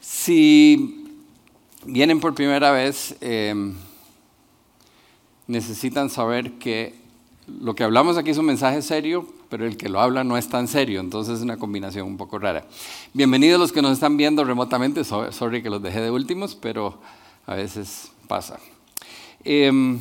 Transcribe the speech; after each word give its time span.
Si 0.00 1.04
vienen 1.84 2.20
por 2.20 2.34
primera 2.34 2.70
vez, 2.70 3.16
em, 3.20 3.74
necesitan 5.46 6.08
saber 6.10 6.52
que 6.52 6.94
lo 7.46 7.74
que 7.74 7.84
hablamos 7.84 8.16
aquí 8.16 8.30
es 8.30 8.38
un 8.38 8.46
mensaje 8.46 8.80
serio, 8.80 9.28
pero 9.50 9.66
el 9.66 9.76
que 9.76 9.88
lo 9.88 10.00
habla 10.00 10.24
no 10.24 10.36
es 10.36 10.48
tan 10.48 10.66
serio, 10.66 11.00
entonces 11.00 11.36
es 11.38 11.42
una 11.42 11.58
combinación 11.58 12.06
un 12.06 12.16
poco 12.16 12.38
rara. 12.38 12.66
Bienvenidos 13.12 13.60
los 13.60 13.72
que 13.72 13.82
nos 13.82 13.92
están 13.92 14.16
viendo 14.16 14.44
remotamente, 14.44 15.04
sorry 15.04 15.62
que 15.62 15.70
los 15.70 15.82
dejé 15.82 16.00
de 16.00 16.10
últimos, 16.10 16.54
pero 16.54 16.98
a 17.46 17.54
veces 17.54 18.10
pasa. 18.26 18.58
Em, 19.44 20.00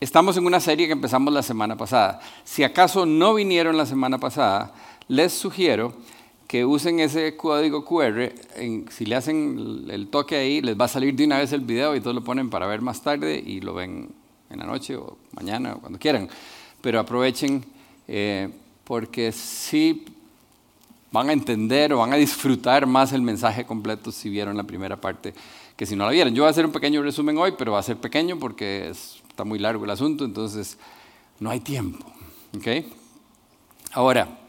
estamos 0.00 0.36
en 0.36 0.46
una 0.46 0.58
serie 0.58 0.86
que 0.86 0.92
empezamos 0.92 1.32
la 1.32 1.42
semana 1.42 1.76
pasada. 1.76 2.20
Si 2.42 2.64
acaso 2.64 3.06
no 3.06 3.34
vinieron 3.34 3.76
la 3.76 3.86
semana 3.86 4.18
pasada, 4.18 4.74
les 5.06 5.32
sugiero 5.32 5.94
que 6.54 6.64
usen 6.64 7.00
ese 7.00 7.36
código 7.36 7.84
QR, 7.84 8.30
si 8.88 9.06
le 9.06 9.16
hacen 9.16 9.86
el 9.90 10.06
toque 10.06 10.36
ahí, 10.36 10.60
les 10.60 10.80
va 10.80 10.84
a 10.84 10.88
salir 10.88 11.12
de 11.16 11.24
una 11.24 11.38
vez 11.38 11.52
el 11.52 11.62
video 11.62 11.96
y 11.96 12.00
todos 12.00 12.14
lo 12.14 12.22
ponen 12.22 12.48
para 12.48 12.68
ver 12.68 12.80
más 12.80 13.02
tarde 13.02 13.42
y 13.44 13.60
lo 13.60 13.74
ven 13.74 14.08
en 14.50 14.58
la 14.60 14.64
noche 14.64 14.94
o 14.94 15.18
mañana 15.32 15.74
o 15.74 15.80
cuando 15.80 15.98
quieran. 15.98 16.28
Pero 16.80 17.00
aprovechen 17.00 17.64
eh, 18.06 18.50
porque 18.84 19.32
sí 19.32 20.04
van 21.10 21.30
a 21.30 21.32
entender 21.32 21.92
o 21.92 21.98
van 21.98 22.12
a 22.12 22.16
disfrutar 22.16 22.86
más 22.86 23.12
el 23.12 23.22
mensaje 23.22 23.66
completo 23.66 24.12
si 24.12 24.30
vieron 24.30 24.56
la 24.56 24.62
primera 24.62 25.00
parte 25.00 25.34
que 25.76 25.86
si 25.86 25.96
no 25.96 26.04
la 26.04 26.12
vieron. 26.12 26.36
Yo 26.36 26.44
voy 26.44 26.46
a 26.46 26.50
hacer 26.50 26.66
un 26.66 26.70
pequeño 26.70 27.02
resumen 27.02 27.36
hoy, 27.36 27.54
pero 27.58 27.72
va 27.72 27.80
a 27.80 27.82
ser 27.82 27.96
pequeño 27.96 28.38
porque 28.38 28.90
está 28.90 29.42
muy 29.42 29.58
largo 29.58 29.86
el 29.86 29.90
asunto, 29.90 30.24
entonces 30.24 30.78
no 31.40 31.50
hay 31.50 31.58
tiempo. 31.58 32.06
¿okay? 32.56 32.92
Ahora, 33.90 34.43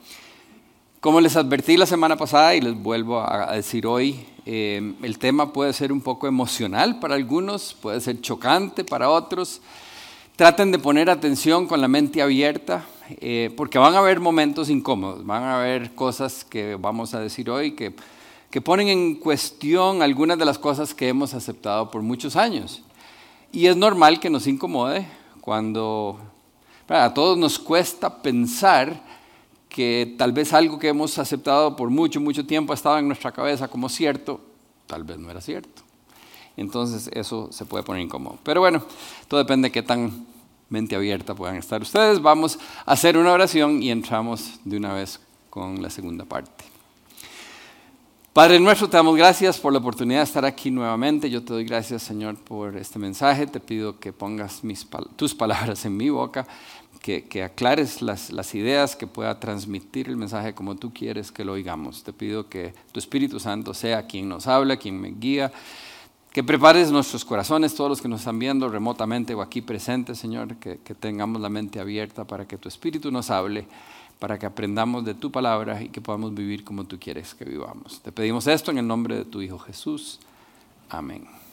como 1.06 1.22
les 1.22 1.36
advertí 1.36 1.78
la 1.78 1.86
semana 1.86 2.18
pasada 2.18 2.56
y 2.56 2.62
les 2.62 2.74
vuelvo 2.74 3.20
a 3.22 3.56
decir 3.56 3.86
hoy, 3.86 4.26
eh, 4.44 4.96
el 5.04 5.20
tema 5.20 5.54
puede 5.54 5.72
ser 5.72 5.92
un 5.92 6.02
poco 6.02 6.26
emocional 6.26 6.98
para 6.98 7.14
algunos, 7.14 7.76
puede 7.80 8.02
ser 8.02 8.22
chocante 8.22 8.84
para 8.84 9.12
otros. 9.12 9.62
Traten 10.36 10.72
de 10.72 10.80
poner 10.80 11.12
atención 11.12 11.68
con 11.68 11.80
la 11.80 11.88
mente 11.88 12.24
abierta, 12.24 12.88
eh, 13.22 13.54
porque 13.56 13.78
van 13.78 13.94
a 13.94 14.00
haber 14.00 14.20
momentos 14.20 14.68
incómodos, 14.72 15.24
van 15.24 15.44
a 15.44 15.60
haber 15.60 15.94
cosas 15.94 16.44
que 16.44 16.74
vamos 16.74 17.14
a 17.14 17.20
decir 17.20 17.52
hoy 17.52 17.74
que, 17.74 17.94
que 18.50 18.60
ponen 18.60 18.88
en 18.88 19.14
cuestión 19.14 20.02
algunas 20.02 20.40
de 20.40 20.46
las 20.46 20.58
cosas 20.58 20.96
que 20.96 21.08
hemos 21.08 21.36
aceptado 21.36 21.92
por 21.92 22.02
muchos 22.02 22.36
años. 22.36 22.82
Y 23.52 23.68
es 23.68 23.78
normal 23.78 24.20
que 24.20 24.32
nos 24.32 24.48
incomode 24.48 25.06
cuando 25.40 26.18
a 26.88 27.14
todos 27.14 27.38
nos 27.38 27.60
cuesta 27.60 28.24
pensar 28.24 29.14
que 29.76 30.16
tal 30.18 30.32
vez 30.32 30.54
algo 30.54 30.80
que 30.80 30.88
hemos 30.88 31.20
aceptado 31.20 31.76
por 31.76 31.90
mucho, 31.90 32.22
mucho 32.22 32.46
tiempo 32.46 32.72
ha 32.72 32.76
estado 32.76 32.98
en 32.98 33.08
nuestra 33.08 33.34
cabeza 33.34 33.68
como 33.68 33.90
cierto, 33.90 34.40
tal 34.88 35.04
vez 35.04 35.18
no 35.18 35.30
era 35.30 35.42
cierto. 35.42 35.82
Entonces 36.56 37.10
eso 37.12 37.50
se 37.52 37.66
puede 37.66 37.84
poner 37.84 38.02
incómodo. 38.02 38.40
Pero 38.42 38.62
bueno, 38.62 38.82
todo 39.28 39.38
depende 39.38 39.68
de 39.68 39.74
qué 39.74 39.84
tan 39.84 40.26
mente 40.70 40.96
abierta 40.96 41.36
puedan 41.36 41.58
estar 41.58 41.82
ustedes. 41.82 42.22
Vamos 42.22 42.58
a 42.86 42.94
hacer 42.94 43.18
una 43.18 43.34
oración 43.34 43.84
y 43.84 43.92
entramos 43.92 44.62
de 44.64 44.78
una 44.78 44.94
vez 44.94 45.20
con 45.50 45.82
la 45.82 45.90
segunda 45.90 46.24
parte. 46.24 46.64
Padre 48.32 48.58
nuestro, 48.62 48.90
te 48.90 48.96
damos 48.96 49.18
gracias 49.18 49.60
por 49.60 49.74
la 49.74 49.80
oportunidad 49.80 50.20
de 50.20 50.26
estar 50.26 50.46
aquí 50.46 50.72
nuevamente. 50.72 51.30
Yo 51.30 51.44
te 51.44 51.52
doy 51.52 51.66
gracias, 51.66 52.02
Señor, 52.02 52.38
por 52.38 52.78
este 52.78 52.98
mensaje. 52.98 53.46
Te 53.46 53.60
pido 53.60 54.00
que 54.00 54.14
pongas 54.14 54.62
tus 55.18 55.36
palabras 55.36 55.84
en 55.84 55.98
mi 55.98 56.10
boca 56.10 56.48
que, 57.06 57.44
aclares 57.44 58.02
las, 58.02 58.56
ideas, 58.56 58.96
que 58.96 59.06
pueda 59.06 59.40
transmitir 59.40 60.10
el 60.10 60.18
mensaje 60.18 60.56
como 60.56 60.76
tú 60.76 60.92
quieres 60.92 61.32
que 61.32 61.46
lo 61.46 61.54
oigamos. 61.54 62.04
Te 62.04 62.12
pido 62.12 62.50
que 62.50 62.74
tu 62.92 63.00
Espíritu 63.00 63.40
Santo 63.40 63.76
sea 63.76 64.08
quien 64.08 64.28
nos 64.28 64.48
habla, 64.48 64.78
quien 64.78 65.00
me 65.00 65.10
guía, 65.10 65.52
que 66.34 66.44
prepares 66.44 66.92
nuestros 66.92 67.24
corazones, 67.24 67.76
todos 67.76 67.92
los 67.92 68.02
que 68.02 68.08
nos 68.08 68.22
están 68.22 68.40
viendo 68.40 68.68
remotamente 68.70 69.36
o 69.36 69.44
aquí 69.44 69.62
presentes, 69.62 70.18
Señor, 70.18 70.56
que 70.56 70.96
tengamos 70.96 71.40
la 71.40 71.50
mente 71.50 71.80
abierta 71.80 72.26
para 72.26 72.48
que 72.48 72.58
tu 72.58 72.68
Espíritu 72.70 73.12
nos 73.12 73.30
hable, 73.30 73.68
para 74.18 74.40
que 74.40 74.48
aprendamos 74.48 75.06
de 75.06 75.14
tu 75.14 75.32
palabra 75.32 75.84
y 75.84 75.90
que 75.90 76.02
podamos 76.02 76.34
vivir 76.34 76.64
como 76.64 76.86
tú 76.86 76.98
quieres 77.00 77.36
que 77.36 77.46
vivamos. 77.46 78.02
Te 78.02 78.12
pedimos 78.12 78.48
esto 78.48 78.72
en 78.72 78.80
el 78.80 78.88
nombre 78.88 79.18
de 79.18 79.26
tu 79.26 79.44
Hijo 79.44 79.60
Jesús. 79.60 80.20
Amén. 80.90 81.45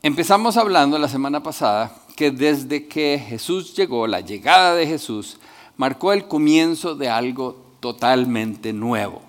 Empezamos 0.00 0.56
hablando 0.56 0.96
la 0.96 1.08
semana 1.08 1.42
pasada 1.42 1.92
que 2.14 2.30
desde 2.30 2.86
que 2.86 3.20
Jesús 3.28 3.74
llegó, 3.74 4.06
la 4.06 4.20
llegada 4.20 4.76
de 4.76 4.86
Jesús, 4.86 5.38
marcó 5.76 6.12
el 6.12 6.28
comienzo 6.28 6.94
de 6.94 7.08
algo 7.08 7.60
totalmente 7.80 8.72
nuevo. 8.72 9.22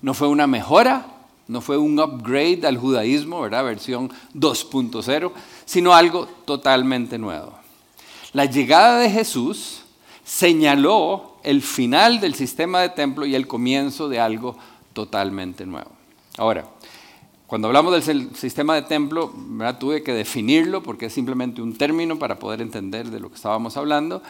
No 0.00 0.14
fue 0.14 0.28
una 0.28 0.46
mejora, 0.46 1.04
no 1.46 1.60
fue 1.60 1.76
un 1.76 2.00
upgrade 2.00 2.66
al 2.66 2.78
judaísmo, 2.78 3.42
¿verdad? 3.42 3.64
Versión 3.64 4.10
2.0, 4.34 5.30
sino 5.66 5.92
algo 5.92 6.26
totalmente 6.46 7.18
nuevo. 7.18 7.52
La 8.32 8.46
llegada 8.46 8.98
de 8.98 9.10
Jesús 9.10 9.82
señaló 10.24 11.36
el 11.42 11.60
final 11.60 12.18
del 12.18 12.34
sistema 12.34 12.80
de 12.80 12.88
templo 12.88 13.26
y 13.26 13.34
el 13.34 13.46
comienzo 13.46 14.08
de 14.08 14.20
algo 14.20 14.56
totalmente 14.94 15.66
nuevo. 15.66 15.90
Ahora, 16.38 16.64
cuando 17.52 17.68
hablamos 17.68 18.06
del 18.06 18.34
sistema 18.34 18.74
de 18.76 18.80
templo, 18.80 19.30
tuve 19.78 20.02
que 20.02 20.14
definirlo 20.14 20.82
porque 20.82 21.04
es 21.04 21.12
simplemente 21.12 21.60
un 21.60 21.76
término 21.76 22.18
para 22.18 22.38
poder 22.38 22.62
entender 22.62 23.10
de 23.10 23.20
lo 23.20 23.28
que 23.28 23.34
estábamos 23.34 23.76
hablando. 23.76 24.22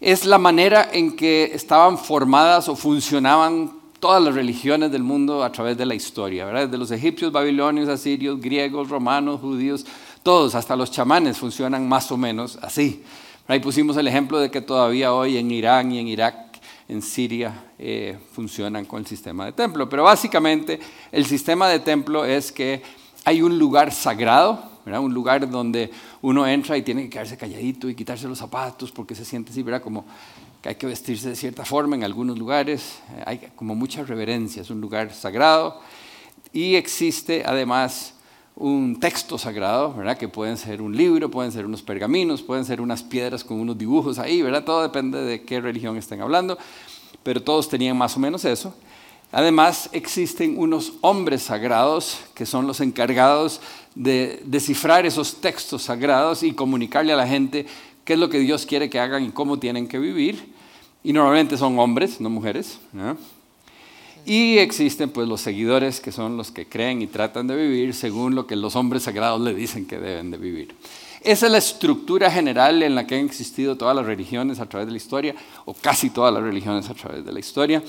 Es 0.00 0.24
la 0.26 0.38
manera 0.38 0.88
en 0.92 1.16
que 1.16 1.50
estaban 1.54 1.98
formadas 1.98 2.68
o 2.68 2.76
funcionaban 2.76 3.72
todas 3.98 4.22
las 4.22 4.36
religiones 4.36 4.92
del 4.92 5.02
mundo 5.02 5.42
a 5.42 5.50
través 5.50 5.76
de 5.76 5.86
la 5.86 5.96
historia, 5.96 6.44
¿verdad? 6.44 6.66
Desde 6.66 6.78
los 6.78 6.92
egipcios, 6.92 7.32
babilonios, 7.32 7.88
asirios, 7.88 8.40
griegos, 8.40 8.90
romanos, 8.90 9.40
judíos, 9.40 9.84
todos, 10.22 10.54
hasta 10.54 10.76
los 10.76 10.92
chamanes 10.92 11.38
funcionan 11.38 11.88
más 11.88 12.12
o 12.12 12.16
menos 12.16 12.60
así. 12.62 13.02
Ahí 13.48 13.58
pusimos 13.58 13.96
el 13.96 14.06
ejemplo 14.06 14.38
de 14.38 14.52
que 14.52 14.60
todavía 14.60 15.12
hoy 15.12 15.36
en 15.36 15.50
Irán 15.50 15.90
y 15.90 15.98
en 15.98 16.06
Irak 16.06 16.51
en 16.92 17.02
Siria 17.02 17.72
eh, 17.78 18.18
funcionan 18.32 18.84
con 18.84 19.00
el 19.00 19.06
sistema 19.06 19.46
de 19.46 19.52
templo. 19.52 19.88
Pero 19.88 20.04
básicamente 20.04 20.78
el 21.10 21.26
sistema 21.26 21.68
de 21.68 21.80
templo 21.80 22.24
es 22.24 22.52
que 22.52 22.82
hay 23.24 23.42
un 23.42 23.58
lugar 23.58 23.92
sagrado, 23.92 24.70
un 24.84 25.14
lugar 25.14 25.48
donde 25.48 25.90
uno 26.22 26.46
entra 26.46 26.76
y 26.76 26.82
tiene 26.82 27.04
que 27.04 27.10
quedarse 27.10 27.36
calladito 27.36 27.88
y 27.88 27.94
quitarse 27.94 28.28
los 28.28 28.38
zapatos 28.38 28.90
porque 28.92 29.14
se 29.14 29.24
siente 29.24 29.52
así, 29.52 29.62
¿verdad? 29.62 29.82
como 29.82 30.04
que 30.60 30.70
hay 30.70 30.74
que 30.74 30.86
vestirse 30.86 31.28
de 31.28 31.36
cierta 31.36 31.64
forma 31.64 31.96
en 31.96 32.04
algunos 32.04 32.38
lugares, 32.38 33.00
hay 33.24 33.50
como 33.56 33.74
mucha 33.74 34.02
reverencia, 34.04 34.62
es 34.62 34.70
un 34.70 34.80
lugar 34.80 35.12
sagrado 35.12 35.80
y 36.52 36.74
existe 36.74 37.42
además 37.46 38.14
un 38.56 39.00
texto 39.00 39.38
sagrado, 39.38 39.94
¿verdad? 39.94 40.16
Que 40.16 40.28
pueden 40.28 40.56
ser 40.56 40.82
un 40.82 40.96
libro, 40.96 41.30
pueden 41.30 41.52
ser 41.52 41.64
unos 41.64 41.82
pergaminos, 41.82 42.42
pueden 42.42 42.64
ser 42.64 42.80
unas 42.80 43.02
piedras 43.02 43.44
con 43.44 43.58
unos 43.58 43.78
dibujos 43.78 44.18
ahí, 44.18 44.42
¿verdad? 44.42 44.64
Todo 44.64 44.82
depende 44.82 45.20
de 45.22 45.42
qué 45.42 45.60
religión 45.60 45.96
estén 45.96 46.20
hablando, 46.20 46.58
pero 47.22 47.42
todos 47.42 47.68
tenían 47.68 47.96
más 47.96 48.16
o 48.16 48.20
menos 48.20 48.44
eso. 48.44 48.74
Además, 49.32 49.88
existen 49.92 50.58
unos 50.58 50.92
hombres 51.00 51.42
sagrados 51.42 52.20
que 52.34 52.44
son 52.44 52.66
los 52.66 52.80
encargados 52.80 53.62
de 53.94 54.42
descifrar 54.44 55.06
esos 55.06 55.40
textos 55.40 55.82
sagrados 55.82 56.42
y 56.42 56.52
comunicarle 56.52 57.14
a 57.14 57.16
la 57.16 57.26
gente 57.26 57.66
qué 58.04 58.12
es 58.12 58.18
lo 58.18 58.28
que 58.28 58.38
Dios 58.38 58.66
quiere 58.66 58.90
que 58.90 59.00
hagan 59.00 59.24
y 59.24 59.30
cómo 59.30 59.58
tienen 59.58 59.88
que 59.88 59.98
vivir. 59.98 60.52
Y 61.02 61.14
normalmente 61.14 61.56
son 61.56 61.78
hombres, 61.78 62.20
no 62.20 62.28
mujeres. 62.28 62.78
¿no? 62.92 63.16
Y 64.24 64.58
existen 64.58 65.10
pues 65.10 65.26
los 65.28 65.40
seguidores 65.40 66.00
que 66.00 66.12
son 66.12 66.36
los 66.36 66.50
que 66.52 66.66
creen 66.66 67.02
y 67.02 67.06
tratan 67.08 67.48
de 67.48 67.56
vivir 67.56 67.92
según 67.94 68.34
lo 68.34 68.46
que 68.46 68.54
los 68.54 68.76
hombres 68.76 69.02
sagrados 69.02 69.40
le 69.40 69.54
dicen 69.54 69.86
que 69.86 69.98
deben 69.98 70.30
de 70.30 70.38
vivir. 70.38 70.74
Esa 71.22 71.46
es 71.46 71.52
la 71.52 71.58
estructura 71.58 72.30
general 72.30 72.82
en 72.82 72.94
la 72.94 73.06
que 73.06 73.16
han 73.16 73.24
existido 73.24 73.76
todas 73.76 73.94
las 73.94 74.06
religiones 74.06 74.58
a 74.58 74.66
través 74.66 74.86
de 74.86 74.92
la 74.92 74.96
historia, 74.96 75.34
o 75.64 75.74
casi 75.74 76.10
todas 76.10 76.34
las 76.34 76.42
religiones 76.42 76.90
a 76.90 76.94
través 76.94 77.24
de 77.24 77.32
la 77.32 77.38
historia. 77.38 77.82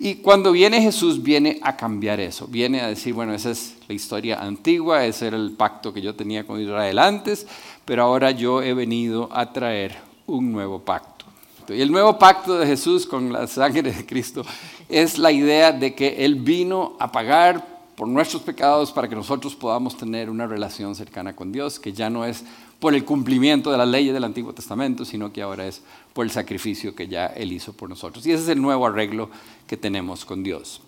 Y 0.00 0.16
cuando 0.16 0.50
viene 0.50 0.82
Jesús, 0.82 1.22
viene 1.22 1.60
a 1.62 1.76
cambiar 1.76 2.18
eso, 2.18 2.48
viene 2.48 2.80
a 2.80 2.88
decir, 2.88 3.14
bueno, 3.14 3.34
esa 3.34 3.52
es 3.52 3.76
la 3.86 3.94
historia 3.94 4.40
antigua, 4.40 5.04
ese 5.06 5.28
era 5.28 5.36
el 5.36 5.52
pacto 5.52 5.92
que 5.92 6.02
yo 6.02 6.16
tenía 6.16 6.44
con 6.44 6.60
Israel 6.60 6.98
antes, 6.98 7.46
pero 7.84 8.02
ahora 8.02 8.32
yo 8.32 8.62
he 8.62 8.74
venido 8.74 9.28
a 9.32 9.52
traer 9.52 9.96
un 10.26 10.50
nuevo 10.50 10.80
pacto. 10.80 11.21
Y 11.68 11.80
el 11.80 11.92
nuevo 11.92 12.18
pacto 12.18 12.58
de 12.58 12.66
Jesús 12.66 13.06
con 13.06 13.32
la 13.32 13.46
sangre 13.46 13.92
de 13.92 14.06
Cristo 14.06 14.44
es 14.88 15.18
la 15.18 15.30
idea 15.30 15.72
de 15.72 15.94
que 15.94 16.24
Él 16.24 16.36
vino 16.36 16.96
a 16.98 17.12
pagar 17.12 17.72
por 17.96 18.08
nuestros 18.08 18.42
pecados 18.42 18.90
para 18.90 19.08
que 19.08 19.14
nosotros 19.14 19.54
podamos 19.54 19.96
tener 19.96 20.30
una 20.30 20.46
relación 20.46 20.94
cercana 20.94 21.36
con 21.36 21.52
Dios, 21.52 21.78
que 21.78 21.92
ya 21.92 22.10
no 22.10 22.24
es 22.24 22.44
por 22.80 22.94
el 22.94 23.04
cumplimiento 23.04 23.70
de 23.70 23.78
la 23.78 23.86
ley 23.86 24.08
del 24.08 24.24
Antiguo 24.24 24.52
Testamento, 24.52 25.04
sino 25.04 25.32
que 25.32 25.42
ahora 25.42 25.66
es 25.66 25.82
por 26.12 26.24
el 26.24 26.32
sacrificio 26.32 26.94
que 26.94 27.06
ya 27.06 27.26
Él 27.26 27.52
hizo 27.52 27.72
por 27.72 27.88
nosotros. 27.88 28.26
Y 28.26 28.32
ese 28.32 28.42
es 28.42 28.48
el 28.48 28.60
nuevo 28.60 28.86
arreglo 28.86 29.30
que 29.66 29.76
tenemos 29.76 30.24
con 30.24 30.42
Dios. 30.42 30.80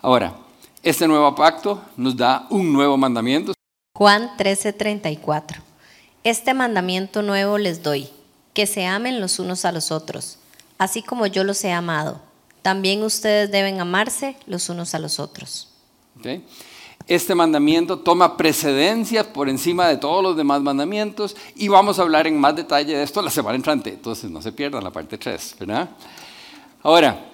Ahora, 0.00 0.34
este 0.82 1.06
nuevo 1.06 1.32
pacto 1.34 1.80
nos 1.96 2.16
da 2.16 2.46
un 2.50 2.72
nuevo 2.72 2.96
mandamiento. 2.96 3.52
Juan 3.94 4.30
13:34. 4.36 5.62
Este 6.24 6.54
mandamiento 6.54 7.22
nuevo 7.22 7.58
les 7.58 7.82
doy 7.82 8.08
que 8.52 8.66
se 8.66 8.86
amen 8.86 9.20
los 9.20 9.38
unos 9.38 9.64
a 9.64 9.72
los 9.72 9.90
otros, 9.90 10.38
así 10.78 11.02
como 11.02 11.26
yo 11.26 11.44
los 11.44 11.62
he 11.64 11.72
amado. 11.72 12.20
También 12.62 13.02
ustedes 13.02 13.50
deben 13.50 13.80
amarse 13.80 14.36
los 14.46 14.68
unos 14.68 14.94
a 14.94 14.98
los 14.98 15.18
otros. 15.18 15.68
¿ok? 16.18 16.42
Este 17.08 17.34
mandamiento 17.34 17.98
toma 17.98 18.36
precedencia 18.36 19.32
por 19.32 19.48
encima 19.48 19.88
de 19.88 19.96
todos 19.96 20.22
los 20.22 20.36
demás 20.36 20.62
mandamientos 20.62 21.36
y 21.56 21.66
vamos 21.68 21.98
a 21.98 22.02
hablar 22.02 22.26
en 22.26 22.38
más 22.38 22.54
detalle 22.54 22.96
de 22.96 23.02
esto 23.02 23.20
la 23.22 23.30
semana 23.30 23.56
entrante, 23.56 23.90
entonces 23.90 24.30
no 24.30 24.40
se 24.40 24.52
pierdan 24.52 24.84
la 24.84 24.90
parte 24.90 25.18
3, 25.18 25.56
¿verdad? 25.58 25.90
Ahora, 26.82 27.31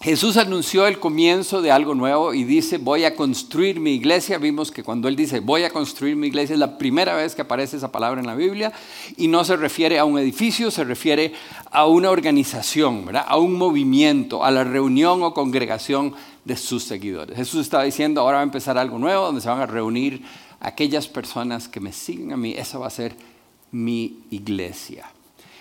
Jesús 0.00 0.36
anunció 0.36 0.86
el 0.86 1.00
comienzo 1.00 1.60
de 1.60 1.72
algo 1.72 1.92
nuevo 1.92 2.32
y 2.32 2.44
dice, 2.44 2.78
voy 2.78 3.04
a 3.04 3.16
construir 3.16 3.80
mi 3.80 3.94
iglesia. 3.94 4.38
Vimos 4.38 4.70
que 4.70 4.84
cuando 4.84 5.08
Él 5.08 5.16
dice, 5.16 5.40
voy 5.40 5.64
a 5.64 5.70
construir 5.70 6.14
mi 6.14 6.28
iglesia, 6.28 6.52
es 6.52 6.60
la 6.60 6.78
primera 6.78 7.16
vez 7.16 7.34
que 7.34 7.42
aparece 7.42 7.78
esa 7.78 7.90
palabra 7.90 8.20
en 8.20 8.26
la 8.28 8.36
Biblia 8.36 8.72
y 9.16 9.26
no 9.26 9.42
se 9.42 9.56
refiere 9.56 9.98
a 9.98 10.04
un 10.04 10.16
edificio, 10.16 10.70
se 10.70 10.84
refiere 10.84 11.32
a 11.72 11.86
una 11.86 12.10
organización, 12.10 13.06
a 13.12 13.38
un 13.38 13.54
movimiento, 13.54 14.44
a 14.44 14.52
la 14.52 14.62
reunión 14.62 15.24
o 15.24 15.34
congregación 15.34 16.14
de 16.44 16.56
sus 16.56 16.84
seguidores. 16.84 17.36
Jesús 17.36 17.62
estaba 17.62 17.82
diciendo, 17.82 18.20
ahora 18.20 18.36
va 18.36 18.42
a 18.42 18.44
empezar 18.44 18.78
algo 18.78 19.00
nuevo 19.00 19.26
donde 19.26 19.40
se 19.40 19.48
van 19.48 19.60
a 19.60 19.66
reunir 19.66 20.22
aquellas 20.60 21.08
personas 21.08 21.66
que 21.66 21.80
me 21.80 21.92
siguen 21.92 22.32
a 22.32 22.36
mí. 22.36 22.52
Esa 22.52 22.78
va 22.78 22.86
a 22.86 22.90
ser 22.90 23.16
mi 23.72 24.20
iglesia. 24.30 25.10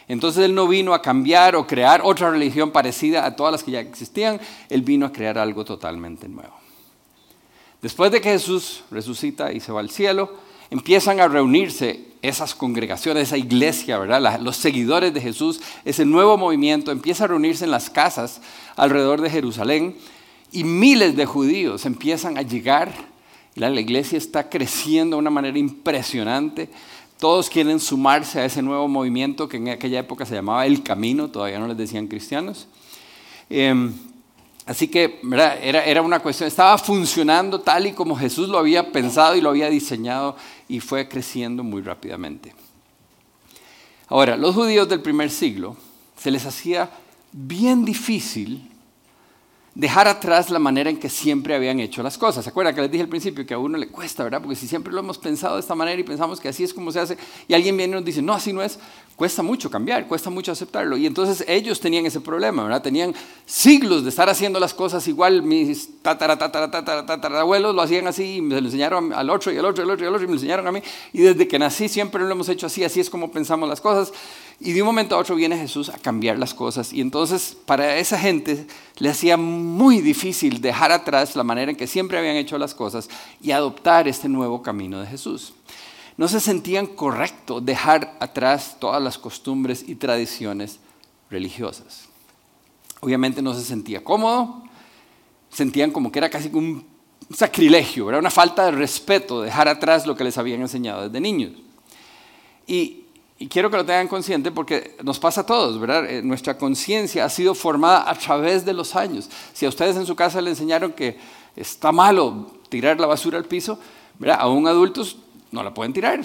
Entonces 0.07 0.45
Él 0.45 0.55
no 0.55 0.67
vino 0.67 0.93
a 0.93 1.01
cambiar 1.01 1.55
o 1.55 1.67
crear 1.67 2.01
otra 2.03 2.31
religión 2.31 2.71
parecida 2.71 3.25
a 3.25 3.35
todas 3.35 3.51
las 3.51 3.63
que 3.63 3.71
ya 3.71 3.79
existían, 3.79 4.39
Él 4.69 4.81
vino 4.81 5.05
a 5.05 5.11
crear 5.11 5.37
algo 5.37 5.65
totalmente 5.65 6.29
nuevo. 6.29 6.53
Después 7.81 8.11
de 8.11 8.21
que 8.21 8.31
Jesús 8.31 8.83
resucita 8.89 9.51
y 9.51 9.59
se 9.59 9.71
va 9.71 9.81
al 9.81 9.89
cielo, 9.89 10.33
empiezan 10.69 11.19
a 11.19 11.27
reunirse 11.27 12.07
esas 12.21 12.55
congregaciones, 12.55 13.23
esa 13.23 13.37
iglesia, 13.37 13.99
¿verdad? 13.99 14.39
los 14.39 14.57
seguidores 14.57 15.13
de 15.13 15.21
Jesús, 15.21 15.61
ese 15.85 16.03
nuevo 16.03 16.37
movimiento 16.37 16.91
empieza 16.91 17.25
a 17.25 17.27
reunirse 17.27 17.65
en 17.65 17.71
las 17.71 17.89
casas 17.89 18.41
alrededor 18.75 19.21
de 19.21 19.29
Jerusalén 19.29 19.95
y 20.51 20.63
miles 20.63 21.15
de 21.15 21.25
judíos 21.25 21.85
empiezan 21.85 22.37
a 22.37 22.41
llegar. 22.41 22.91
La 23.55 23.69
iglesia 23.69 24.17
está 24.17 24.49
creciendo 24.49 25.15
de 25.15 25.21
una 25.21 25.29
manera 25.29 25.57
impresionante. 25.57 26.69
Todos 27.19 27.49
quieren 27.49 27.79
sumarse 27.79 28.39
a 28.39 28.45
ese 28.45 28.61
nuevo 28.61 28.87
movimiento 28.87 29.49
que 29.49 29.57
en 29.57 29.69
aquella 29.69 29.99
época 29.99 30.25
se 30.25 30.35
llamaba 30.35 30.65
El 30.65 30.83
Camino, 30.83 31.29
todavía 31.29 31.57
no 31.59 31.67
les 31.67 31.77
decían 31.77 32.07
cristianos. 32.07 32.67
Em, 33.49 33.93
así 34.65 34.87
que 34.87 35.19
Era, 35.23 35.83
era 35.85 36.01
una 36.01 36.19
cuestión, 36.19 36.47
estaba 36.47 36.77
funcionando 36.77 37.61
tal 37.61 37.87
y 37.87 37.93
como 37.93 38.15
Jesús 38.15 38.49
lo 38.49 38.59
había 38.59 38.91
pensado 38.91 39.35
y 39.35 39.41
lo 39.41 39.49
había 39.49 39.69
diseñado 39.69 40.35
y 40.67 40.79
fue 40.79 41.07
creciendo 41.07 41.63
muy 41.63 41.81
rápidamente. 41.81 42.53
Ahora, 44.09 44.37
los 44.37 44.53
judíos 44.53 44.87
del 44.87 45.01
primer 45.01 45.31
siglo 45.31 45.75
se 46.17 46.31
les 46.31 46.45
hacía 46.45 46.89
bien 47.31 47.83
difícil 47.83 48.69
dejar 49.77 50.07
atrás 50.07 50.49
la 50.49 50.57
manera 50.57 50.89
en 50.89 50.97
que 50.97 51.07
siempre 51.07 51.53
habían 51.53 51.79
hecho 51.79 52.01
las 52.01 52.17
cosas. 52.17 52.43
¿Se 52.43 52.49
acuerdan 52.49 52.73
que 52.73 52.81
les 52.81 52.89
dije 52.89 53.03
al 53.03 53.09
principio 53.09 53.45
que 53.45 53.53
a 53.53 53.59
uno 53.59 53.77
le 53.77 53.89
cuesta, 53.89 54.23
verdad? 54.23 54.41
Porque 54.41 54.55
si 54.55 54.67
siempre 54.67 54.91
lo 54.91 55.01
hemos 55.01 55.19
pensado 55.19 55.53
de 55.53 55.61
esta 55.61 55.75
manera 55.75 56.01
y 56.01 56.03
pensamos 56.03 56.39
que 56.39 56.49
así 56.49 56.63
es 56.63 56.73
como 56.73 56.91
se 56.91 56.99
hace, 56.99 57.15
y 57.47 57.53
alguien 57.53 57.77
viene 57.77 57.91
y 57.91 57.95
nos 57.97 58.03
dice, 58.03 58.23
no, 58.23 58.33
así 58.33 58.51
no 58.51 58.63
es, 58.63 58.79
cuesta 59.15 59.43
mucho 59.43 59.69
cambiar, 59.69 60.07
cuesta 60.07 60.31
mucho 60.31 60.51
aceptarlo. 60.51 60.97
Y 60.97 61.05
entonces 61.05 61.45
ellos 61.47 61.79
tenían 61.79 62.07
ese 62.07 62.21
problema, 62.21 62.63
¿verdad? 62.63 62.81
Tenían 62.81 63.13
siglos 63.45 64.01
de 64.01 64.09
estar 64.09 64.27
haciendo 64.29 64.59
las 64.59 64.73
cosas 64.73 65.07
igual. 65.07 65.43
Mis 65.43 66.01
tatara, 66.01 66.39
tatara, 66.39 66.71
tatara, 66.71 67.05
tatarabuelos 67.05 67.75
lo 67.75 67.81
hacían 67.83 68.07
así 68.07 68.37
y 68.37 68.41
me 68.41 68.59
lo 68.59 68.65
enseñaron 68.65 69.13
al 69.13 69.29
otro 69.29 69.51
y 69.51 69.59
al 69.59 69.65
otro 69.65 69.83
y 69.83 69.85
al 69.85 69.91
otro 69.91 70.05
y 70.05 70.07
al 70.07 70.15
otro 70.15 70.23
y 70.23 70.27
me 70.27 70.33
lo 70.33 70.39
enseñaron 70.39 70.65
a 70.65 70.71
mí. 70.71 70.81
Y 71.13 71.21
desde 71.21 71.47
que 71.47 71.59
nací 71.59 71.87
siempre 71.87 72.23
lo 72.23 72.31
hemos 72.31 72.49
hecho 72.49 72.65
así, 72.65 72.83
así 72.83 72.99
es 72.99 73.11
como 73.11 73.31
pensamos 73.31 73.69
las 73.69 73.79
cosas. 73.79 74.11
Y 74.59 74.73
de 74.73 74.81
un 74.81 74.87
momento 74.87 75.15
a 75.15 75.19
otro 75.19 75.35
viene 75.35 75.57
Jesús 75.57 75.89
a 75.89 75.99
cambiar 75.99 76.39
las 76.39 76.53
cosas. 76.53 76.91
Y 76.91 77.01
entonces 77.01 77.55
para 77.65 77.97
esa 77.97 78.17
gente 78.17 78.65
le 78.97 79.09
hacía 79.09 79.37
muy 79.37 80.01
difícil 80.01 80.61
dejar 80.61 80.91
atrás 80.91 81.35
la 81.35 81.43
manera 81.43 81.71
en 81.71 81.77
que 81.77 81.85
siempre 81.85 82.17
habían 82.17 82.35
hecho 82.35 82.57
las 82.57 82.73
cosas 82.73 83.07
y 83.41 83.51
adoptar 83.51 84.07
este 84.07 84.27
nuevo 84.27 84.63
camino 84.63 84.99
de 84.99 85.07
Jesús. 85.07 85.53
No 86.17 86.27
se 86.27 86.39
sentían 86.39 86.87
correcto 86.87 87.61
dejar 87.61 88.17
atrás 88.19 88.77
todas 88.79 89.01
las 89.01 89.19
costumbres 89.19 89.85
y 89.87 89.95
tradiciones 89.95 90.79
religiosas. 91.29 92.07
Obviamente 93.01 93.43
no 93.43 93.53
se 93.53 93.61
sentía 93.61 94.03
cómodo, 94.03 94.63
sentían 95.51 95.91
como 95.91 96.11
que 96.11 96.17
era 96.17 96.31
casi 96.31 96.49
un 96.51 96.83
sacrilegio, 97.31 98.09
era 98.09 98.17
una 98.17 98.31
falta 98.31 98.65
de 98.65 98.71
respeto 98.71 99.41
dejar 99.41 99.67
atrás 99.67 100.07
lo 100.07 100.15
que 100.15 100.23
les 100.23 100.39
habían 100.39 100.61
enseñado 100.61 101.03
desde 101.03 101.21
niños. 101.21 101.51
Y 102.65 103.03
y 103.39 103.47
quiero 103.47 103.69
que 103.69 103.77
lo 103.77 103.85
tengan 103.85 104.07
consciente 104.07 104.51
porque 104.51 104.95
nos 105.03 105.19
pasa 105.19 105.41
a 105.41 105.45
todos, 105.45 105.79
¿verdad? 105.79 106.09
Eh, 106.09 106.21
nuestra 106.23 106.57
conciencia 106.57 107.23
ha 107.23 107.29
sido 107.29 107.53
formada 107.53 108.09
a 108.09 108.15
través 108.15 108.65
de 108.65 108.73
los 108.73 108.95
años. 108.95 109.29
Si 109.53 109.65
a 109.65 109.69
ustedes 109.69 109.95
en 109.95 110.05
su 110.05 110.15
casa 110.15 110.41
le 110.41 110.49
enseñaron 110.49 110.91
que 110.93 111.17
está 111.55 111.91
malo 111.91 112.51
tirar 112.69 112.99
la 112.99 113.05
basura 113.05 113.37
al 113.37 113.45
piso, 113.45 113.79
¿verdad? 114.17 114.37
A 114.39 114.47
un 114.47 114.67
adulto 114.67 115.03
no 115.51 115.63
la 115.63 115.73
pueden 115.73 115.93
tirar, 115.93 116.19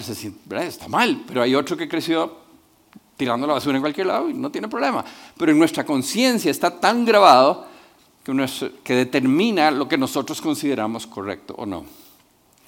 ¿verdad? 0.45 0.65
está 0.65 0.87
mal, 0.87 1.23
pero 1.27 1.41
hay 1.41 1.53
otro 1.53 1.77
que 1.77 1.87
creció 1.87 2.35
tirando 3.15 3.45
la 3.45 3.53
basura 3.53 3.77
en 3.77 3.83
cualquier 3.83 4.07
lado 4.07 4.29
y 4.29 4.33
no 4.33 4.49
tiene 4.49 4.67
problema. 4.67 5.05
Pero 5.37 5.51
en 5.51 5.59
nuestra 5.59 5.85
conciencia 5.85 6.49
está 6.49 6.79
tan 6.79 7.05
grabado 7.05 7.67
que, 8.23 8.71
que 8.83 8.95
determina 8.95 9.69
lo 9.69 9.87
que 9.87 9.97
nosotros 9.99 10.41
consideramos 10.41 11.05
correcto 11.05 11.53
o 11.57 11.65
no. 11.65 12.02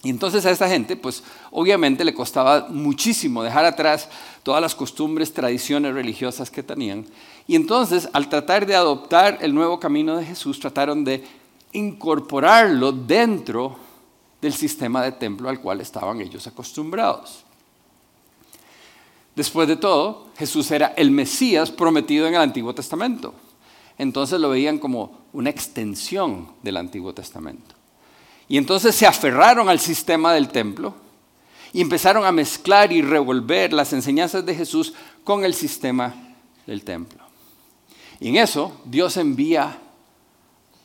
Y 0.03 0.09
entonces 0.09 0.45
a 0.45 0.51
esta 0.51 0.69
gente, 0.69 0.95
pues 0.95 1.23
obviamente 1.51 2.05
le 2.05 2.13
costaba 2.13 2.67
muchísimo 2.69 3.41
dejar 3.41 3.65
atrás 3.65 4.07
todas 4.43 4.61
las 4.61 4.75
costumbres, 4.75 5.33
tradiciones 5.33 5.93
religiosas 5.93 6.51
que 6.51 6.61
tenían. 6.61 7.05
Y 7.47 7.55
entonces, 7.55 8.07
al 8.13 8.29
tratar 8.29 8.65
de 8.65 8.75
adoptar 8.75 9.39
el 9.41 9.53
nuevo 9.53 9.79
camino 9.79 10.17
de 10.17 10.25
Jesús, 10.25 10.59
trataron 10.59 11.03
de 11.03 11.23
incorporarlo 11.73 12.91
dentro 12.91 13.77
del 14.41 14.53
sistema 14.53 15.01
de 15.03 15.11
templo 15.11 15.49
al 15.49 15.59
cual 15.59 15.81
estaban 15.81 16.21
ellos 16.21 16.45
acostumbrados. 16.45 17.43
Después 19.35 19.67
de 19.67 19.75
todo, 19.75 20.27
Jesús 20.37 20.71
era 20.71 20.93
el 20.95 21.11
Mesías 21.11 21.69
prometido 21.71 22.27
en 22.27 22.35
el 22.35 22.41
Antiguo 22.41 22.73
Testamento. 22.73 23.33
Entonces 23.97 24.39
lo 24.39 24.49
veían 24.49 24.77
como 24.77 25.25
una 25.33 25.49
extensión 25.49 26.49
del 26.63 26.77
Antiguo 26.77 27.13
Testamento. 27.13 27.74
Y 28.47 28.57
entonces 28.57 28.95
se 28.95 29.07
aferraron 29.07 29.69
al 29.69 29.79
sistema 29.79 30.33
del 30.33 30.49
templo 30.49 30.93
y 31.73 31.81
empezaron 31.81 32.25
a 32.25 32.31
mezclar 32.31 32.91
y 32.91 33.01
revolver 33.01 33.73
las 33.73 33.91
enseñanzas 33.93 34.45
de 34.45 34.55
Jesús 34.55 34.93
con 35.23 35.43
el 35.43 35.53
sistema 35.53 36.13
del 36.65 36.83
templo. 36.83 37.23
Y 38.19 38.29
en 38.29 38.37
eso 38.37 38.79
Dios 38.85 39.17
envía 39.17 39.77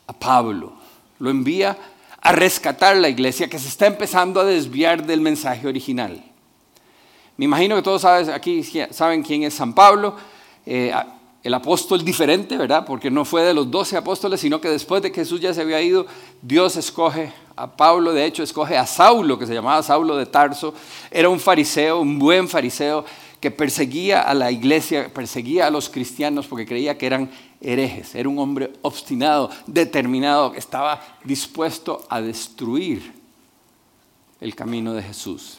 a 0.06 0.12
Pablo, 0.12 0.72
lo 1.18 1.30
envía 1.30 1.78
a 2.20 2.32
rescatar 2.32 2.96
la 2.96 3.08
iglesia 3.08 3.48
que 3.48 3.58
se 3.58 3.68
está 3.68 3.86
empezando 3.86 4.40
a 4.40 4.44
desviar 4.44 5.06
del 5.06 5.20
mensaje 5.20 5.66
original. 5.66 6.24
Me 7.36 7.44
imagino 7.44 7.76
que 7.76 7.82
todos 7.82 8.04
aquí 8.04 8.62
saben 8.90 9.22
quién 9.22 9.44
es 9.44 9.54
San 9.54 9.72
Pablo. 9.72 10.16
Eh, 10.66 10.92
el 11.42 11.54
apóstol 11.54 12.04
diferente, 12.04 12.56
¿verdad? 12.56 12.84
Porque 12.84 13.10
no 13.10 13.24
fue 13.24 13.42
de 13.42 13.54
los 13.54 13.70
doce 13.70 13.96
apóstoles, 13.96 14.40
sino 14.40 14.60
que 14.60 14.68
después 14.68 15.02
de 15.02 15.10
que 15.10 15.22
Jesús 15.22 15.40
ya 15.40 15.54
se 15.54 15.62
había 15.62 15.80
ido, 15.80 16.06
Dios 16.42 16.76
escoge 16.76 17.32
a 17.56 17.76
Pablo, 17.76 18.12
de 18.12 18.26
hecho 18.26 18.42
escoge 18.42 18.76
a 18.76 18.86
Saulo, 18.86 19.38
que 19.38 19.46
se 19.46 19.54
llamaba 19.54 19.82
Saulo 19.82 20.16
de 20.16 20.26
Tarso. 20.26 20.74
Era 21.10 21.30
un 21.30 21.40
fariseo, 21.40 22.00
un 22.00 22.18
buen 22.18 22.46
fariseo, 22.46 23.06
que 23.40 23.50
perseguía 23.50 24.20
a 24.20 24.34
la 24.34 24.50
iglesia, 24.50 25.08
perseguía 25.12 25.66
a 25.66 25.70
los 25.70 25.88
cristianos 25.88 26.46
porque 26.46 26.66
creía 26.66 26.98
que 26.98 27.06
eran 27.06 27.30
herejes. 27.62 28.14
Era 28.14 28.28
un 28.28 28.38
hombre 28.38 28.74
obstinado, 28.82 29.48
determinado, 29.66 30.52
que 30.52 30.58
estaba 30.58 31.00
dispuesto 31.24 32.04
a 32.10 32.20
destruir 32.20 33.14
el 34.42 34.54
camino 34.54 34.92
de 34.92 35.02
Jesús. 35.02 35.56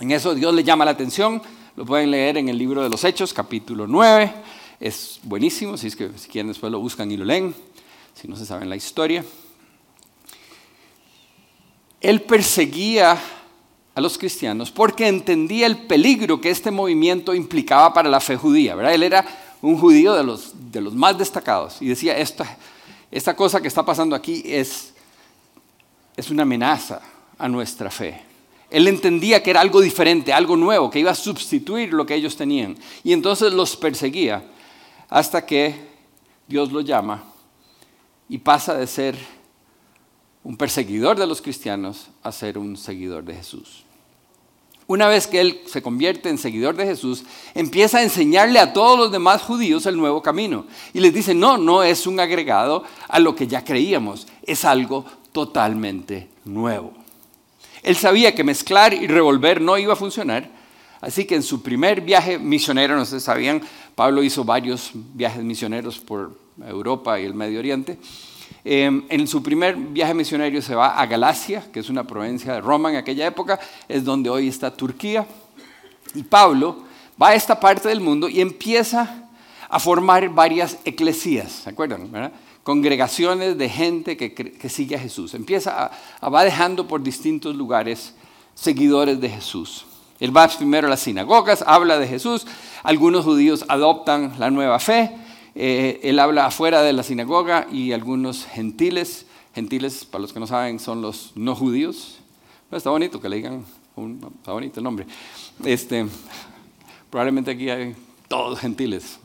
En 0.00 0.12
eso 0.12 0.34
Dios 0.34 0.54
le 0.54 0.64
llama 0.64 0.86
la 0.86 0.92
atención, 0.92 1.42
lo 1.76 1.84
pueden 1.84 2.10
leer 2.10 2.38
en 2.38 2.48
el 2.48 2.56
libro 2.56 2.82
de 2.82 2.88
los 2.88 3.04
Hechos, 3.04 3.34
capítulo 3.34 3.86
9 3.86 4.32
es 4.80 5.20
buenísimo, 5.22 5.76
si 5.76 5.88
es 5.88 5.96
que 5.96 6.10
si 6.16 6.28
quieren 6.28 6.48
después 6.48 6.70
lo 6.70 6.78
buscan 6.78 7.10
y 7.10 7.16
lo 7.16 7.24
leen, 7.24 7.54
si 8.14 8.28
no 8.28 8.36
se 8.36 8.46
saben 8.46 8.68
la 8.68 8.76
historia. 8.76 9.24
Él 12.00 12.22
perseguía 12.22 13.18
a 13.94 14.00
los 14.00 14.16
cristianos 14.16 14.70
porque 14.70 15.08
entendía 15.08 15.66
el 15.66 15.86
peligro 15.86 16.40
que 16.40 16.50
este 16.50 16.70
movimiento 16.70 17.34
implicaba 17.34 17.92
para 17.92 18.08
la 18.08 18.20
fe 18.20 18.36
judía. 18.36 18.76
¿verdad? 18.76 18.94
Él 18.94 19.02
era 19.02 19.26
un 19.60 19.76
judío 19.76 20.14
de 20.14 20.22
los, 20.22 20.52
de 20.70 20.80
los 20.80 20.94
más 20.94 21.18
destacados 21.18 21.82
y 21.82 21.88
decía, 21.88 22.16
esta, 22.16 22.56
esta 23.10 23.34
cosa 23.34 23.60
que 23.60 23.66
está 23.66 23.84
pasando 23.84 24.14
aquí 24.14 24.42
es, 24.46 24.94
es 26.16 26.30
una 26.30 26.42
amenaza 26.42 27.00
a 27.36 27.48
nuestra 27.48 27.90
fe. 27.90 28.22
Él 28.70 28.86
entendía 28.86 29.42
que 29.42 29.50
era 29.50 29.60
algo 29.60 29.80
diferente, 29.80 30.32
algo 30.32 30.56
nuevo, 30.56 30.90
que 30.90 31.00
iba 31.00 31.10
a 31.10 31.16
sustituir 31.16 31.92
lo 31.92 32.06
que 32.06 32.14
ellos 32.14 32.36
tenían. 32.36 32.76
Y 33.02 33.12
entonces 33.12 33.52
los 33.52 33.76
perseguía 33.76 34.44
hasta 35.08 35.44
que 35.44 35.74
Dios 36.46 36.72
lo 36.72 36.80
llama 36.80 37.24
y 38.28 38.38
pasa 38.38 38.74
de 38.74 38.86
ser 38.86 39.16
un 40.44 40.56
perseguidor 40.56 41.18
de 41.18 41.26
los 41.26 41.42
cristianos 41.42 42.08
a 42.22 42.32
ser 42.32 42.58
un 42.58 42.76
seguidor 42.76 43.24
de 43.24 43.34
Jesús. 43.34 43.84
una 44.86 45.06
vez 45.06 45.26
que 45.26 45.40
él 45.42 45.60
se 45.66 45.82
convierte 45.82 46.30
en 46.30 46.38
seguidor 46.38 46.74
de 46.74 46.86
Jesús, 46.86 47.24
empieza 47.54 47.98
a 47.98 48.02
enseñarle 48.02 48.58
a 48.58 48.72
todos 48.72 48.98
los 48.98 49.12
demás 49.12 49.42
judíos 49.42 49.84
el 49.84 49.98
nuevo 49.98 50.22
camino. 50.22 50.64
Y 50.94 51.00
les 51.00 51.12
dice, 51.12 51.34
no, 51.34 51.58
no 51.58 51.82
es 51.82 52.06
un 52.06 52.18
agregado 52.18 52.84
a 53.06 53.18
lo 53.18 53.34
que 53.34 53.46
ya 53.46 53.62
creíamos, 53.62 54.26
es 54.42 54.64
algo 54.64 55.04
totalmente 55.32 56.30
nuevo. 56.46 56.94
Él 57.82 57.96
sabía 57.96 58.34
que 58.34 58.44
mezclar 58.44 58.94
y 58.94 59.06
revolver 59.06 59.60
no 59.60 59.76
iba 59.76 59.92
a 59.92 59.96
funcionar, 59.96 60.50
así 61.02 61.26
que 61.26 61.34
en 61.34 61.42
su 61.42 61.62
primer 61.62 62.00
viaje 62.00 62.38
misionero, 62.38 62.96
no 62.96 63.04
sé 63.04 63.20
sabían, 63.20 63.60
Pablo 63.98 64.22
hizo 64.22 64.44
varios 64.44 64.92
viajes 64.94 65.42
misioneros 65.42 65.98
por 65.98 66.38
Europa 66.64 67.18
y 67.18 67.24
el 67.24 67.34
Medio 67.34 67.58
Oriente. 67.58 67.98
Em, 68.64 69.02
en 69.08 69.26
su 69.26 69.42
primer 69.42 69.74
viaje 69.74 70.14
misionero 70.14 70.62
se 70.62 70.76
va 70.76 71.00
a 71.00 71.06
Galacia, 71.06 71.64
que 71.72 71.80
es 71.80 71.90
una 71.90 72.04
provincia 72.04 72.52
de 72.52 72.60
Roma 72.60 72.90
en 72.90 72.96
aquella 72.96 73.26
época, 73.26 73.58
es 73.88 74.04
donde 74.04 74.30
hoy 74.30 74.46
está 74.46 74.70
Turquía. 74.70 75.26
Y 76.14 76.22
Pablo 76.22 76.84
va 77.20 77.30
a 77.30 77.34
esta 77.34 77.58
parte 77.58 77.88
del 77.88 78.00
mundo 78.00 78.28
y 78.28 78.40
empieza 78.40 79.28
a 79.68 79.80
formar 79.80 80.28
varias 80.28 80.78
eclesías, 80.84 81.50
¿se 81.64 81.70
acuerdan? 81.70 82.32
Congregaciones 82.62 83.58
de 83.58 83.68
gente 83.68 84.16
que, 84.16 84.68
sigue 84.68 84.94
a 84.94 85.00
Jesús. 85.00 85.34
Empieza 85.34 85.90
a, 86.20 86.28
va 86.28 86.44
dejando 86.44 86.86
por 86.86 87.02
distintos 87.02 87.56
lugares 87.56 88.14
seguidores 88.54 89.20
de 89.20 89.28
Jesús. 89.28 89.87
Él 90.20 90.36
va 90.36 90.48
primero 90.48 90.88
las 90.88 91.00
sinagogas, 91.00 91.62
habla 91.66 91.98
de 91.98 92.08
Jesús, 92.08 92.46
algunos 92.82 93.24
judíos 93.24 93.64
adoptan 93.68 94.34
la 94.38 94.50
nueva 94.50 94.78
fe, 94.78 95.10
eh, 95.54 96.00
él 96.02 96.18
habla 96.18 96.46
afuera 96.46 96.82
de 96.82 96.92
la 96.92 97.02
sinagoga 97.02 97.66
y 97.70 97.92
algunos 97.92 98.44
gentiles, 98.44 99.26
gentiles 99.54 100.04
para 100.04 100.22
los 100.22 100.32
que 100.32 100.40
no 100.40 100.46
saben 100.46 100.78
son 100.78 101.02
los 101.02 101.32
no 101.34 101.54
judíos. 101.54 102.18
está 102.72 102.90
bonito 102.90 103.20
que 103.20 103.28
le 103.28 103.36
digan, 103.36 103.64
está 104.38 104.52
bonito 104.52 104.80
el 104.80 104.84
nombre. 104.84 105.06
Este, 105.64 106.06
probablemente 107.10 107.50
aquí 107.52 107.70
hay 107.70 107.94
todos 108.28 108.58
gentiles. 108.58 109.18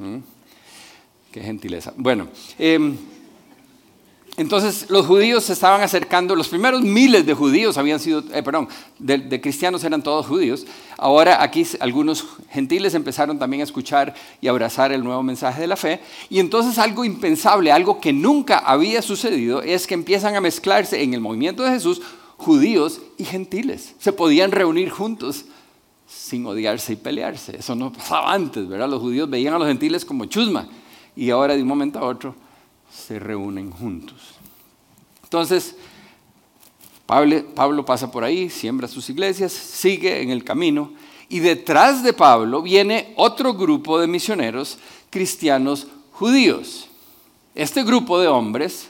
Qué 1.31 1.41
gentileza. 1.41 1.91
Bueno, 1.97 2.27
em, 2.59 2.95
entonces 4.35 4.89
los 4.89 5.05
judíos 5.05 5.43
se 5.43 5.53
estaban 5.53 5.81
acercando, 5.81 6.35
los 6.35 6.47
primeros 6.47 6.81
miles 6.81 7.23
de 7.23 7.35
judíos 7.35 7.77
habían 7.77 7.99
sido, 7.99 8.23
eh, 8.33 8.41
perdón, 8.41 8.67
de, 8.97 9.39
cristianos 9.39 9.83
eran 9.83 10.01
todos 10.01 10.25
judíos. 10.25 10.65
Ahora 10.97 11.43
aquí 11.43 11.63
algunos 11.79 12.25
gentiles 12.49 12.95
empezaron 12.95 13.37
también 13.37 13.61
a 13.61 13.65
escuchar 13.65 14.15
y 14.41 14.47
abrazar 14.47 14.91
el 14.91 15.03
nuevo 15.03 15.21
mensaje 15.21 15.61
de 15.61 15.67
la 15.67 15.75
fe. 15.75 15.99
Y 16.31 16.39
entonces 16.39 16.79
algo 16.79 17.05
impensable, 17.05 17.71
algo 17.71 18.01
que 18.01 18.11
nunca 18.11 18.57
había 18.57 19.03
sucedido, 19.03 19.61
es 19.61 19.85
que 19.85 19.93
empiezan 19.93 20.35
a 20.35 20.41
mezclarse 20.41 21.03
en 21.03 21.13
el 21.13 21.21
movimiento 21.21 21.61
de 21.61 21.69
Jesús 21.69 22.01
judíos 22.37 23.01
y 23.19 23.25
gentiles. 23.25 23.93
Se 23.99 24.13
podían 24.13 24.51
reunir 24.51 24.89
juntos 24.89 25.45
sin 26.07 26.43
odiarse 26.47 26.93
y 26.93 26.95
pelearse. 26.95 27.57
Eso 27.57 27.75
no 27.75 27.93
pasaba 27.93 28.33
antes, 28.33 28.67
¿verdad? 28.67 28.89
Los 28.89 29.01
judíos 29.01 29.29
veían 29.29 29.53
a 29.53 29.59
los 29.59 29.67
gentiles 29.67 30.03
como 30.03 30.25
chusma 30.25 30.67
y 31.15 31.29
ahora 31.29 31.55
de 31.55 31.61
un 31.61 31.67
momento 31.67 31.99
a 31.99 32.05
otro 32.05 32.35
se 32.93 33.19
reúnen 33.19 33.71
juntos. 33.71 34.35
Entonces, 35.23 35.75
Pablo, 37.05 37.85
pasa 37.85 38.11
por 38.11 38.23
ahí, 38.23 38.49
siembra 38.49 38.87
sus 38.87 39.09
iglesias, 39.09 39.51
sigue 39.51 40.21
en 40.21 40.29
el 40.29 40.43
camino 40.43 40.93
y 41.27 41.39
detrás 41.39 42.03
de 42.03 42.13
Pablo 42.13 42.61
viene 42.61 43.13
otro 43.17 43.53
grupo 43.53 43.99
de 43.99 44.07
misioneros 44.07 44.77
cristianos 45.09 45.87
judíos. 46.11 46.87
Este 47.55 47.83
grupo 47.83 48.19
de 48.19 48.27
hombres 48.27 48.89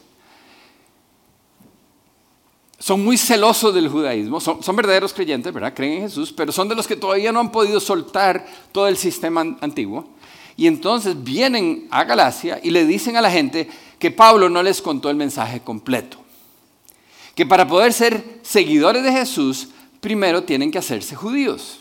son 2.79 3.03
muy 3.03 3.17
celosos 3.17 3.73
del 3.73 3.87
judaísmo, 3.87 4.39
son, 4.39 4.61
son, 4.61 4.75
verdaderos 4.75 5.13
creyentes, 5.13 5.53
¿verdad? 5.53 5.73
Creen 5.73 5.93
en 5.93 6.01
Jesús, 6.03 6.33
pero 6.33 6.51
son 6.51 6.67
de 6.67 6.75
los 6.75 6.85
que 6.85 6.97
todavía 6.97 7.31
no 7.31 7.39
han 7.39 7.51
podido 7.51 7.79
soltar 7.79 8.45
todo 8.71 8.87
el 8.87 8.97
sistema 8.97 9.41
antiguo. 9.61 10.09
Y 10.55 10.67
entonces 10.67 11.21
vienen 11.23 11.87
a 11.89 12.03
Galacia 12.03 12.59
y 12.61 12.69
le 12.69 12.85
dicen 12.85 13.17
a 13.17 13.21
la 13.21 13.31
gente 13.31 13.69
que 14.03 14.11
Pablo 14.11 14.49
no 14.49 14.61
les 14.61 14.81
contó 14.81 15.09
el 15.09 15.15
mensaje 15.15 15.61
completo. 15.61 16.17
Que 17.35 17.45
para 17.45 17.65
poder 17.65 17.93
ser 17.93 18.41
seguidores 18.41 19.01
de 19.01 19.13
Jesús, 19.13 19.69
primero 20.01 20.43
tienen 20.43 20.71
que 20.71 20.77
hacerse 20.77 21.15
judíos. 21.15 21.79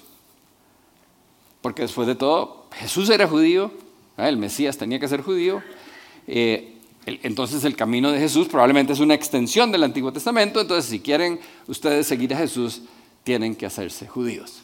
Porque 1.62 1.83
después 1.83 2.07
de 2.07 2.14
todo, 2.14 2.67
Jesús 2.75 3.11
era 3.11 3.26
judío, 3.26 3.73
el 4.17 4.37
Mesías 4.37 4.79
tenía 4.79 5.00
que 5.00 5.09
ser 5.09 5.23
judío. 5.23 5.64
Eh, 6.29 6.76
entonces 7.07 7.64
el 7.64 7.75
camino 7.75 8.12
de 8.12 8.21
Jesús 8.21 8.47
probablemente 8.47 8.93
es 8.93 9.00
una 9.00 9.14
extensión 9.14 9.73
del 9.73 9.83
Antiguo 9.83 10.12
Testamento. 10.12 10.61
Entonces 10.61 10.88
si 10.88 11.00
quieren 11.00 11.41
ustedes 11.67 12.07
seguir 12.07 12.33
a 12.35 12.38
Jesús, 12.38 12.83
tienen 13.25 13.57
que 13.57 13.67
hacerse 13.67 14.07
judíos. 14.07 14.62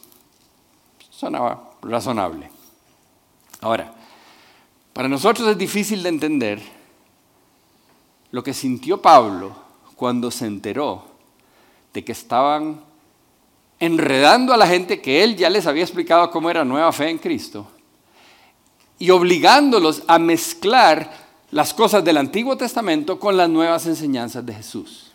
Sonaba 1.09 1.71
razonable. 1.81 2.49
Ahora, 3.59 3.93
para 4.93 5.09
nosotros 5.09 5.45
es 5.49 5.57
difícil 5.57 6.01
de 6.03 6.07
entender 6.07 6.78
lo 8.31 8.43
que 8.43 8.53
sintió 8.53 9.01
Pablo 9.01 9.55
cuando 9.95 10.31
se 10.31 10.45
enteró 10.45 11.05
de 11.93 12.03
que 12.03 12.11
estaban 12.11 12.81
enredando 13.79 14.53
a 14.53 14.57
la 14.57 14.67
gente 14.67 15.01
que 15.01 15.23
él 15.23 15.35
ya 15.35 15.49
les 15.49 15.65
había 15.65 15.83
explicado 15.83 16.29
cómo 16.31 16.49
era 16.49 16.65
nueva 16.65 16.91
fe 16.91 17.09
en 17.09 17.17
Cristo 17.17 17.67
y 18.99 19.09
obligándolos 19.09 20.03
a 20.07 20.19
mezclar 20.19 21.29
las 21.51 21.73
cosas 21.73 22.03
del 22.03 22.17
Antiguo 22.17 22.57
Testamento 22.57 23.19
con 23.19 23.37
las 23.37 23.49
nuevas 23.49 23.85
enseñanzas 23.87 24.45
de 24.45 24.53
Jesús. 24.53 25.11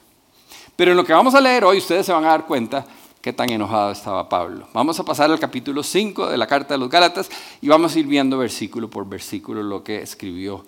Pero 0.75 0.90
en 0.90 0.97
lo 0.97 1.04
que 1.04 1.12
vamos 1.12 1.35
a 1.35 1.40
leer 1.40 1.64
hoy 1.64 1.78
ustedes 1.78 2.06
se 2.06 2.12
van 2.12 2.25
a 2.25 2.28
dar 2.28 2.47
cuenta 2.47 2.85
qué 3.21 3.33
tan 3.33 3.50
enojado 3.50 3.92
estaba 3.92 4.28
Pablo. 4.28 4.66
Vamos 4.73 4.99
a 4.99 5.04
pasar 5.04 5.30
al 5.30 5.38
capítulo 5.38 5.83
5 5.83 6.26
de 6.26 6.37
la 6.37 6.47
carta 6.47 6.75
de 6.75 6.78
los 6.78 6.90
Gálatas 6.90 7.30
y 7.61 7.68
vamos 7.68 7.94
a 7.94 7.99
ir 7.99 8.06
viendo 8.06 8.38
versículo 8.38 8.90
por 8.90 9.09
versículo 9.09 9.62
lo 9.62 9.85
que 9.85 10.02
escribió 10.02 10.64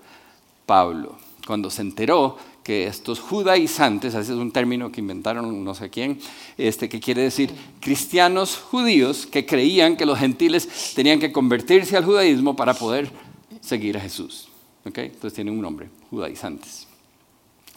Pablo. 0.64 1.25
Cuando 1.46 1.70
se 1.70 1.82
enteró 1.82 2.36
que 2.64 2.88
estos 2.88 3.20
judaizantes, 3.20 4.14
ese 4.14 4.32
es 4.32 4.38
un 4.38 4.50
término 4.50 4.90
que 4.90 5.00
inventaron 5.00 5.64
no 5.64 5.74
sé 5.74 5.88
quién, 5.88 6.18
este, 6.58 6.88
que 6.88 6.98
quiere 6.98 7.22
decir 7.22 7.52
cristianos 7.80 8.56
judíos 8.56 9.26
que 9.26 9.46
creían 9.46 9.96
que 9.96 10.04
los 10.04 10.18
gentiles 10.18 10.92
tenían 10.96 11.20
que 11.20 11.30
convertirse 11.30 11.96
al 11.96 12.04
judaísmo 12.04 12.56
para 12.56 12.74
poder 12.74 13.12
seguir 13.60 13.96
a 13.96 14.00
Jesús. 14.00 14.48
Entonces 14.84 15.34
tienen 15.34 15.54
un 15.54 15.62
nombre, 15.62 15.88
judaizantes. 16.10 16.86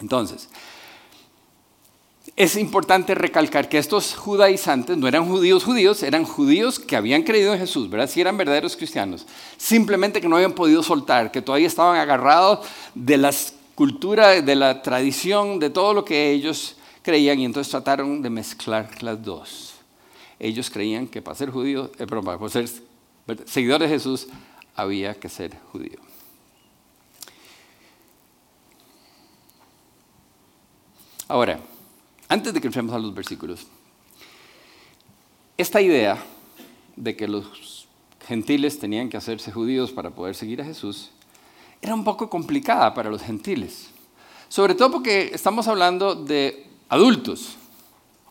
Entonces, 0.00 0.48
es 2.36 2.56
importante 2.56 3.14
recalcar 3.14 3.68
que 3.68 3.78
estos 3.78 4.14
judaizantes 4.14 4.96
no 4.96 5.08
eran 5.08 5.26
judíos 5.26 5.64
judíos, 5.64 6.02
eran 6.02 6.24
judíos 6.24 6.78
que 6.78 6.96
habían 6.96 7.22
creído 7.22 7.52
en 7.52 7.58
Jesús, 7.58 7.90
¿verdad? 7.90 8.08
Sí 8.08 8.20
eran 8.20 8.36
verdaderos 8.36 8.76
cristianos. 8.76 9.26
Simplemente 9.56 10.20
que 10.20 10.28
no 10.28 10.36
habían 10.36 10.52
podido 10.52 10.82
soltar, 10.82 11.30
que 11.30 11.42
todavía 11.42 11.66
estaban 11.66 11.96
agarrados 11.96 12.66
de 12.94 13.16
la 13.16 13.32
cultura, 13.80 14.42
de 14.42 14.56
la 14.56 14.82
tradición, 14.82 15.58
de 15.58 15.70
todo 15.70 15.94
lo 15.94 16.04
que 16.04 16.32
ellos 16.32 16.76
creían 17.00 17.38
y 17.38 17.46
entonces 17.46 17.70
trataron 17.70 18.20
de 18.20 18.28
mezclar 18.28 19.02
las 19.02 19.24
dos. 19.24 19.72
Ellos 20.38 20.68
creían 20.68 21.06
que 21.06 21.22
para 21.22 21.34
ser 21.34 21.48
judíos, 21.48 21.88
eh, 21.98 22.06
para 22.06 22.48
ser 22.50 22.68
seguidores 23.46 23.88
de 23.88 23.94
Jesús, 23.96 24.26
había 24.74 25.14
que 25.14 25.30
ser 25.30 25.56
judío. 25.72 25.98
Ahora, 31.26 31.58
antes 32.28 32.52
de 32.52 32.60
que 32.60 32.66
entremos 32.66 32.94
a 32.94 32.98
los 32.98 33.14
versículos, 33.14 33.66
esta 35.56 35.80
idea 35.80 36.22
de 36.96 37.16
que 37.16 37.26
los 37.26 37.88
gentiles 38.28 38.78
tenían 38.78 39.08
que 39.08 39.16
hacerse 39.16 39.50
judíos 39.50 39.90
para 39.90 40.10
poder 40.10 40.34
seguir 40.34 40.60
a 40.60 40.66
Jesús 40.66 41.12
era 41.82 41.94
un 41.94 42.04
poco 42.04 42.28
complicada 42.28 42.92
para 42.92 43.10
los 43.10 43.22
gentiles. 43.22 43.88
Sobre 44.48 44.74
todo 44.74 44.90
porque 44.90 45.30
estamos 45.32 45.68
hablando 45.68 46.14
de 46.14 46.66
adultos, 46.88 47.56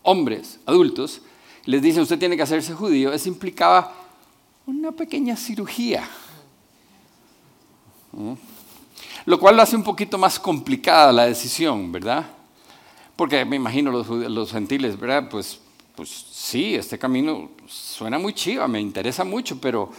hombres 0.04 0.60
adultos. 0.66 1.22
Les 1.66 1.82
dicen, 1.82 2.04
usted 2.04 2.20
tiene 2.20 2.36
que 2.36 2.44
hacerse 2.44 2.74
judío. 2.74 3.12
Eso 3.12 3.30
implicaba 3.30 3.94
una 4.66 4.92
pequeña 4.92 5.36
cirugía. 5.36 6.08
¿Mm? 8.12 8.34
Lo 9.26 9.40
cual 9.40 9.56
lo 9.56 9.62
hace 9.62 9.76
un 9.76 9.84
poquito 9.84 10.18
más 10.18 10.40
complicada 10.40 11.12
la 11.12 11.26
decisión, 11.26 11.92
¿verdad? 11.92 12.26
Porque 13.16 13.46
me 13.46 13.56
imagino 13.56 13.92
los, 13.92 14.08
los 14.08 14.52
gentiles, 14.52 15.00
¿verdad? 15.00 15.30
Pues, 15.30 15.60
pues 15.96 16.10
sí, 16.32 16.76
este 16.76 16.98
camino 16.98 17.50
suena 17.68 18.18
muy 18.18 18.34
chiva, 18.34 18.68
me 18.68 18.80
interesa 18.80 19.24
mucho, 19.24 19.60
pero, 19.60 19.92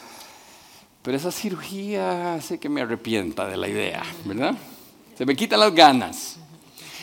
pero 1.02 1.16
esa 1.16 1.30
cirugía 1.30 2.34
hace 2.34 2.58
que 2.58 2.68
me 2.68 2.82
arrepienta 2.82 3.46
de 3.46 3.56
la 3.56 3.68
idea, 3.68 4.02
¿verdad? 4.24 4.56
Se 5.16 5.24
me 5.24 5.34
quitan 5.34 5.60
las 5.60 5.74
ganas. 5.74 6.36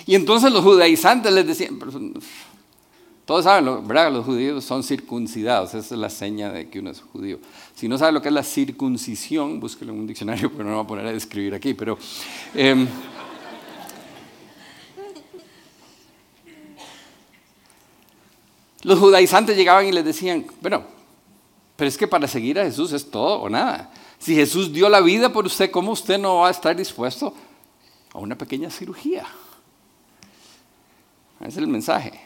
Y 0.05 0.15
entonces 0.15 0.51
los 0.51 0.63
judaizantes 0.63 1.31
les 1.33 1.45
decían, 1.45 1.79
todos 3.25 3.43
saben, 3.43 3.87
¿verdad? 3.87 4.11
Los 4.11 4.25
judíos 4.25 4.63
son 4.63 4.83
circuncidados, 4.83 5.73
esa 5.73 5.95
es 5.95 5.99
la 5.99 6.09
seña 6.09 6.51
de 6.51 6.69
que 6.69 6.79
uno 6.79 6.91
es 6.91 7.01
judío. 7.01 7.39
Si 7.75 7.87
no 7.87 7.97
sabe 7.97 8.13
lo 8.13 8.21
que 8.21 8.29
es 8.29 8.33
la 8.33 8.43
circuncisión, 8.43 9.59
búsquelo 9.59 9.93
en 9.93 9.99
un 9.99 10.07
diccionario, 10.07 10.51
pero 10.55 10.63
no 10.63 10.69
me 10.69 10.75
voy 10.75 10.85
a 10.85 10.87
poner 10.87 11.05
a 11.07 11.11
describir 11.11 11.53
aquí, 11.53 11.73
pero... 11.73 11.97
Em, 12.55 12.87
Los 18.83 18.99
judaizantes 18.99 19.57
llegaban 19.57 19.85
y 19.85 19.91
les 19.91 20.05
decían, 20.05 20.45
bueno, 20.61 20.83
Pero 21.77 21.87
es 21.87 21.97
que 21.97 22.07
para 22.07 22.27
seguir 22.27 22.59
a 22.59 22.63
Jesús 22.63 22.91
es 22.91 23.09
todo 23.09 23.39
o 23.39 23.49
nada. 23.49 23.91
Si 24.17 24.35
Jesús 24.35 24.73
dio 24.73 24.89
la 24.89 24.99
vida 24.99 25.31
por 25.31 25.45
usted, 25.45 25.71
¿cómo 25.71 25.91
usted 25.91 26.17
no 26.17 26.37
va 26.37 26.47
a 26.49 26.51
estar 26.51 26.75
dispuesto 26.75 27.33
a 28.13 28.17
una 28.17 28.35
pequeña 28.35 28.69
cirugía? 28.69 29.25
Ese 31.39 31.49
es 31.49 31.57
el 31.57 31.67
mensaje. 31.67 32.19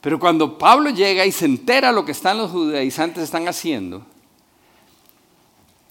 Pero 0.00 0.20
cuando 0.20 0.56
Pablo 0.56 0.90
llega 0.90 1.26
y 1.26 1.32
se 1.32 1.46
entera 1.46 1.90
lo 1.90 2.04
que 2.04 2.12
están 2.12 2.38
los 2.38 2.52
judaizantes 2.52 3.24
están 3.24 3.48
haciendo, 3.48 4.06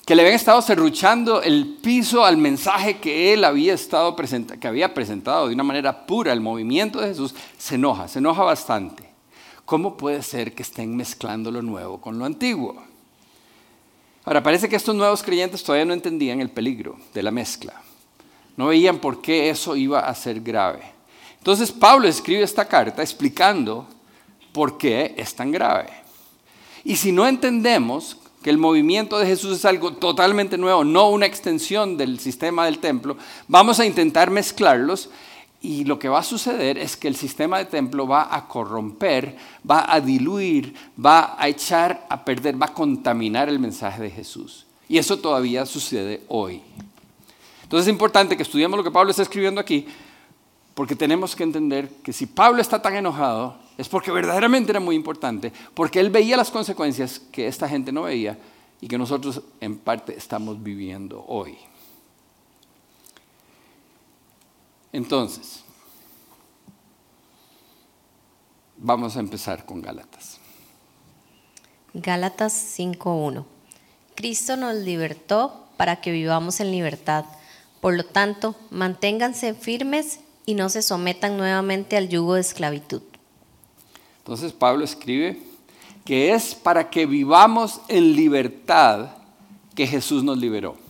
que 0.06 0.16
le 0.16 0.22
habían 0.22 0.36
estado 0.36 0.62
serruchando 0.62 1.42
el 1.42 1.78
piso 1.82 2.24
al 2.24 2.38
mensaje 2.38 3.00
que 3.00 3.34
él 3.34 3.44
había 3.44 3.74
estado 3.74 4.16
que 4.16 4.68
había 4.68 4.94
presentado 4.94 5.48
de 5.48 5.54
una 5.54 5.64
manera 5.64 6.06
pura 6.06 6.32
el 6.32 6.42
movimiento 6.42 7.02
de 7.02 7.10
Jesús, 7.10 7.36
se 7.58 7.76
enoja, 7.76 8.08
se 8.08 8.20
enoja 8.20 8.44
bastante. 8.44 9.13
¿Cómo 9.66 9.96
puede 9.96 10.22
ser 10.24 10.54
que 10.54 10.64
estén 10.64 10.96
mezclando 10.96 11.50
lo 11.52 11.62
nuevo 11.62 12.02
con 12.02 12.20
lo 12.20 12.26
antiguo? 12.26 12.84
Ahora, 14.26 14.44
parece 14.44 14.70
que 14.70 14.76
estos 14.76 14.96
nuevos 14.96 15.24
creyentes 15.24 15.64
todavía 15.64 15.86
no 15.86 15.94
entendían 15.94 16.42
el 16.42 16.50
peligro 16.50 16.98
de 17.14 17.24
la 17.24 17.32
mezcla. 17.32 17.82
No 18.56 18.68
veían 18.68 19.00
por 19.00 19.22
qué 19.22 19.50
eso 19.50 19.76
iba 19.76 20.02
a 20.02 20.16
ser 20.16 20.42
grave. 20.42 20.84
Entonces 21.38 21.72
Pablo 21.72 22.08
escribe 22.08 22.44
esta 22.44 22.66
carta 22.66 23.02
explicando 23.02 23.86
por 24.54 24.78
qué 24.78 25.14
es 25.18 25.36
tan 25.36 25.52
grave. 25.52 25.90
Y 26.86 26.96
si 26.96 27.12
no 27.12 27.28
entendemos 27.28 28.18
que 28.42 28.50
el 28.50 28.58
movimiento 28.58 29.18
de 29.18 29.26
Jesús 29.26 29.58
es 29.58 29.66
algo 29.66 29.94
totalmente 29.94 30.58
nuevo, 30.58 30.84
no 30.84 31.10
una 31.10 31.26
extensión 31.26 31.98
del 31.98 32.20
sistema 32.20 32.66
del 32.66 32.80
templo, 32.80 33.18
vamos 33.48 33.80
a 33.80 33.86
intentar 33.86 34.30
mezclarlos 34.30 35.10
y 35.64 35.86
lo 35.86 35.98
que 35.98 36.10
va 36.10 36.20
a 36.20 36.24
suceder 36.24 36.78
es 36.78 36.98
que 36.98 37.08
el 37.08 37.16
sistema 37.16 37.58
de 37.58 37.64
templo 37.66 38.06
va 38.06 38.36
a 38.36 38.50
corromper, 38.50 39.38
va 39.70 39.92
a 39.92 40.02
diluir, 40.02 40.76
va 41.04 41.42
a 41.42 41.48
echar 41.48 42.06
a 42.10 42.26
perder, 42.26 42.62
va 42.62 42.66
a 42.66 42.74
contaminar 42.74 43.48
el 43.48 43.60
mensaje 43.60 44.02
de 44.04 44.12
Jesús. 44.12 44.66
Y 44.90 44.98
eso 44.98 45.18
todavía 45.18 45.66
sucede 45.66 46.24
hoy. 46.28 46.62
Entonces 47.64 47.88
es 47.88 47.94
importante 47.94 48.36
que 48.36 48.44
estudiemos 48.44 48.76
lo 48.76 48.84
que 48.84 48.92
Pablo 48.92 49.12
está 49.12 49.24
escribiendo 49.24 49.62
aquí, 49.62 49.88
porque 50.76 50.98
tenemos 50.98 51.34
que 51.34 51.44
entender 51.44 51.90
que 52.04 52.12
si 52.12 52.26
Pablo 52.26 52.62
está 52.62 52.82
tan 52.82 52.98
enojado, 52.98 53.56
es 53.78 53.88
porque 53.88 54.12
verdaderamente 54.12 54.74
era 54.74 54.82
muy 54.82 54.98
importante, 54.98 55.54
porque 55.74 56.02
él 56.02 56.10
veía 56.10 56.36
las 56.36 56.52
consecuencias 56.52 57.22
que 57.32 57.48
esta 57.48 57.70
gente 57.70 57.94
no 57.94 58.04
veía 58.04 58.38
y 58.82 58.90
que 58.90 58.98
nosotros 58.98 59.42
en 59.62 59.78
parte 59.78 60.14
estamos 60.18 60.62
viviendo 60.62 61.24
hoy. 61.26 61.58
Entonces, 64.94 65.64
vamos 68.78 69.18
a 69.18 69.20
empezar 69.20 69.66
con 69.66 69.82
Gálatas. 69.82 70.40
Gálatas 71.96 72.54
5.1. 72.78 73.44
Cristo 74.16 74.56
nos 74.56 74.76
libertó 74.76 75.66
para 75.78 76.00
que 76.00 76.12
vivamos 76.12 76.60
en 76.60 76.72
libertad. 76.72 77.26
Por 77.82 77.96
lo 77.96 78.06
tanto, 78.06 78.56
manténganse 78.70 79.56
firmes 79.56 80.20
y 80.46 80.54
no 80.54 80.70
se 80.70 80.84
sometan 80.84 81.38
nuevamente 81.38 81.98
al 81.98 82.08
yugo 82.10 82.36
de 82.36 82.42
esclavitud. 82.42 83.02
Entonces 84.20 84.54
Pablo 84.54 84.86
escribe 84.86 85.42
que 86.06 86.34
es 86.34 86.54
para 86.54 86.90
que 86.90 87.06
vivamos 87.06 87.82
en 87.88 88.16
libertad 88.16 89.10
que 89.76 89.88
Jesús 89.88 90.24
nos 90.24 90.38
liberó. 90.38 90.83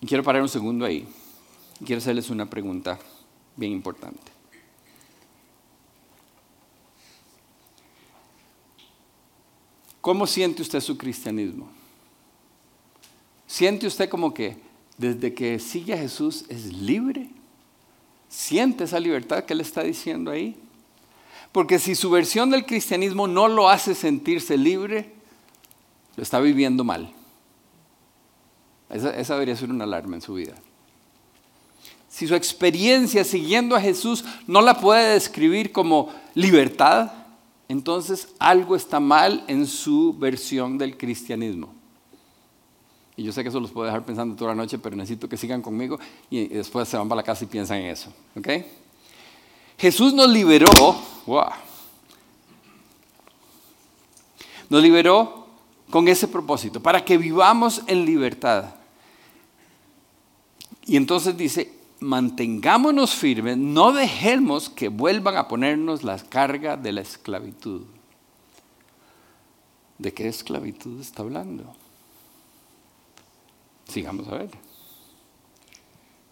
Y 0.00 0.06
quiero 0.06 0.22
parar 0.22 0.42
un 0.42 0.48
segundo 0.48 0.84
ahí. 0.84 1.06
Quiero 1.84 1.98
hacerles 1.98 2.30
una 2.30 2.48
pregunta 2.48 2.98
bien 3.56 3.72
importante. 3.72 4.32
¿Cómo 10.00 10.26
siente 10.26 10.62
usted 10.62 10.80
su 10.80 10.96
cristianismo? 10.96 11.68
¿Siente 13.46 13.86
usted 13.86 14.08
como 14.08 14.32
que 14.32 14.56
desde 14.96 15.34
que 15.34 15.58
sigue 15.58 15.94
a 15.94 15.98
Jesús 15.98 16.44
es 16.48 16.72
libre? 16.72 17.28
¿Siente 18.28 18.84
esa 18.84 19.00
libertad 19.00 19.44
que 19.44 19.52
él 19.54 19.60
está 19.60 19.82
diciendo 19.82 20.30
ahí? 20.30 20.56
Porque 21.52 21.78
si 21.78 21.94
su 21.94 22.10
versión 22.10 22.50
del 22.50 22.66
cristianismo 22.66 23.26
no 23.26 23.48
lo 23.48 23.68
hace 23.68 23.94
sentirse 23.94 24.56
libre, 24.56 25.12
lo 26.16 26.22
está 26.22 26.40
viviendo 26.40 26.84
mal. 26.84 27.12
Esa, 28.90 29.34
debería 29.34 29.56
ser 29.56 29.70
una 29.70 29.84
alarma 29.84 30.16
en 30.16 30.22
su 30.22 30.34
vida. 30.34 30.54
Si 32.08 32.26
su 32.26 32.34
experiencia 32.34 33.22
siguiendo 33.22 33.76
a 33.76 33.80
Jesús 33.80 34.24
no 34.46 34.62
la 34.62 34.80
puede 34.80 35.12
describir 35.12 35.72
como 35.72 36.10
libertad, 36.34 37.12
entonces 37.68 38.28
algo 38.38 38.74
está 38.74 38.98
mal 38.98 39.44
en 39.46 39.66
su 39.66 40.16
versión 40.18 40.78
del 40.78 40.96
cristianismo. 40.96 41.74
Y 43.14 43.24
yo 43.24 43.32
sé 43.32 43.42
que 43.42 43.50
eso 43.50 43.60
los 43.60 43.72
puedo 43.72 43.86
dejar 43.86 44.04
pensando 44.04 44.34
toda 44.36 44.52
la 44.52 44.54
noche, 44.54 44.78
pero 44.78 44.96
necesito 44.96 45.28
que 45.28 45.36
sigan 45.36 45.60
conmigo 45.60 45.98
y 46.30 46.46
después 46.46 46.88
se 46.88 46.96
van 46.96 47.08
para 47.08 47.20
la 47.20 47.24
casa 47.24 47.44
y 47.44 47.48
piensan 47.48 47.78
en 47.78 47.86
eso. 47.86 48.12
Jesús 49.76 50.14
nos 50.14 50.30
liberó, 50.30 50.70
nos 54.70 54.82
liberó 54.82 55.46
con 55.90 56.06
ese 56.08 56.28
propósito, 56.28 56.80
para 56.80 57.04
que 57.04 57.18
vivamos 57.18 57.82
en 57.86 58.04
libertad. 58.04 58.77
Y 60.88 60.96
entonces 60.96 61.36
dice, 61.36 61.70
mantengámonos 62.00 63.14
firmes, 63.14 63.58
no 63.58 63.92
dejemos 63.92 64.70
que 64.70 64.88
vuelvan 64.88 65.36
a 65.36 65.46
ponernos 65.46 66.02
la 66.02 66.18
carga 66.18 66.78
de 66.78 66.92
la 66.92 67.02
esclavitud. 67.02 67.82
¿De 69.98 70.14
qué 70.14 70.28
esclavitud 70.28 70.98
está 70.98 71.22
hablando? 71.22 71.76
Sigamos 73.86 74.28
a 74.28 74.38
ver. 74.38 74.50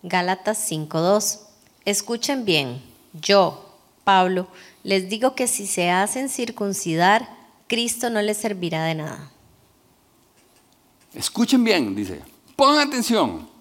Gálatas 0.02 0.70
5.2. 0.70 1.40
Escuchen 1.84 2.46
bien, 2.46 2.80
yo, 3.12 3.76
Pablo, 4.04 4.48
les 4.84 5.10
digo 5.10 5.34
que 5.34 5.48
si 5.48 5.66
se 5.66 5.90
hacen 5.90 6.30
circuncidar, 6.30 7.28
Cristo 7.66 8.08
no 8.08 8.22
les 8.22 8.38
servirá 8.38 8.84
de 8.84 8.94
nada. 8.94 9.30
Escuchen 11.12 11.62
bien, 11.62 11.94
dice. 11.94 12.22
Pongan 12.56 12.88
atención. 12.88 13.55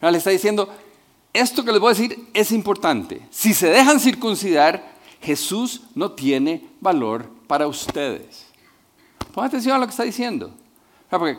Le 0.00 0.18
está 0.18 0.30
diciendo, 0.30 0.68
esto 1.32 1.64
que 1.64 1.72
les 1.72 1.80
voy 1.80 1.88
a 1.88 1.94
decir 1.94 2.28
es 2.32 2.52
importante. 2.52 3.26
Si 3.30 3.52
se 3.54 3.68
dejan 3.68 4.00
circuncidar, 4.00 4.92
Jesús 5.20 5.82
no 5.94 6.12
tiene 6.12 6.68
valor 6.80 7.28
para 7.46 7.66
ustedes. 7.66 8.46
Pongan 9.32 9.48
atención 9.48 9.76
a 9.76 9.78
lo 9.78 9.86
que 9.86 9.90
está 9.90 10.04
diciendo. 10.04 10.50
Porque 11.08 11.38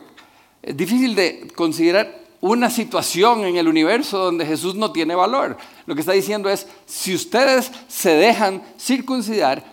es 0.62 0.76
difícil 0.76 1.14
de 1.14 1.48
considerar 1.54 2.22
una 2.40 2.70
situación 2.70 3.44
en 3.44 3.56
el 3.56 3.68
universo 3.68 4.18
donde 4.18 4.46
Jesús 4.46 4.74
no 4.74 4.92
tiene 4.92 5.14
valor. 5.14 5.56
Lo 5.86 5.94
que 5.94 6.00
está 6.00 6.12
diciendo 6.12 6.48
es, 6.48 6.66
si 6.86 7.14
ustedes 7.14 7.70
se 7.88 8.10
dejan 8.10 8.62
circuncidar, 8.78 9.64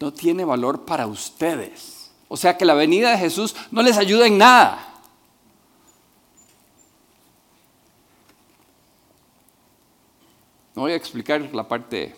no 0.00 0.12
tiene 0.12 0.44
valor 0.44 0.84
para 0.84 1.06
ustedes. 1.06 2.10
O 2.28 2.36
sea 2.36 2.56
que 2.56 2.64
la 2.64 2.74
venida 2.74 3.10
de 3.10 3.18
Jesús 3.18 3.54
no 3.70 3.82
les 3.82 3.96
ayuda 3.96 4.26
en 4.26 4.38
nada. 4.38 4.93
No 10.74 10.82
voy 10.82 10.92
a 10.92 10.96
explicar 10.96 11.40
la 11.54 11.68
parte 11.68 12.14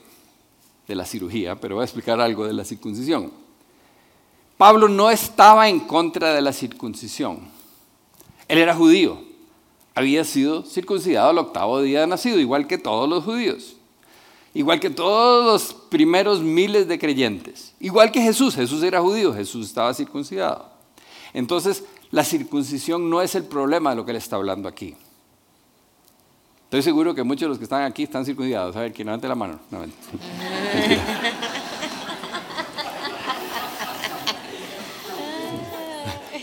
de 0.89 0.95
la 0.95 1.05
cirugía, 1.05 1.57
pero 1.57 1.75
voy 1.75 1.83
a 1.83 1.85
explicar 1.85 2.21
algo 2.21 2.47
de 2.47 2.53
la 2.53 2.65
circuncisión. 2.65 3.31
Pablo 4.57 4.89
no 4.89 5.11
estaba 5.11 5.69
en 5.69 5.81
contra 5.81 6.33
de 6.33 6.41
la 6.41 6.53
circuncisión. 6.53 7.41
Él 8.49 8.59
era 8.59 8.75
judío, 8.75 9.19
había 9.95 10.25
sido 10.25 10.63
circuncidado 10.63 11.31
al 11.31 11.39
octavo 11.39 11.83
día 11.83 12.01
de 12.01 12.07
nacido, 12.07 12.39
igual 12.39 12.67
que 12.67 12.79
todos 12.79 13.09
los 13.09 13.25
judíos, 13.25 13.77
igual 14.55 14.81
que 14.81 14.91
todos 14.91 15.45
los 15.45 15.75
primeros 15.89 16.41
miles 16.41 16.89
de 16.89 16.99
creyentes, 16.99 17.75
igual 17.81 18.13
que 18.13 18.23
Jesús, 18.23 18.55
Jesús 18.55 18.83
era 18.83 19.03
judío, 19.03 19.35
Jesús 19.35 19.67
estaba 19.67 19.93
circuncidado. 19.93 20.71
Entonces, 21.35 21.85
la 22.11 22.25
circuncisión 22.25 23.11
no 23.11 23.21
es 23.21 23.35
el 23.35 23.45
problema 23.45 23.91
de 23.91 23.97
lo 23.97 24.05
que 24.05 24.13
él 24.13 24.17
está 24.17 24.37
hablando 24.37 24.69
aquí. 24.69 24.95
Estoy 26.67 26.83
seguro 26.83 27.15
que 27.15 27.23
muchos 27.23 27.43
de 27.43 27.49
los 27.51 27.59
que 27.59 27.65
están 27.65 27.83
aquí 27.85 28.03
están 28.03 28.25
circuncidados. 28.25 28.75
A 28.75 28.81
ver, 28.81 28.93
quien 28.93 29.07
levante 29.07 29.29
la 29.29 29.37
mano. 29.37 29.61
No, 29.71 29.85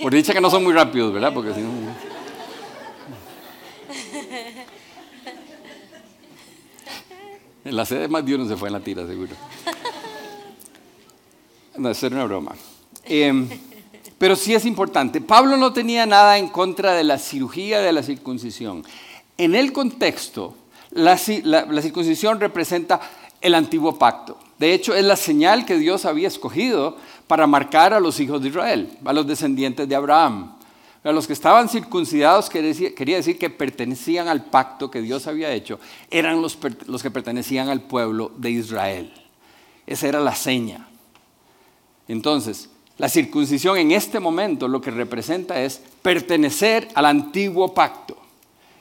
Por 0.02 0.14
dicha 0.14 0.32
que 0.34 0.40
no 0.40 0.50
son 0.50 0.64
muy 0.64 0.72
rápidos, 0.72 1.12
¿verdad? 1.12 1.34
Porque 1.34 1.54
si 1.54 1.60
no... 1.60 1.70
En 7.66 7.76
la 7.76 7.86
sede 7.86 8.08
más 8.08 8.26
de 8.26 8.36
uno 8.36 8.48
se 8.48 8.56
fue 8.56 8.70
en 8.70 8.74
la 8.74 8.80
tira, 8.80 9.06
seguro. 9.06 9.36
No, 11.76 11.90
eso 11.90 12.08
era 12.08 12.16
una 12.18 12.26
broma. 12.26 12.56
Em, 13.04 13.50
pero 14.18 14.36
sí 14.36 14.54
es 14.54 14.66
importante. 14.66 15.20
Pablo 15.22 15.58
no 15.58 15.74
tenía 15.74 16.06
nada 16.06 16.38
en 16.38 16.48
contra 16.48 16.94
de 16.94 17.04
la 17.04 17.18
cirugía 17.18 17.82
de 17.82 17.92
la 17.92 18.04
circuncisión. 18.04 18.86
En 19.38 19.56
el 19.56 19.74
contexto, 19.74 20.56
la 20.92 21.18
circuncisión 21.18 22.40
representa 22.40 23.02
el 23.42 23.56
antiguo 23.56 24.00
pacto. 24.00 24.38
De 24.58 24.74
hecho, 24.74 24.96
es 24.96 25.04
la 25.04 25.18
señal 25.18 25.66
que 25.66 25.78
Dios 25.78 26.06
había 26.06 26.30
escogido 26.30 26.98
para 27.28 27.46
marcar 27.46 27.94
a 27.94 28.00
los 28.00 28.20
hijos 28.22 28.42
de 28.42 28.48
Israel, 28.48 28.98
a 29.04 29.12
los 29.12 29.28
descendientes 29.28 29.88
de 29.88 29.96
Abraham. 29.96 30.56
A 31.04 31.12
los 31.12 31.28
que 31.28 31.34
estaban 31.34 31.68
circuncidados 31.68 32.50
quería 32.50 33.18
decir 33.18 33.38
que 33.38 33.50
pertenecían 33.50 34.30
al 34.30 34.46
pacto 34.46 34.90
que 34.90 35.02
Dios 35.02 35.28
había 35.28 35.52
hecho, 35.52 35.78
eran 36.10 36.42
los, 36.42 36.58
los 36.86 37.04
que 37.04 37.12
pertenecían 37.12 37.68
al 37.68 37.82
pueblo 37.82 38.32
de 38.38 38.52
Israel. 38.52 39.12
Esa 39.86 40.08
era 40.08 40.22
la 40.22 40.34
seña. 40.34 40.88
Entonces, 42.08 42.70
la 42.98 43.10
circuncisión 43.10 43.78
en 43.78 43.92
este 43.92 44.22
momento 44.22 44.70
lo 44.70 44.80
que 44.80 44.92
representa 44.92 45.62
es 45.62 45.82
pertenecer 46.02 46.88
al 46.96 47.08
antiguo 47.08 47.74
pacto. 47.74 48.16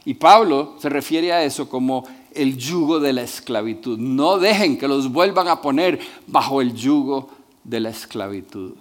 Y 0.04 0.14
Pablo 0.14 0.74
se 0.78 0.88
refiere 0.88 1.32
a 1.32 1.44
eso 1.44 1.68
como 1.68 2.04
el 2.34 2.56
yugo 2.56 2.98
de 2.98 3.12
la 3.12 3.22
esclavitud. 3.22 3.98
No 3.98 4.38
dejen 4.38 4.78
que 4.78 4.88
los 4.88 5.12
vuelvan 5.12 5.48
a 5.48 5.60
poner 5.60 6.00
bajo 6.26 6.60
el 6.60 6.74
yugo 6.74 7.30
de 7.62 7.80
la 7.80 7.90
esclavitud. 7.90 8.74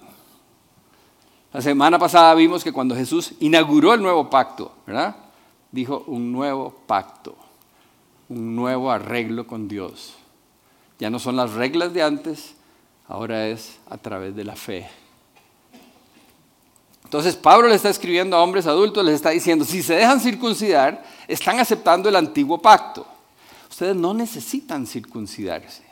La 1.52 1.60
semana 1.60 1.98
pasada 1.98 2.34
vimos 2.34 2.64
que 2.64 2.72
cuando 2.72 2.96
Jesús 2.96 3.34
inauguró 3.40 3.92
el 3.94 4.02
nuevo 4.02 4.30
pacto, 4.30 4.72
¿verdad? 4.86 5.16
Dijo 5.70 6.04
un 6.06 6.32
nuevo 6.32 6.74
pacto, 6.86 7.36
un 8.28 8.56
nuevo 8.56 8.90
arreglo 8.90 9.46
con 9.46 9.68
Dios. 9.68 10.14
Ya 10.98 11.10
no 11.10 11.18
son 11.18 11.36
las 11.36 11.52
reglas 11.52 11.92
de 11.92 12.02
antes, 12.02 12.54
ahora 13.06 13.48
es 13.48 13.78
a 13.90 13.98
través 13.98 14.34
de 14.34 14.44
la 14.44 14.56
fe. 14.56 14.88
Entonces 17.12 17.36
Pablo 17.36 17.68
le 17.68 17.74
está 17.74 17.90
escribiendo 17.90 18.34
a 18.34 18.42
hombres 18.42 18.66
adultos, 18.66 19.04
les 19.04 19.16
está 19.16 19.28
diciendo, 19.28 19.66
si 19.66 19.82
se 19.82 19.92
dejan 19.92 20.18
circuncidar, 20.18 21.04
están 21.28 21.60
aceptando 21.60 22.08
el 22.08 22.16
antiguo 22.16 22.56
pacto. 22.56 23.06
Ustedes 23.68 23.94
no 23.94 24.14
necesitan 24.14 24.86
circuncidarse. 24.86 25.82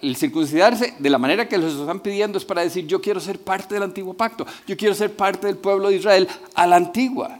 el 0.00 0.16
circuncidarse 0.16 0.94
de 0.98 1.10
la 1.10 1.18
manera 1.18 1.46
que 1.46 1.58
les 1.58 1.74
están 1.74 2.00
pidiendo 2.00 2.38
es 2.38 2.46
para 2.46 2.62
decir, 2.62 2.86
yo 2.86 3.02
quiero 3.02 3.20
ser 3.20 3.38
parte 3.38 3.74
del 3.74 3.82
antiguo 3.82 4.14
pacto, 4.14 4.46
yo 4.66 4.78
quiero 4.78 4.94
ser 4.94 5.14
parte 5.14 5.46
del 5.46 5.58
pueblo 5.58 5.90
de 5.90 5.96
Israel 5.96 6.26
a 6.54 6.66
la 6.66 6.76
antigua. 6.76 7.38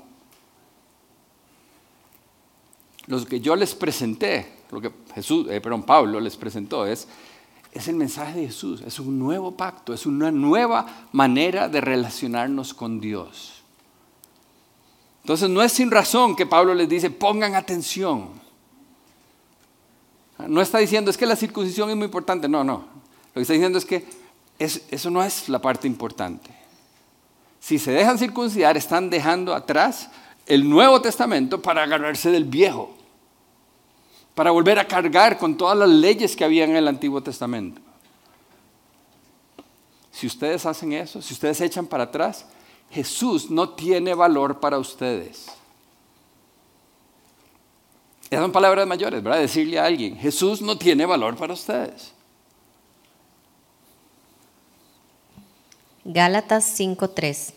Lo 3.07 3.25
que 3.25 3.41
yo 3.41 3.57
les 3.57 3.75
presenté, 3.75 4.47
lo 4.71 4.83
que 4.83 4.91
Jesús, 5.15 5.47
eh, 5.49 5.63
perdón, 5.63 5.85
Pablo 5.85 6.21
les 6.21 6.37
presentó 6.37 6.87
es 6.87 7.09
es 7.75 7.89
el 7.89 7.97
mensaje 7.97 8.39
de 8.39 8.47
Jesús, 8.47 8.83
es 8.87 9.01
un 9.01 9.19
nuevo 9.19 9.57
pacto, 9.57 9.93
es 9.93 10.07
una 10.07 10.31
nueva 10.31 10.87
manera 11.11 11.69
de 11.69 11.81
relacionarnos 11.81 12.73
con 12.73 13.01
Dios. 13.01 13.65
Entonces 15.23 15.51
no 15.51 15.61
es 15.61 15.73
sin 15.73 15.91
razón 15.91 16.37
que 16.37 16.47
Pablo 16.47 16.73
les 16.73 16.89
dice, 16.89 17.11
pongan 17.11 17.57
atención. 17.57 18.29
No 20.47 20.61
está 20.61 20.79
diciendo, 20.79 21.11
es 21.11 21.17
que 21.17 21.27
la 21.27 21.35
circuncisión 21.35 21.91
es 21.91 21.97
muy 21.97 22.05
importante, 22.05 22.49
no, 22.49 22.63
no. 22.63 22.85
Lo 23.29 23.35
que 23.35 23.41
está 23.41 23.55
diciendo 23.55 23.79
es 23.79 23.85
que 23.85 24.07
eso 24.59 25.11
no 25.11 25.25
es 25.25 25.49
la 25.49 25.61
parte 25.61 25.89
importante. 25.89 26.51
Si 27.59 27.81
se 27.81 27.91
dejan 27.91 28.19
circuncidar, 28.19 28.77
están 28.77 29.11
dejando 29.11 29.53
atrás 29.53 30.11
el 30.47 30.69
Nuevo 30.69 31.01
Testamento 31.01 31.61
para 31.61 31.83
agarrarse 31.83 32.31
del 32.31 32.45
viejo 32.45 32.95
para 34.35 34.51
volver 34.51 34.79
a 34.79 34.87
cargar 34.87 35.39
con 35.39 35.57
todas 35.57 35.77
las 35.79 35.89
leyes 35.89 36.35
que 36.35 36.45
había 36.45 36.65
en 36.65 36.77
el 36.77 36.89
Antiguo 36.89 37.23
Testamento. 37.23 37.81
Si 40.11 40.27
ustedes 40.27 40.65
hacen 40.67 40.93
eso, 40.93 41.21
si 41.23 41.35
ustedes 41.35 41.61
echan 41.61 41.87
para 41.87 42.05
atrás, 42.05 42.47
Jesús 42.91 43.51
no 43.51 43.71
tiene 43.71 44.15
valor 44.15 44.61
para 44.61 44.79
ustedes. 44.79 45.47
Esas 48.31 48.43
son 48.43 48.53
palabras 48.53 48.87
mayores, 48.87 49.23
¿verdad? 49.23 49.41
Decirle 49.41 49.79
a 49.79 49.85
alguien, 49.85 50.17
Jesús 50.17 50.61
no 50.63 50.79
tiene 50.79 51.07
valor 51.07 51.37
para 51.37 51.53
ustedes. 51.53 52.13
Gálatas 56.05 56.65
5:3. 56.65 57.55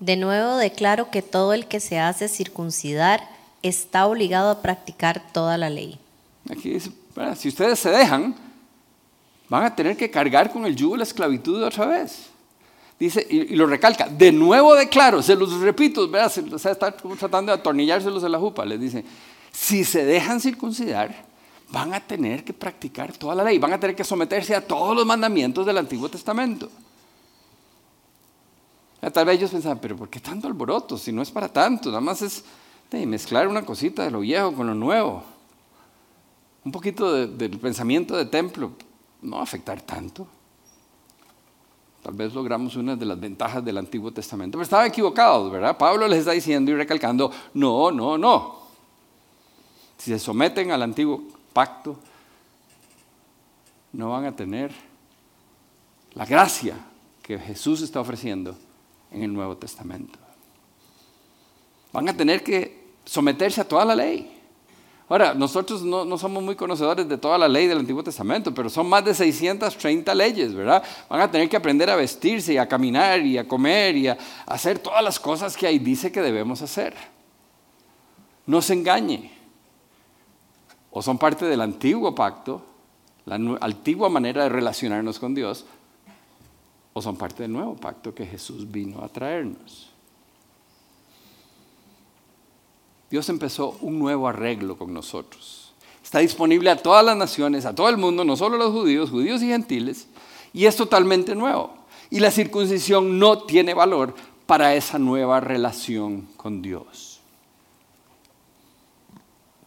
De 0.00 0.16
nuevo 0.16 0.56
declaro 0.56 1.10
que 1.10 1.22
todo 1.22 1.52
el 1.52 1.66
que 1.66 1.80
se 1.80 1.98
hace 1.98 2.28
circuncidar 2.28 3.28
está 3.62 4.06
obligado 4.06 4.50
a 4.50 4.62
practicar 4.62 5.32
toda 5.32 5.58
la 5.58 5.68
ley. 5.68 5.98
Aquí 6.50 6.70
dice, 6.70 6.90
si 7.36 7.48
ustedes 7.48 7.78
se 7.78 7.90
dejan, 7.90 8.34
van 9.48 9.64
a 9.64 9.74
tener 9.74 9.96
que 9.96 10.10
cargar 10.10 10.50
con 10.50 10.64
el 10.64 10.74
yugo 10.74 10.94
de 10.94 10.98
la 10.98 11.04
esclavitud 11.04 11.62
otra 11.62 11.86
vez. 11.86 12.26
Dice, 12.98 13.24
y, 13.28 13.54
lo 13.54 13.66
recalca, 13.66 14.08
de 14.08 14.32
nuevo 14.32 14.74
declaro, 14.74 15.22
se 15.22 15.36
los 15.36 15.52
repito, 15.60 16.08
¿verdad? 16.08 16.32
se, 16.32 16.70
está 16.70 16.90
tratando 16.96 17.52
de 17.52 17.58
atornillárselos 17.58 18.24
en 18.24 18.32
la 18.32 18.38
jupa, 18.38 18.64
les 18.64 18.80
dice, 18.80 19.04
si 19.52 19.84
se 19.84 20.04
dejan 20.04 20.40
circuncidar, 20.40 21.26
van 21.70 21.94
a 21.94 22.00
tener 22.00 22.42
que 22.42 22.52
practicar 22.52 23.16
toda 23.16 23.34
la 23.34 23.44
ley, 23.44 23.58
van 23.58 23.74
a 23.74 23.78
tener 23.78 23.94
que 23.94 24.02
someterse 24.02 24.54
a 24.54 24.66
todos 24.66 24.96
los 24.96 25.06
mandamientos 25.06 25.64
del 25.66 25.78
Antiguo 25.78 26.08
Testamento. 26.08 26.70
Tal 29.12 29.24
vez 29.24 29.36
ellos 29.36 29.50
pensaban, 29.52 29.78
pero 29.78 29.96
¿por 29.96 30.08
qué 30.08 30.18
tanto 30.18 30.48
alboroto? 30.48 30.98
Si 30.98 31.12
no 31.12 31.22
es 31.22 31.30
para 31.30 31.48
tanto, 31.48 31.90
nada 31.90 32.00
más 32.00 32.20
es 32.20 32.42
mezclar 32.90 33.46
una 33.46 33.64
cosita 33.64 34.02
de 34.02 34.10
lo 34.10 34.20
viejo 34.20 34.52
con 34.52 34.66
lo 34.66 34.74
nuevo 34.74 35.37
un 36.68 36.72
poquito 36.72 37.26
del 37.26 37.58
pensamiento 37.58 38.14
de 38.14 38.26
templo, 38.26 38.72
no 39.22 39.36
va 39.36 39.40
a 39.40 39.44
afectar 39.44 39.80
tanto. 39.80 40.28
Tal 42.02 42.12
vez 42.12 42.34
logramos 42.34 42.76
una 42.76 42.94
de 42.94 43.06
las 43.06 43.18
ventajas 43.18 43.64
del 43.64 43.78
Antiguo 43.78 44.12
Testamento, 44.12 44.58
pero 44.58 44.64
estaban 44.64 44.86
equivocados, 44.86 45.50
¿verdad? 45.50 45.78
Pablo 45.78 46.06
les 46.06 46.18
está 46.18 46.32
diciendo 46.32 46.70
y 46.70 46.74
recalcando, 46.74 47.32
no, 47.54 47.90
no, 47.90 48.18
no. 48.18 48.58
Si 49.96 50.10
se 50.10 50.18
someten 50.18 50.70
al 50.70 50.82
antiguo 50.82 51.22
pacto, 51.54 51.98
no 53.94 54.10
van 54.10 54.26
a 54.26 54.36
tener 54.36 54.70
la 56.12 56.26
gracia 56.26 56.76
que 57.22 57.38
Jesús 57.38 57.80
está 57.80 57.98
ofreciendo 57.98 58.54
en 59.10 59.22
el 59.22 59.32
Nuevo 59.32 59.56
Testamento. 59.56 60.18
Van 61.94 62.06
a 62.10 62.14
tener 62.14 62.44
que 62.44 62.92
someterse 63.06 63.62
a 63.62 63.66
toda 63.66 63.86
la 63.86 63.94
ley. 63.94 64.37
Ahora, 65.08 65.32
nosotros 65.32 65.82
no, 65.82 66.18
somos 66.18 66.42
muy 66.42 66.54
conocedores 66.54 67.08
de 67.08 67.16
toda 67.16 67.38
la 67.38 67.48
ley 67.48 67.66
del 67.66 67.78
Antiguo 67.78 68.02
Testamento, 68.02 68.52
pero 68.52 68.68
son 68.68 68.88
más 68.88 69.02
de 69.04 69.14
630 69.14 70.14
leyes, 70.14 70.54
¿verdad? 70.54 70.82
Van 71.08 71.22
a 71.22 71.30
tener 71.30 71.48
que 71.48 71.56
aprender 71.56 71.88
a 71.88 71.96
vestirse 71.96 72.52
y 72.52 72.58
a 72.58 72.68
caminar 72.68 73.20
y 73.20 73.38
a 73.38 73.48
comer 73.48 73.96
y 73.96 74.08
a 74.08 74.18
hacer 74.46 74.78
todas 74.78 75.02
las 75.02 75.18
cosas 75.18 75.56
que 75.56 75.66
ahí 75.66 75.78
dice 75.78 76.12
que 76.12 76.20
debemos 76.20 76.60
hacer. 76.60 76.94
No 78.44 78.60
se 78.60 78.74
engañe. 78.74 79.32
O 80.90 81.00
son 81.00 81.16
parte 81.16 81.46
del 81.46 81.62
antiguo 81.62 82.14
pacto, 82.14 82.62
la 83.24 83.36
antigua 83.60 84.10
manera 84.10 84.42
de 84.42 84.48
relacionarnos 84.50 85.18
con 85.18 85.34
Dios, 85.34 85.64
o 86.92 87.00
son 87.00 87.16
parte 87.16 87.44
del 87.44 87.52
nuevo 87.52 87.76
pacto 87.76 88.14
que 88.14 88.26
Jesús 88.26 88.70
vino 88.70 89.02
a 89.02 89.08
traernos. 89.08 89.87
Dios 93.10 93.28
empezó 93.28 93.76
un 93.80 93.98
nuevo 93.98 94.28
arreglo 94.28 94.76
con 94.76 94.92
nosotros. 94.92 95.72
Está 96.02 96.20
disponible 96.20 96.70
a 96.70 96.76
todas 96.76 97.04
las 97.04 97.16
naciones, 97.16 97.64
a 97.64 97.74
todo 97.74 97.88
el 97.88 97.96
mundo, 97.96 98.24
no 98.24 98.36
solo 98.36 98.56
a 98.56 98.58
los 98.58 98.72
judíos, 98.72 99.10
judíos 99.10 99.42
y 99.42 99.48
gentiles, 99.48 100.06
y 100.52 100.66
es 100.66 100.76
totalmente 100.76 101.34
nuevo. 101.34 101.74
Y 102.10 102.20
la 102.20 102.30
circuncisión 102.30 103.18
no 103.18 103.42
tiene 103.42 103.74
valor 103.74 104.14
para 104.46 104.74
esa 104.74 104.98
nueva 104.98 105.40
relación 105.40 106.26
con 106.36 106.62
Dios. 106.62 107.20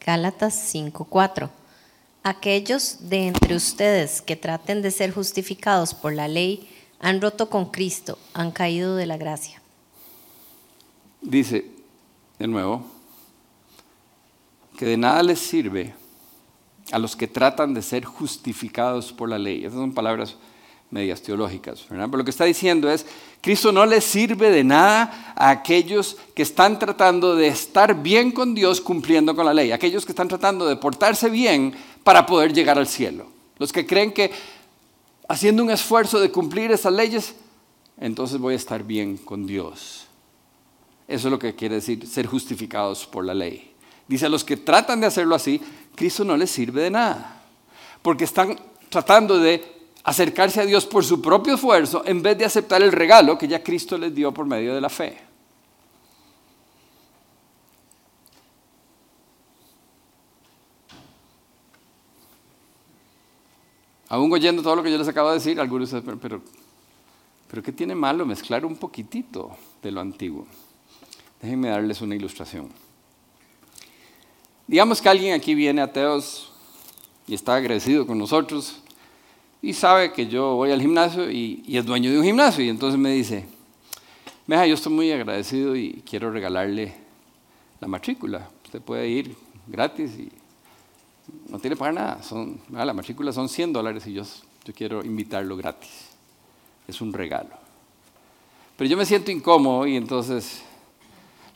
Gálatas 0.04 0.56
5:4 0.74 1.50
Aquellos 2.24 3.10
de 3.10 3.28
entre 3.28 3.56
ustedes 3.56 4.22
que 4.22 4.36
traten 4.36 4.82
de 4.82 4.92
ser 4.92 5.12
justificados 5.12 5.94
por 5.94 6.14
la 6.14 6.28
ley 6.28 6.70
han 7.00 7.20
roto 7.20 7.50
con 7.50 7.66
Cristo, 7.72 8.18
han 8.34 8.52
caído 8.52 8.96
de 8.96 9.08
la 9.08 9.18
gracia. 9.18 9.62
Dice 11.22 11.66
de 12.38 12.48
nuevo, 12.48 12.84
que 14.82 14.88
de 14.88 14.98
nada 14.98 15.22
les 15.22 15.38
sirve 15.38 15.94
a 16.92 16.98
los 16.98 17.16
que 17.16 17.28
tratan 17.28 17.76
de 17.76 17.84
ser 17.84 18.04
justificados 18.04 19.14
por 19.14 19.30
la 19.30 19.38
ley. 19.38 19.60
Esas 19.60 19.76
son 19.76 19.94
palabras 19.94 20.38
medias 20.90 21.22
teológicas, 21.22 21.88
¿verdad? 21.88 22.08
Pero 22.08 22.18
lo 22.18 22.24
que 22.24 22.32
está 22.32 22.46
diciendo 22.46 22.90
es, 22.90 23.06
Cristo 23.42 23.72
no 23.72 23.86
les 23.86 24.04
sirve 24.04 24.50
de 24.50 24.64
nada 24.64 25.36
a 25.36 25.52
aquellos 25.52 26.18
que 26.34 26.42
están 26.42 26.80
tratando 26.80 27.36
de 27.36 27.50
estar 27.50 28.02
bien 28.02 28.32
con 28.32 28.56
Dios 28.56 28.82
cumpliendo 28.82 29.36
con 29.36 29.46
la 29.46 29.54
ley, 29.54 29.72
aquellos 29.72 30.04
que 30.04 30.14
están 30.14 30.28
tratando 30.28 30.66
de 30.66 30.76
portarse 30.78 31.30
bien 31.30 31.76
para 32.04 32.26
poder 32.26 32.52
llegar 32.52 32.80
al 32.80 32.88
cielo. 32.88 33.28
Los 33.60 33.72
que 33.72 33.86
creen 33.86 34.12
que 34.12 34.32
haciendo 35.30 35.62
un 35.62 35.70
esfuerzo 35.70 36.20
de 36.20 36.32
cumplir 36.32 36.72
esas 36.72 36.94
leyes, 36.94 37.36
entonces 38.00 38.40
voy 38.40 38.56
a 38.56 38.58
estar 38.58 38.84
bien 38.84 39.18
con 39.18 39.46
Dios. 39.46 40.08
Eso 41.08 41.28
es 41.28 41.32
lo 41.32 41.38
que 41.38 41.54
quiere 41.54 41.76
decir 41.76 42.08
ser 42.08 42.26
justificados 42.26 43.06
por 43.06 43.24
la 43.24 43.36
ley. 43.36 43.71
Dice, 44.08 44.26
a 44.26 44.30
los 44.30 44.44
que 44.44 44.58
tratan 44.58 45.00
de 45.00 45.08
hacerlo 45.08 45.36
así, 45.36 45.62
Cristo 45.96 46.24
no 46.24 46.36
les 46.36 46.52
sirve 46.52 46.84
de 46.84 46.92
nada. 46.92 47.44
Porque 48.02 48.26
están 48.26 48.60
tratando 48.90 49.38
de 49.38 49.64
acercarse 50.04 50.62
a 50.62 50.66
Dios 50.66 50.86
por 50.86 51.04
su 51.04 51.22
propio 51.22 51.56
esfuerzo 51.56 52.04
en 52.06 52.22
vez 52.22 52.38
de 52.38 52.46
aceptar 52.46 52.82
el 52.82 52.92
regalo 52.92 53.38
que 53.38 53.48
ya 53.48 53.64
Cristo 53.64 53.98
les 53.98 54.14
dio 54.14 54.34
por 54.34 54.46
medio 54.46 54.74
de 54.74 54.82
la 54.82 54.90
fe. 54.90 55.18
Aún 64.10 64.32
oyendo 64.34 64.62
todo 64.62 64.76
lo 64.76 64.84
que 64.84 64.92
yo 64.92 64.98
les 64.98 65.08
acabo 65.08 65.30
de 65.30 65.36
decir, 65.36 65.58
algunos 65.58 65.90
pero, 65.90 66.20
pero, 66.20 66.42
pero 67.48 67.64
¿qué 67.64 67.72
tiene 67.72 67.96
malo 67.96 68.26
mezclar 68.26 68.66
un 68.66 68.76
poquitito 68.76 69.56
de 69.82 69.90
lo 69.90 70.02
antiguo? 70.02 70.46
Déjenme 71.42 71.70
darles 71.70 72.02
una 72.02 72.16
ilustración. 72.16 72.70
Digamos 74.72 75.02
que 75.02 75.10
alguien 75.10 75.34
aquí 75.34 75.54
viene 75.54 75.82
ateos 75.82 76.50
y 77.28 77.34
está 77.34 77.56
agradecido 77.56 78.08
con 78.08 78.18
nosotros 78.18 78.82
y 79.62 79.74
sabe 79.74 80.14
que 80.14 80.28
yo 80.28 80.56
voy 80.56 80.72
al 80.72 80.80
gimnasio 80.80 81.30
y, 81.30 81.62
es 81.68 81.86
dueño 81.86 82.10
de 82.10 82.18
un 82.18 82.24
gimnasio 82.24 82.64
y 82.64 82.70
entonces 82.70 82.98
me 82.98 83.12
dice, 83.12 83.46
Meja, 84.48 84.66
yo 84.66 84.76
estoy 84.76 84.94
muy 84.94 85.12
agradecido 85.12 85.76
y 85.76 86.02
quiero 86.10 86.32
regalarle 86.32 86.94
la 87.82 87.90
matrícula. 87.90 88.50
Usted 88.64 88.82
puede 88.82 89.10
ir 89.10 89.36
gratis 89.68 90.12
y 90.18 90.32
no 91.50 91.60
tiene 91.60 91.76
que 91.76 91.80
pagar 91.80 91.96
nada. 91.96 92.24
Son, 92.24 92.58
la 92.72 92.94
matrícula 92.94 93.34
son 93.34 93.50
100 93.50 93.74
dólares 93.74 94.08
y 94.08 94.14
yo, 94.14 94.24
yo 94.64 94.74
quiero 94.74 95.04
invitarlo 95.04 95.58
gratis. 95.58 95.92
Es 96.88 97.02
un 97.02 97.12
regalo. 97.12 97.58
Pero 98.78 98.90
yo 98.90 98.96
me 98.96 99.06
siento 99.06 99.32
incómodo 99.32 99.86
y 99.86 99.98
entonces 99.98 100.64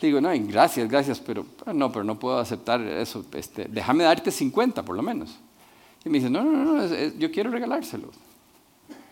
le 0.01 0.07
digo, 0.07 0.19
no, 0.19 0.29
gracias, 0.47 0.89
gracias, 0.89 1.19
pero 1.19 1.45
ah, 1.65 1.73
no, 1.73 1.91
pero 1.91 2.03
no 2.03 2.19
puedo 2.19 2.37
aceptar 2.37 2.81
eso. 2.81 3.25
Este, 3.33 3.65
déjame 3.65 4.03
darte 4.03 4.29
50 4.29 4.83
por 4.83 4.95
lo 4.95 5.01
menos. 5.01 5.37
Y 6.03 6.09
me 6.09 6.19
dice, 6.19 6.29
no, 6.29 6.43
no, 6.43 6.63
no, 6.63 6.87
yo 7.17 7.31
quiero 7.31 7.49
regalárselo. 7.49 8.09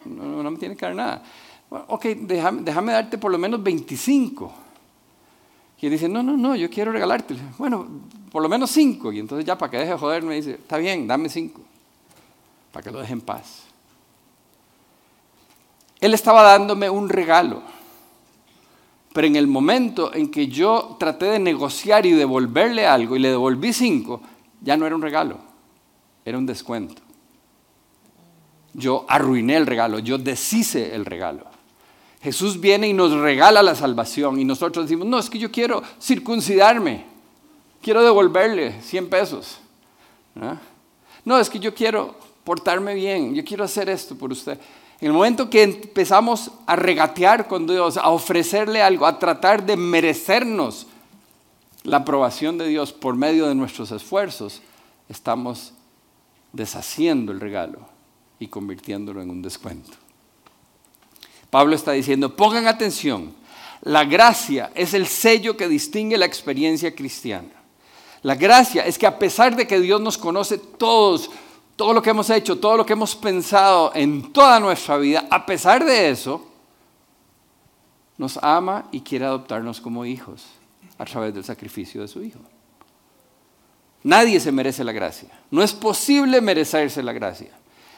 No, 0.06 0.44
no, 0.44 0.52
me 0.52 0.58
tiene 0.58 0.76
que 0.76 0.86
dar 0.86 0.96
nada. 0.96 1.24
ok, 1.70 2.06
déjame, 2.06 2.62
déjame, 2.62 2.92
darte 2.92 3.18
por 3.18 3.32
lo 3.32 3.38
menos 3.38 3.64
25. 3.64 4.54
Y 5.80 5.86
él 5.88 5.92
dice, 5.92 6.08
no, 6.08 6.22
no, 6.22 6.38
no, 6.38 6.56
yo 6.56 6.70
quiero 6.70 6.92
regalarte. 6.92 7.36
Bueno, 7.58 7.88
por 8.32 8.42
lo 8.42 8.50
menos 8.50 8.70
5. 8.72 9.12
Y 9.14 9.20
entonces 9.20 9.46
ya 9.46 9.58
para 9.58 9.72
que 9.72 9.78
deje 9.78 9.92
de 9.92 9.98
joder 9.98 10.24
me 10.24 10.36
dice, 10.36 10.52
está 10.52 10.78
bien, 10.78 11.08
dame 11.08 11.30
5. 11.30 11.62
Para 12.72 12.84
que 12.84 12.92
lo 12.92 13.00
deje 13.00 13.14
en 13.14 13.22
paz. 13.22 13.64
Él 16.00 16.14
estaba 16.14 16.44
dándome 16.44 16.90
un 16.90 17.10
regalo. 17.10 17.64
Pero 19.14 19.28
en 19.28 19.36
el 19.36 19.48
momento 19.48 20.14
en 20.14 20.30
que 20.30 20.48
yo 20.48 20.98
traté 21.00 21.26
de 21.26 21.40
negociar 21.40 22.06
y 22.06 22.12
devolverle 22.12 22.86
algo 22.86 23.16
y 23.16 23.20
le 23.20 23.30
devolví 23.30 23.72
5, 23.72 24.22
ya 24.62 24.76
no 24.76 24.86
era 24.86 24.96
un 24.96 25.02
regalo 25.02 25.54
era 26.26 26.38
un 26.38 26.46
descuento. 26.46 27.02
Yo 28.74 29.06
arruiné 29.08 29.56
el 29.58 29.68
regalo, 29.68 30.00
yo 30.00 30.18
deshice 30.18 30.96
el 30.96 31.06
regalo. 31.06 31.46
Jesús 32.22 32.60
viene 32.60 32.88
y 32.88 32.94
nos 32.94 33.12
regala 33.12 33.62
la 33.62 33.76
salvación 33.76 34.40
y 34.40 34.46
nosotros 34.46 34.86
decimos, 34.86 35.08
no, 35.08 35.20
es 35.20 35.30
que 35.30 35.38
yo 35.38 35.52
quiero 35.52 35.84
circuncidarme, 36.02 37.06
quiero 37.82 38.04
devolverle 38.04 38.82
100 38.82 39.10
pesos. 39.10 39.60
No, 41.26 41.38
es 41.38 41.50
que 41.50 41.60
yo 41.60 41.74
quiero 41.74 42.16
portarme 42.44 42.96
bien, 42.96 43.36
yo 43.36 43.44
quiero 43.44 43.64
hacer 43.64 43.90
esto 43.90 44.18
por 44.18 44.32
usted. 44.32 44.58
En 45.04 45.08
el 45.08 45.14
momento 45.14 45.50
que 45.50 45.64
empezamos 45.64 46.52
a 46.66 46.78
regatear 46.78 47.50
con 47.50 47.68
Dios, 47.68 47.98
a 47.98 48.08
ofrecerle 48.08 48.82
algo, 48.82 49.06
a 49.06 49.20
tratar 49.20 49.66
de 49.66 49.76
merecernos 49.76 50.88
la 51.84 51.98
aprobación 51.98 52.58
de 52.58 52.70
Dios 52.70 52.94
por 52.94 53.18
medio 53.18 53.48
de 53.48 53.54
nuestros 53.54 53.92
esfuerzos, 53.92 54.62
estamos 55.10 55.74
deshaciendo 56.54 57.34
el 57.34 57.42
regalo 57.42 57.80
y 58.40 58.48
convirtiéndolo 58.48 59.22
en 59.22 59.30
un 59.30 59.42
descuento. 59.42 59.92
Pablo 61.50 61.76
está 61.76 61.92
diciendo, 61.92 62.38
pongan 62.38 62.68
atención, 62.68 63.34
la 63.82 64.06
gracia 64.06 64.72
es 64.74 64.94
el 64.94 65.08
sello 65.08 65.58
que 65.58 65.68
distingue 65.68 66.18
la 66.18 66.28
experiencia 66.28 66.96
cristiana. 66.96 67.52
La 68.22 68.36
gracia 68.36 68.86
es 68.86 68.98
que 68.98 69.06
a 69.06 69.20
pesar 69.20 69.58
de 69.58 69.68
que 69.68 69.82
Dios 69.82 70.00
nos 70.00 70.18
conoce 70.18 70.58
todos, 70.58 71.30
todo 71.76 71.94
lo 71.94 72.02
que 72.02 72.12
hemos 72.12 72.30
hecho, 72.30 72.60
todo 72.60 72.78
lo 72.78 72.86
que 72.86 72.94
hemos 72.94 73.16
pensado 73.16 73.92
en 73.96 74.32
toda 74.32 74.60
nuestra 74.60 74.98
vida, 74.98 75.28
a 75.30 75.46
pesar 75.46 75.84
de 75.84 76.10
eso, 76.10 76.46
nos 78.18 78.38
ama 78.42 78.86
y 78.92 79.02
quiere 79.02 79.26
adoptarnos 79.26 79.82
como 79.82 80.06
hijos 80.06 80.46
a 80.98 81.06
través 81.06 81.34
del 81.34 81.44
sacrificio 81.44 82.02
de 82.02 82.08
su 82.08 82.22
Hijo. 82.22 82.40
Nadie 84.04 84.40
se 84.40 84.52
merece 84.52 84.84
la 84.84 84.92
gracia. 84.92 85.30
No 85.50 85.64
es 85.64 85.74
posible 85.74 86.42
merecerse 86.42 87.02
la 87.02 87.14
gracia. 87.14 87.52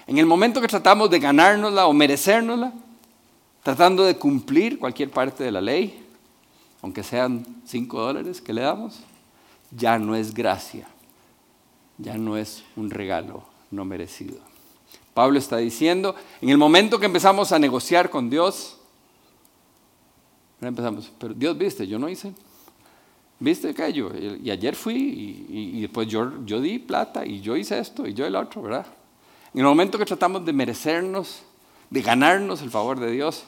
En 0.07 0.19
el 0.19 0.25
momento 0.25 0.61
que 0.61 0.67
tratamos 0.67 1.09
de 1.09 1.19
ganárnosla 1.19 1.87
o 1.87 1.93
merecérnosla, 1.93 2.71
tratando 3.63 4.03
de 4.05 4.15
cumplir 4.15 4.77
cualquier 4.77 5.09
parte 5.09 5.43
de 5.43 5.51
la 5.51 5.61
ley, 5.61 6.05
aunque 6.81 7.03
sean 7.03 7.43
cinco 7.65 7.99
dólares 7.99 8.39
que 8.39 8.53
le 8.53 8.61
damos, 8.61 8.99
ya 9.71 9.97
no 9.97 10.15
es 10.15 10.33
gracia, 10.33 10.87
ya 11.97 12.15
no 12.15 12.37
es 12.37 12.63
un 12.75 12.91
regalo 12.91 13.54
no 13.75 13.85
merecido. 13.85 14.39
Pablo 15.13 15.37
está 15.37 15.57
diciendo, 15.57 16.15
en 16.41 16.49
el 16.49 16.57
momento 16.57 16.99
que 16.99 17.05
empezamos 17.05 17.51
a 17.51 17.59
negociar 17.59 18.09
con 18.09 18.29
Dios, 18.29 18.77
empezamos, 20.61 21.11
pero 21.19 21.33
Dios 21.33 21.57
viste, 21.57 21.85
yo 21.87 21.99
no 21.99 22.09
hice 22.09 22.33
¿Viste 23.39 23.73
que 23.73 23.91
yo? 23.91 24.11
Y 24.15 24.49
ayer 24.49 24.75
fui 24.75 25.45
y, 25.49 25.81
después 25.81 26.07
yo, 26.07 26.45
yo 26.45 26.61
di 26.61 26.79
plata 26.79 27.25
y 27.25 27.41
yo 27.41 27.57
hice 27.57 27.77
esto 27.77 28.07
y 28.07 28.13
yo 28.13 28.25
el 28.25 28.35
otro, 28.35 28.61
¿verdad? 28.61 28.85
En 29.53 29.59
el 29.59 29.65
momento 29.65 29.97
que 29.97 30.05
tratamos 30.05 30.45
de 30.45 30.53
merecernos, 30.53 31.41
de 31.89 32.01
ganarnos 32.01 32.61
el 32.61 32.71
favor 32.71 32.99
de 32.99 33.11
Dios, 33.11 33.45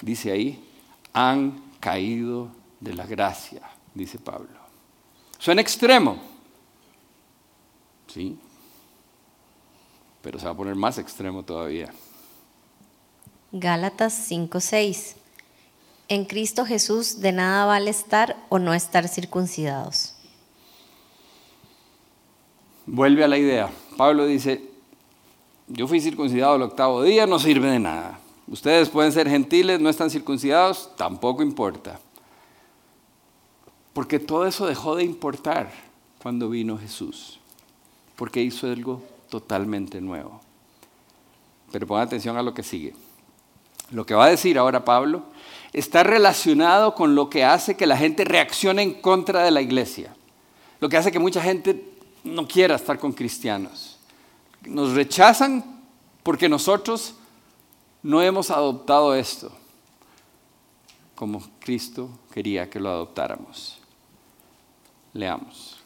dice 0.00 0.30
ahí, 0.30 0.64
han 1.12 1.60
caído 1.80 2.48
de 2.80 2.94
la 2.94 3.06
gracia, 3.06 3.62
dice 3.92 4.18
Pablo. 4.18 4.48
Suena 5.38 5.60
extremo, 5.60 6.18
sí, 8.06 8.38
pero 10.26 10.40
se 10.40 10.46
va 10.46 10.50
a 10.50 10.56
poner 10.56 10.74
más 10.74 10.98
extremo 10.98 11.44
todavía. 11.44 11.94
Gálatas 13.52 14.12
5:6 14.28 15.14
en 16.08 16.24
Cristo 16.24 16.66
Jesús 16.66 17.20
de 17.20 17.30
nada 17.30 17.64
vale 17.64 17.90
estar 17.90 18.36
o 18.48 18.58
no 18.58 18.74
estar 18.74 19.06
circuncidados. 19.06 20.16
Vuelve 22.86 23.22
a 23.22 23.28
la 23.28 23.38
idea. 23.38 23.70
Pablo 23.96 24.26
dice, 24.26 24.68
yo 25.68 25.86
fui 25.86 26.00
circuncidado 26.00 26.56
el 26.56 26.62
octavo 26.62 27.04
día, 27.04 27.24
no 27.28 27.38
sirve 27.38 27.70
de 27.70 27.78
nada. 27.78 28.18
Ustedes 28.48 28.88
pueden 28.88 29.12
ser 29.12 29.28
gentiles, 29.28 29.78
no 29.78 29.88
están 29.88 30.10
circuncidados, 30.10 30.90
tampoco 30.96 31.44
importa. 31.44 32.00
Porque 33.92 34.18
todo 34.18 34.44
eso 34.44 34.66
dejó 34.66 34.96
de 34.96 35.04
importar 35.04 35.70
cuando 36.20 36.50
vino 36.50 36.76
Jesús. 36.76 37.38
Porque 38.16 38.42
hizo 38.42 38.66
algo 38.66 39.14
totalmente 39.28 40.00
nuevo. 40.00 40.40
Pero 41.72 41.86
pongan 41.86 42.06
atención 42.06 42.36
a 42.36 42.42
lo 42.42 42.54
que 42.54 42.62
sigue. 42.62 42.94
Lo 43.90 44.04
que 44.04 44.14
va 44.14 44.26
a 44.26 44.30
decir 44.30 44.58
ahora 44.58 44.84
Pablo 44.84 45.24
está 45.72 46.02
relacionado 46.02 46.94
con 46.94 47.14
lo 47.14 47.30
que 47.30 47.44
hace 47.44 47.76
que 47.76 47.86
la 47.86 47.96
gente 47.96 48.24
reaccione 48.24 48.82
en 48.82 48.94
contra 48.94 49.42
de 49.42 49.50
la 49.50 49.62
iglesia. 49.62 50.14
Lo 50.80 50.88
que 50.88 50.96
hace 50.96 51.12
que 51.12 51.18
mucha 51.18 51.42
gente 51.42 51.92
no 52.24 52.46
quiera 52.46 52.76
estar 52.76 52.98
con 52.98 53.12
cristianos. 53.12 53.98
Nos 54.64 54.94
rechazan 54.94 55.82
porque 56.22 56.48
nosotros 56.48 57.14
no 58.02 58.22
hemos 58.22 58.50
adoptado 58.50 59.14
esto 59.14 59.52
como 61.16 61.42
Cristo 61.58 62.10
quería 62.30 62.70
que 62.70 62.78
lo 62.78 62.90
adoptáramos. 62.90 63.78
Leamos. 65.14 65.78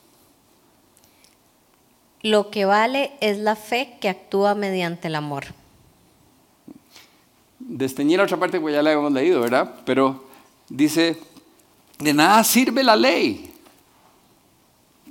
Lo 2.22 2.50
que 2.50 2.64
vale 2.64 3.12
es 3.20 3.38
la 3.38 3.56
fe 3.56 3.96
que 4.00 4.08
actúa 4.08 4.54
mediante 4.54 5.08
el 5.08 5.14
amor 5.14 5.46
desteñir 7.70 8.18
la 8.18 8.24
otra 8.24 8.38
parte, 8.38 8.60
pues 8.60 8.74
ya 8.74 8.82
la 8.82 8.92
hemos 8.92 9.12
leído, 9.12 9.40
¿verdad? 9.40 9.76
Pero 9.84 10.24
dice, 10.68 11.18
de 11.98 12.12
nada 12.12 12.42
sirve 12.42 12.82
la 12.82 12.96
ley. 12.96 13.54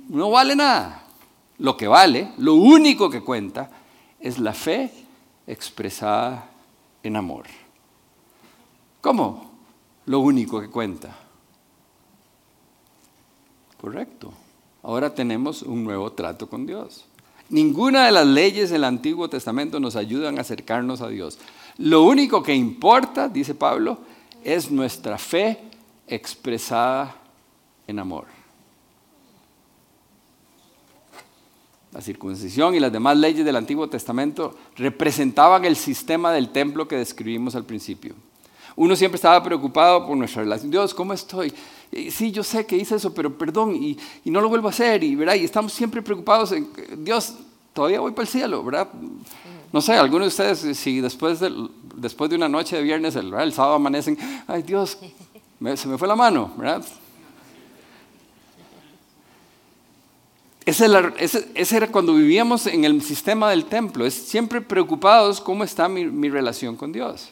No 0.08 0.30
vale 0.30 0.54
nada. 0.54 1.04
Lo 1.58 1.76
que 1.76 1.88
vale, 1.88 2.32
lo 2.38 2.54
único 2.54 3.08
que 3.10 3.22
cuenta, 3.22 3.70
es 4.18 4.38
la 4.38 4.52
fe 4.52 4.90
expresada 5.46 6.48
en 7.02 7.16
amor. 7.16 7.46
¿Cómo? 9.00 9.50
Lo 10.06 10.20
único 10.20 10.60
que 10.60 10.68
cuenta. 10.68 11.16
Correcto. 13.80 14.32
Ahora 14.82 15.14
tenemos 15.14 15.62
un 15.62 15.84
nuevo 15.84 16.12
trato 16.12 16.48
con 16.48 16.66
Dios. 16.66 17.04
Ninguna 17.48 18.06
de 18.06 18.12
las 18.12 18.26
leyes 18.26 18.70
del 18.70 18.84
Antiguo 18.84 19.28
Testamento 19.28 19.80
nos 19.80 19.96
ayudan 19.96 20.38
a 20.38 20.42
acercarnos 20.42 21.00
a 21.00 21.08
Dios. 21.08 21.38
Lo 21.78 22.04
único 22.04 22.42
que 22.42 22.54
importa, 22.54 23.28
dice 23.28 23.54
Pablo, 23.54 23.98
es 24.44 24.70
nuestra 24.70 25.18
fe 25.18 25.58
expresada 26.06 27.16
en 27.86 27.98
amor. 27.98 28.26
La 31.92 32.00
circuncisión 32.00 32.74
y 32.74 32.80
las 32.80 32.92
demás 32.92 33.16
leyes 33.16 33.44
del 33.44 33.56
Antiguo 33.56 33.88
Testamento 33.88 34.56
representaban 34.76 35.64
el 35.64 35.74
sistema 35.74 36.32
del 36.32 36.50
templo 36.50 36.86
que 36.86 36.96
describimos 36.96 37.56
al 37.56 37.64
principio. 37.64 38.14
Uno 38.76 38.96
siempre 38.96 39.16
estaba 39.16 39.42
preocupado 39.42 40.06
por 40.06 40.16
nuestra 40.16 40.42
relación. 40.42 40.70
Dios, 40.70 40.94
¿cómo 40.94 41.12
estoy? 41.12 41.52
Sí, 42.10 42.30
yo 42.30 42.42
sé 42.42 42.66
que 42.66 42.76
hice 42.76 42.96
eso, 42.96 43.12
pero 43.12 43.36
perdón, 43.36 43.74
y, 43.74 43.98
no 44.24 44.40
lo 44.40 44.48
vuelvo 44.48 44.68
a 44.68 44.70
hacer. 44.70 45.02
Y, 45.02 45.14
¿verdad? 45.14 45.34
y 45.34 45.44
estamos 45.44 45.72
siempre 45.72 46.02
preocupados 46.02 46.52
en, 46.52 46.68
Dios, 46.98 47.34
todavía 47.72 48.00
voy 48.00 48.12
para 48.12 48.22
el 48.22 48.28
cielo, 48.28 48.62
¿verdad? 48.64 48.88
No 49.72 49.80
sé, 49.80 49.94
algunos 49.94 50.36
de 50.36 50.44
ustedes, 50.52 50.78
si 50.78 51.00
después 51.00 51.40
de, 51.40 51.52
después 51.96 52.30
de 52.30 52.36
una 52.36 52.48
noche 52.48 52.76
de 52.76 52.82
viernes, 52.82 53.16
el, 53.16 53.32
el 53.34 53.52
sábado 53.52 53.74
amanecen, 53.74 54.18
ay 54.46 54.62
Dios, 54.62 54.98
se 55.76 55.88
me 55.88 55.98
fue 55.98 56.08
la 56.08 56.16
mano, 56.16 56.52
¿verdad? 56.56 56.84
Ese, 60.70 61.76
era 61.76 61.88
cuando 61.88 62.14
vivíamos 62.14 62.66
en 62.66 62.84
el 62.84 63.02
sistema 63.02 63.50
del 63.50 63.64
templo, 63.64 64.06
es 64.06 64.14
siempre 64.14 64.60
preocupados 64.60 65.40
cómo 65.40 65.64
está 65.64 65.88
mi, 65.88 66.28
relación 66.28 66.76
con 66.76 66.92
Dios. 66.92 67.30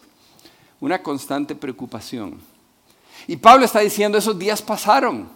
Una 0.81 1.03
constante 1.03 1.55
preocupación. 1.55 2.41
Y 3.27 3.37
Pablo 3.37 3.65
está 3.65 3.81
diciendo, 3.81 4.17
esos 4.17 4.39
días 4.39 4.63
pasaron. 4.63 5.29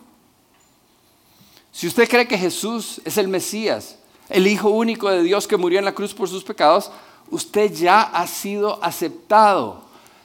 Si 1.73 1.87
usted 1.87 2.09
cree 2.09 2.29
que 2.29 2.39
Jesús 2.39 3.01
es 3.05 3.17
el 3.17 3.29
Mesías, 3.29 3.99
el 4.29 4.47
Hijo 4.47 4.69
único 4.69 5.11
de 5.11 5.23
Dios 5.23 5.49
que 5.49 5.57
murió 5.57 5.79
en 5.79 5.85
la 5.85 5.95
cruz 5.95 6.15
por 6.15 6.29
sus 6.29 6.45
pecados, 6.45 6.91
usted 7.31 7.73
ya 7.73 8.03
ha 8.03 8.27
sido 8.27 8.83
aceptado. 8.85 9.83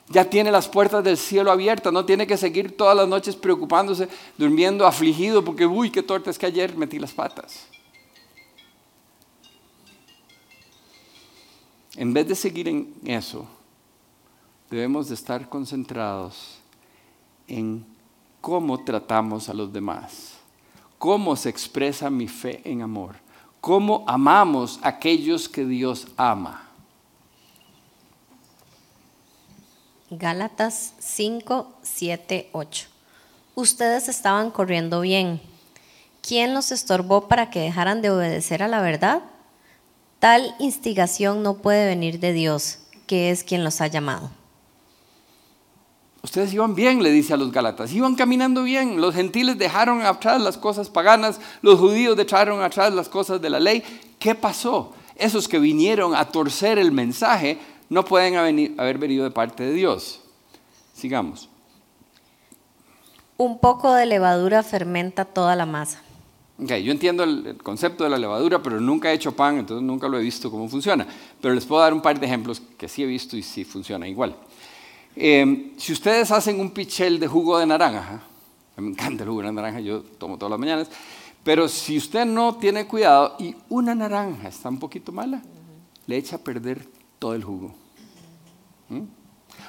Ya 0.10 0.24
tiene 0.30 0.52
las 0.52 0.70
puertas 0.70 1.04
del 1.04 1.18
cielo 1.18 1.52
abiertas, 1.52 1.92
no 1.92 2.06
tiene 2.06 2.28
que 2.28 2.38
seguir 2.38 2.78
todas 2.78 2.96
las 2.96 3.08
noches 3.08 3.36
preocupándose, 3.36 4.08
durmiendo 4.38 4.86
afligido 4.86 5.44
porque, 5.44 5.66
uy, 5.66 5.90
qué 5.90 6.02
torta 6.04 6.30
es 6.30 6.38
que 6.38 6.46
ayer 6.46 6.78
metí 6.78 7.00
las 7.00 7.12
patas. 7.12 7.66
En 11.96 12.14
vez 12.14 12.28
de 12.28 12.36
seguir 12.36 12.68
en 12.68 12.94
eso, 13.04 13.48
debemos 14.70 15.08
de 15.08 15.16
estar 15.16 15.48
concentrados 15.50 16.60
en 17.48 17.86
cómo 18.42 18.84
tratamos 18.84 19.50
a 19.50 19.54
los 19.54 19.72
demás, 19.72 20.34
cómo 20.98 21.36
se 21.36 21.50
expresa 21.50 22.10
mi 22.10 22.28
fe 22.28 22.62
en 22.64 22.82
amor, 22.82 23.16
cómo 23.62 24.04
amamos 24.08 24.80
a 24.84 24.90
aquellos 24.90 25.48
que 25.48 25.66
Dios 25.66 26.08
ama. 26.18 26.64
Gálatas 30.10 30.94
5, 31.00 31.74
7, 31.82 32.50
8. 32.54 32.88
Ustedes 33.56 34.08
estaban 34.08 34.52
corriendo 34.52 35.02
bien. 35.02 35.42
¿Quién 36.22 36.54
los 36.54 36.72
estorbó 36.72 37.28
para 37.28 37.50
que 37.50 37.60
dejaran 37.60 38.02
de 38.02 38.10
obedecer 38.10 38.64
a 38.64 38.70
la 38.70 38.82
verdad? 38.82 39.22
Tal 40.20 40.56
instigación 40.60 41.44
no 41.44 41.58
puede 41.58 41.86
venir 41.86 42.20
de 42.20 42.34
Dios, 42.34 42.80
que 43.06 43.32
es 43.32 43.44
quien 43.44 43.64
los 43.64 43.82
ha 43.82 43.88
llamado. 43.88 44.32
Ustedes 46.24 46.54
iban 46.54 46.76
bien, 46.76 47.02
le 47.04 47.12
dice 47.12 47.34
a 47.34 47.38
los 47.38 47.52
Gálatas, 47.52 47.94
iban 47.94 48.16
caminando 48.16 48.64
bien. 48.64 49.00
Los 49.00 49.16
gentiles 49.16 49.58
dejaron 49.58 50.02
atrás 50.02 50.42
las 50.42 50.58
cosas 50.58 50.90
paganas, 50.90 51.40
los 51.62 51.80
judíos 51.80 52.18
dejaron 52.18 52.62
atrás 52.62 52.94
las 52.94 53.08
cosas 53.08 53.42
de 53.42 53.50
la 53.50 53.60
ley. 53.60 53.84
¿Qué 54.20 54.36
pasó? 54.36 54.94
Esos 55.16 55.48
que 55.48 55.60
vinieron 55.60 56.16
a 56.16 56.26
torcer 56.26 56.80
el 56.80 56.92
mensaje 56.92 57.58
no 57.90 58.04
pueden 58.04 58.36
haber 58.80 58.98
venido 58.98 59.24
de 59.24 59.32
parte 59.32 59.64
de 59.64 59.74
Dios. 59.74 60.22
Sigamos. 60.94 61.50
Un 63.38 63.60
poco 63.60 63.94
de 63.94 64.06
levadura 64.08 64.64
fermenta 64.64 65.24
toda 65.24 65.56
la 65.56 65.66
masa. 65.66 66.02
Okay, 66.62 66.84
yo 66.84 66.92
entiendo 66.92 67.24
el, 67.24 67.56
concepto 67.62 68.04
de 68.04 68.10
la 68.10 68.18
levadura, 68.18 68.64
pero 68.64 68.82
nunca 68.82 69.12
he 69.12 69.14
hecho 69.14 69.36
pan, 69.36 69.60
entonces 69.60 69.86
nunca 69.86 70.08
lo 70.08 70.18
he 70.18 70.24
visto 70.24 70.50
cómo 70.50 70.68
funciona. 70.68 71.06
Pero 71.40 71.54
les 71.54 71.66
puedo 71.66 71.82
dar 71.82 71.94
un 71.94 72.02
par 72.02 72.20
de 72.20 72.26
ejemplos 72.26 72.62
que 72.78 72.88
sí 72.88 73.04
he 73.04 73.06
visto 73.06 73.38
y 73.38 73.44
sí 73.44 73.64
funciona 73.64 74.08
igual. 74.08 74.36
Em, 75.20 75.72
si 75.78 75.94
ustedes 75.94 76.30
hacen 76.30 76.60
un 76.60 76.70
pichel 76.70 77.20
de 77.20 77.28
jugo 77.28 77.58
de 77.58 77.66
naranja, 77.66 78.22
me 78.76 78.90
encanta 78.90 79.24
el 79.24 79.30
jugo 79.30 79.42
de 79.42 79.52
naranja, 79.52 79.80
yo 79.80 80.04
tomo 80.04 80.38
todas 80.38 80.52
las 80.52 80.60
mañanas, 80.60 80.90
pero 81.44 81.68
si 81.68 81.98
usted 81.98 82.24
no 82.24 82.58
tiene 82.58 82.86
cuidado 82.86 83.36
y 83.40 83.56
una 83.68 83.96
naranja 83.96 84.48
está 84.48 84.70
un 84.70 84.78
poquito 84.78 85.12
mala, 85.12 85.42
le 86.06 86.18
echa 86.18 86.36
a 86.36 86.40
perder 86.40 86.88
todo 87.18 87.34
el 87.34 87.44
jugo. 87.44 87.74
¿Mm? 88.90 89.06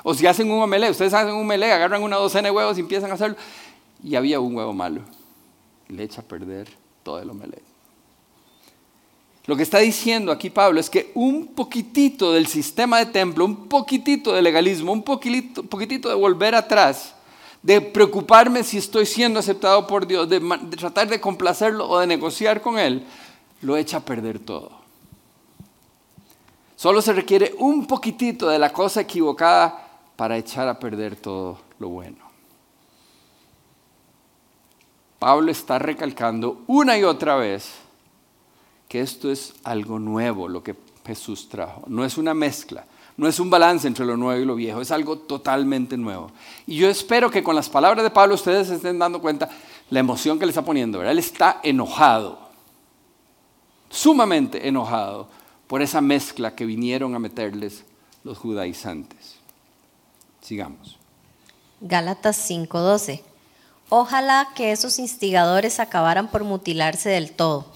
O 0.03 0.13
si 0.13 0.27
hacen 0.27 0.51
un 0.51 0.61
omelé, 0.61 0.91
ustedes 0.91 1.15
hacen 1.15 1.35
un 1.35 1.41
omelé, 1.41 1.73
agarran 1.73 2.03
una 2.03 2.17
docena 2.17 2.49
de 2.49 2.55
huevos 2.55 2.77
y 2.77 2.81
empiezan 2.81 3.11
a 3.11 3.15
hacerlo, 3.15 3.39
y 4.05 4.17
había 4.17 4.41
un 4.41 4.55
huevo 4.55 4.75
malo, 4.75 5.01
le 5.89 6.03
echa 6.03 6.21
a 6.21 6.25
perder 6.25 6.69
todo 7.03 7.21
el 7.21 7.31
omelé. 7.31 7.63
Lo 9.49 9.57
que 9.57 9.63
está 9.63 9.79
diciendo 9.79 10.31
aquí 10.31 10.51
Pablo 10.51 10.79
es 10.79 10.91
que 10.91 11.11
un 11.15 11.47
poquitito 11.47 12.35
del 12.35 12.47
sistema 12.47 12.99
de 12.99 13.07
templo, 13.07 13.47
un 13.47 13.67
poquitito 13.67 14.35
de 14.35 14.43
legalismo, 14.43 14.93
un 14.93 15.03
poquitito, 15.03 16.11
de 16.11 16.15
volver 16.15 16.55
atrás, 16.55 17.15
de 17.63 17.81
preocuparme 17.81 18.63
si 18.63 18.77
estoy 18.77 19.07
siendo 19.07 19.41
aceptado 19.41 19.87
por 19.87 20.07
Dios, 20.07 20.29
de 20.29 20.39
tratar 20.77 21.09
de 21.09 21.19
complacerlo 21.19 21.89
o 21.89 21.99
de 21.99 22.07
negociar 22.07 22.61
con 22.61 22.79
Él, 22.79 23.07
lo 23.63 23.79
echa 23.79 23.97
a 23.97 24.05
perder 24.05 24.39
todo. 24.39 24.71
Solo 26.77 27.01
se 27.01 27.15
requiere 27.15 27.55
un 27.59 27.87
poquitito 27.87 28.51
de 28.51 28.59
la 28.59 28.71
cosa 28.71 29.01
equivocada 29.01 29.83
para 30.15 30.37
echar 30.37 30.69
a 30.69 30.79
perder 30.79 31.17
todo 31.17 31.59
lo 31.79 31.89
bueno. 31.89 32.19
Pablo 35.19 35.51
está 35.51 35.79
recalcando 35.79 36.65
una 36.67 36.99
y 36.99 37.05
otra 37.05 37.37
vez 37.37 37.88
que 38.89 39.01
esto 39.01 39.31
es 39.31 39.55
algo 39.65 39.99
nuevo, 39.99 40.49
lo 40.49 40.63
que 40.63 40.75
Jesús 41.07 41.49
trajo. 41.49 41.85
No 41.87 42.05
es 42.05 42.19
una 42.19 42.35
mezcla, 42.35 42.85
no 43.17 43.29
es 43.29 43.41
un 43.41 43.51
balance 43.51 43.87
entre 43.87 44.05
lo 44.05 44.17
nuevo 44.17 44.41
y 44.41 44.45
lo 44.45 44.55
viejo, 44.55 44.81
es 44.81 44.91
algo 44.91 45.19
totalmente 45.19 45.97
nuevo. 45.97 46.31
Y 46.67 46.77
yo 46.77 46.89
espero 46.89 47.31
que 47.31 47.43
con 47.43 47.57
las 47.57 47.69
palabras 47.69 48.03
de 48.03 48.11
Pablo 48.11 48.35
ustedes 48.35 48.69
se 48.69 48.77
estén 48.77 48.99
dando 48.99 49.21
cuenta 49.21 49.49
la 49.91 50.01
emoción 50.01 50.39
que 50.39 50.47
le 50.47 50.51
está 50.51 50.65
poniendo. 50.65 51.03
Él 51.03 51.19
está 51.19 51.61
enojado, 51.63 52.39
sumamente 53.91 54.69
enojado 54.69 55.29
por 55.67 55.83
esa 55.83 56.01
mezcla 56.01 56.55
que 56.55 56.65
vinieron 56.65 57.15
a 57.15 57.19
meterles 57.19 57.85
los 58.25 58.39
judaizantes. 58.39 59.37
Sigamos. 60.41 60.99
Gálatas 61.81 62.37
5:12. 62.37 63.23
Ojalá 63.91 64.49
que 64.55 64.73
esos 64.73 64.99
instigadores 64.99 65.81
acabaran 65.81 66.31
por 66.31 66.45
mutilarse 66.45 67.09
del 67.09 67.33
todo. 67.33 67.67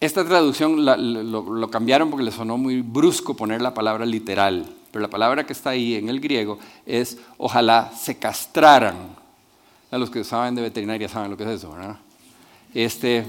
Esta 0.00 0.24
traducción 0.24 0.84
lo, 0.84 1.70
cambiaron 1.70 2.08
porque 2.08 2.24
le 2.24 2.32
sonó 2.32 2.56
muy 2.56 2.80
brusco 2.80 3.36
poner 3.36 3.60
la 3.60 3.74
palabra 3.74 4.06
literal, 4.06 4.64
pero 4.90 5.02
la 5.02 5.10
palabra 5.10 5.44
que 5.44 5.52
está 5.52 5.70
ahí 5.70 5.94
en 5.94 6.08
el 6.08 6.20
griego 6.20 6.58
es 6.86 7.18
ojalá 7.36 7.92
se 7.94 8.18
castraran. 8.18 8.96
A 9.90 9.98
los 9.98 10.08
que 10.08 10.24
saben 10.24 10.54
de 10.54 10.62
veterinaria 10.62 11.08
saben 11.08 11.30
lo 11.30 11.36
que 11.36 11.44
es 11.44 11.50
eso, 11.50 11.72
¿verdad? 11.72 11.96
Este, 12.72 13.26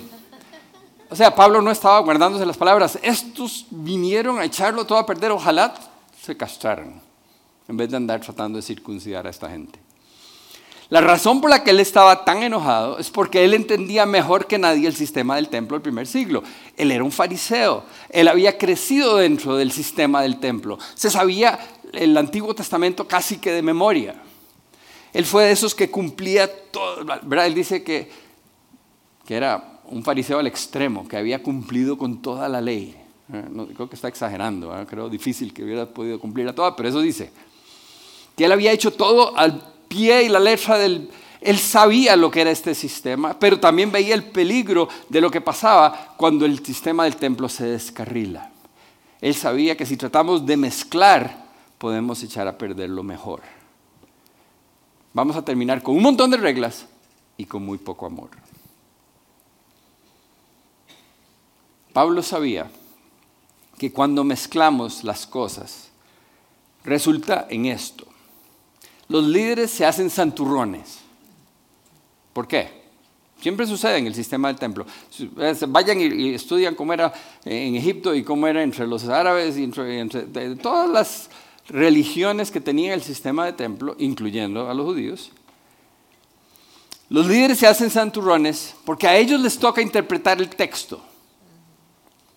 o 1.10 1.16
sea, 1.16 1.36
Pablo 1.36 1.62
no 1.62 1.72
estaba 1.72 2.00
guardándose 2.00 2.46
las 2.46 2.58
palabras. 2.58 2.98
Estos 3.04 3.66
vinieron 3.70 4.40
a 4.40 4.46
echarlo 4.46 4.86
todo 4.86 4.98
a 4.98 5.06
perder. 5.06 5.32
Ojalá 5.32 5.74
se 6.22 6.38
castraran 6.38 7.02
en 7.68 7.76
vez 7.76 7.90
de 7.90 7.98
andar 7.98 8.22
tratando 8.22 8.58
de 8.58 8.62
circuncidar 8.62 9.28
a 9.28 9.30
esta 9.30 9.50
gente. 9.50 9.78
La 10.92 11.00
razón 11.00 11.40
por 11.40 11.50
la 11.50 11.64
que 11.64 11.72
él 11.72 11.80
estaba 11.80 12.26
tan 12.26 12.44
enojado 12.44 13.00
es 13.00 13.10
porque 13.10 13.46
él 13.46 13.54
entendía 13.54 14.06
mejor 14.06 14.46
que 14.46 14.58
nadie 14.58 14.90
el 14.90 14.94
sistema 14.94 15.38
del 15.38 15.48
templo 15.48 15.76
del 15.76 15.82
primer 15.82 16.06
siglo. 16.06 16.44
Él 16.76 16.92
era 16.92 17.02
un 17.02 17.14
fariseo, 17.14 17.86
él 18.10 18.28
había 18.28 18.58
crecido 18.58 19.16
dentro 19.16 19.56
del 19.56 19.72
sistema 19.72 20.22
del 20.22 20.42
templo, 20.42 20.78
se 20.94 21.10
sabía 21.10 21.58
el 21.94 22.18
Antiguo 22.18 22.54
Testamento 22.54 23.08
casi 23.08 23.38
que 23.38 23.54
de 23.54 23.62
memoria. 23.62 24.22
Él 25.14 25.26
fue 25.26 25.46
de 25.46 25.52
esos 25.54 25.74
que 25.74 25.90
cumplía 25.90 26.50
todo, 26.72 27.06
¿verdad? 27.24 27.46
Él 27.46 27.54
dice 27.54 27.84
que, 27.84 28.12
que 29.26 29.36
era 29.36 29.80
un 29.86 30.04
fariseo 30.04 30.40
al 30.40 30.48
extremo, 30.48 31.08
que 31.08 31.16
había 31.16 31.42
cumplido 31.42 31.98
con 31.98 32.22
toda 32.22 32.50
la 32.50 32.60
ley. 32.60 32.98
Eh, 33.32 33.46
no, 33.50 33.66
creo 33.68 33.88
que 33.88 33.96
está 33.96 34.10
exagerando, 34.10 34.78
¿eh? 34.78 34.86
creo 34.86 35.08
difícil 35.08 35.54
que 35.54 35.64
hubiera 35.64 35.86
podido 35.86 36.20
cumplir 36.20 36.50
a 36.50 36.54
toda, 36.54 36.76
pero 36.76 36.90
eso 36.90 37.00
dice, 37.00 37.32
que 38.36 38.44
él 38.44 38.52
había 38.52 38.74
hecho 38.74 38.92
todo 38.92 39.38
al 39.38 39.72
pie 39.92 40.24
y 40.24 40.30
la 40.30 40.40
letra 40.40 40.78
del... 40.78 41.10
Él 41.42 41.58
sabía 41.58 42.16
lo 42.16 42.32
que 42.32 42.42
era 42.42 42.52
este 42.52 42.74
sistema, 42.74 43.38
pero 43.38 43.60
también 43.60 43.92
veía 43.92 44.16
el 44.16 44.24
peligro 44.24 44.88
de 45.10 45.20
lo 45.20 45.30
que 45.30 45.42
pasaba 45.42 46.14
cuando 46.16 46.46
el 46.46 46.64
sistema 46.64 47.04
del 47.04 47.18
templo 47.18 47.50
se 47.50 47.66
descarrila. 47.66 48.52
Él 49.20 49.36
sabía 49.36 49.76
que 49.76 49.86
si 49.86 49.98
tratamos 49.98 50.46
de 50.46 50.56
mezclar, 50.56 51.46
podemos 51.78 52.24
echar 52.24 52.48
a 52.48 52.58
perder 52.58 52.90
lo 52.90 53.04
mejor. 53.04 53.42
Vamos 55.14 55.36
a 55.36 55.44
terminar 55.44 55.82
con 55.82 55.96
un 55.96 56.04
montón 56.04 56.30
de 56.30 56.38
reglas 56.38 56.86
y 57.38 57.46
con 57.46 57.66
muy 57.66 57.80
poco 57.80 58.06
amor. 58.06 58.30
Pablo 61.92 62.22
sabía 62.22 62.72
que 63.78 63.92
cuando 63.92 64.24
mezclamos 64.24 65.04
las 65.04 65.26
cosas, 65.26 65.90
resulta 66.84 67.48
en 67.50 67.66
esto. 67.66 68.11
Los 69.12 69.26
líderes 69.26 69.72
se 69.72 69.86
hacen 69.86 70.10
santurrones. 70.10 71.00
¿Por 72.32 72.48
qué? 72.48 72.82
Siempre 73.42 73.68
sucede 73.68 73.98
en 73.98 74.08
el 74.08 74.16
sistema 74.16 74.48
del 74.48 74.58
templo. 74.58 74.86
Vayan 75.68 76.00
y 76.00 76.34
estudian 76.34 76.76
cómo 76.76 76.94
era 76.94 77.12
en 77.44 77.76
Egipto 77.76 78.16
y 78.16 78.24
cómo 78.24 78.48
era 78.48 78.64
entre 78.64 78.88
los 78.88 79.10
árabes 79.10 79.58
y 79.58 79.66
entre, 79.66 80.56
todas 80.56 80.90
las 80.90 81.30
religiones 81.68 82.52
que 82.52 82.62
tenía 82.62 82.94
el 82.94 83.02
sistema 83.02 83.46
de 83.46 83.52
templo, 83.52 83.98
incluyendo 84.00 84.70
a 84.70 84.74
los 84.74 84.86
judíos. 84.86 85.32
Los 87.10 87.28
líderes 87.28 87.58
se 87.60 87.68
hacen 87.68 87.90
santurrones 87.90 88.76
porque 88.86 89.10
a 89.10 89.18
ellos 89.18 89.42
les 89.42 89.60
toca 89.60 89.82
interpretar 89.82 90.40
el 90.40 90.48
texto. 90.48 91.04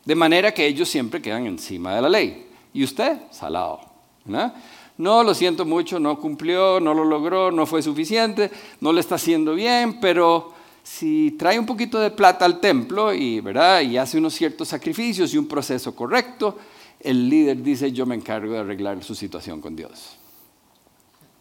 De 0.05 0.17
manera 0.17 0.53
que 0.53 0.67
ellos 0.67 0.89
siempre 0.89 1.23
quedan 1.23 1.47
encima 1.47 1.95
de 1.95 2.03
la 2.03 2.09
ley. 2.09 2.49
Y 2.73 2.83
usted, 2.83 3.21
salado. 3.31 3.81
No, 4.25 4.53
lo 4.99 5.35
siento 5.35 5.65
mucho, 5.65 5.99
no 5.99 6.19
cumplió, 6.19 6.81
no 6.81 6.95
lo 6.95 7.05
logró, 7.05 7.51
no 7.51 7.67
fue 7.67 7.83
suficiente, 7.83 8.51
no 8.81 8.93
le 8.93 9.01
está 9.01 9.17
haciendo 9.17 9.55
bien, 9.55 9.99
pero 10.01 10.53
si 10.83 11.33
trae 11.33 11.59
un 11.59 11.67
poquito 11.67 11.99
de 11.99 12.11
plata 12.11 12.45
al 12.45 12.61
templo 12.61 13.13
y, 13.13 13.41
¿verdad? 13.41 13.81
y 13.81 13.97
hace 13.97 14.19
unos 14.19 14.35
ciertos 14.35 14.69
sacrificios 14.69 15.33
y 15.35 15.39
un 15.39 15.49
proceso 15.49 15.95
correcto, 15.95 16.59
el 17.01 17.29
líder 17.29 17.63
dice 17.63 17.91
yo 17.91 18.07
me 18.07 18.15
encargo 18.15 18.53
de 18.53 18.61
arreglar 18.61 19.03
su 19.03 19.15
situación 19.15 19.61
con 19.61 19.75
Dios. 19.75 20.17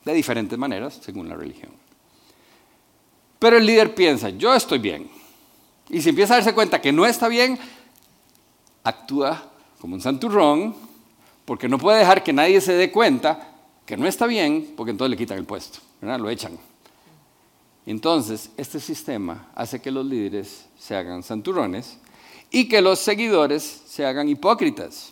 De 0.04 0.14
diferentes 0.14 0.58
maneras, 0.58 1.00
según 1.02 1.30
la 1.30 1.36
religión. 1.36 1.72
Pero 3.40 3.58
el 3.58 3.66
líder 3.66 3.94
piensa, 3.94 4.30
yo 4.30 4.54
estoy 4.54 4.80
bien. 4.80 5.10
Y 5.90 6.02
si 6.02 6.10
empieza 6.10 6.34
a 6.34 6.38
darse 6.38 6.54
cuenta 6.54 6.82
que 6.82 6.92
no 6.92 7.06
está 7.06 7.28
bien, 7.28 7.58
actúa 8.84 9.52
como 9.80 9.96
un 9.96 10.02
santurrón, 10.02 10.76
porque 11.46 11.68
no 11.68 11.78
puede 11.78 12.00
dejar 12.00 12.24
que 12.24 12.34
nadie 12.34 12.62
se 12.62 12.74
dé 12.74 12.92
cuenta 12.92 13.50
que 13.86 13.98
no 13.98 14.08
está 14.08 14.26
bien, 14.26 14.74
porque 14.78 14.92
entonces 14.92 15.12
le 15.12 15.18
quitan 15.18 15.38
el 15.38 15.46
puesto, 15.46 15.80
¿verdad? 16.02 16.20
lo 16.20 16.30
echan. 16.30 16.58
Entonces, 17.86 18.50
este 18.56 18.80
sistema 18.80 19.48
hace 19.56 19.82
que 19.82 19.92
los 19.92 20.06
líderes 20.06 20.66
se 20.80 20.96
hagan 20.96 21.22
santurrones 21.22 21.98
y 22.50 22.70
que 22.70 22.82
los 22.82 23.00
seguidores 23.00 23.82
se 23.86 24.06
hagan 24.06 24.30
hipócritas. 24.30 25.12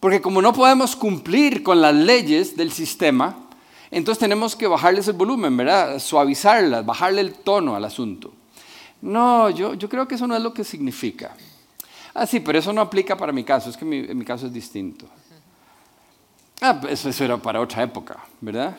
Porque 0.00 0.20
como 0.20 0.42
no 0.42 0.52
podemos 0.52 0.96
cumplir 0.96 1.62
con 1.62 1.80
las 1.80 1.94
leyes 1.94 2.56
del 2.56 2.72
sistema, 2.72 3.36
entonces 3.90 4.18
tenemos 4.18 4.56
que 4.56 4.66
bajarles 4.66 5.06
el 5.06 5.14
volumen, 5.14 5.56
¿verdad? 5.56 6.00
Suavizarlas, 6.00 6.84
bajarle 6.84 7.20
el 7.20 7.34
tono 7.34 7.76
al 7.76 7.84
asunto. 7.84 8.32
No, 9.00 9.50
yo, 9.50 9.74
yo 9.74 9.88
creo 9.88 10.08
que 10.08 10.16
eso 10.16 10.26
no 10.26 10.34
es 10.34 10.42
lo 10.42 10.52
que 10.52 10.64
significa. 10.64 11.36
Ah, 12.14 12.26
sí, 12.26 12.40
pero 12.40 12.58
eso 12.58 12.72
no 12.72 12.80
aplica 12.80 13.16
para 13.16 13.32
mi 13.32 13.42
caso, 13.42 13.68
es 13.68 13.76
que 13.76 13.84
mi, 13.84 14.02
mi 14.02 14.24
caso 14.24 14.46
es 14.46 14.52
distinto. 14.52 15.06
Ah, 16.60 16.78
pues 16.80 17.04
eso 17.04 17.24
era 17.24 17.36
para 17.36 17.60
otra 17.60 17.82
época, 17.82 18.24
¿verdad? 18.40 18.76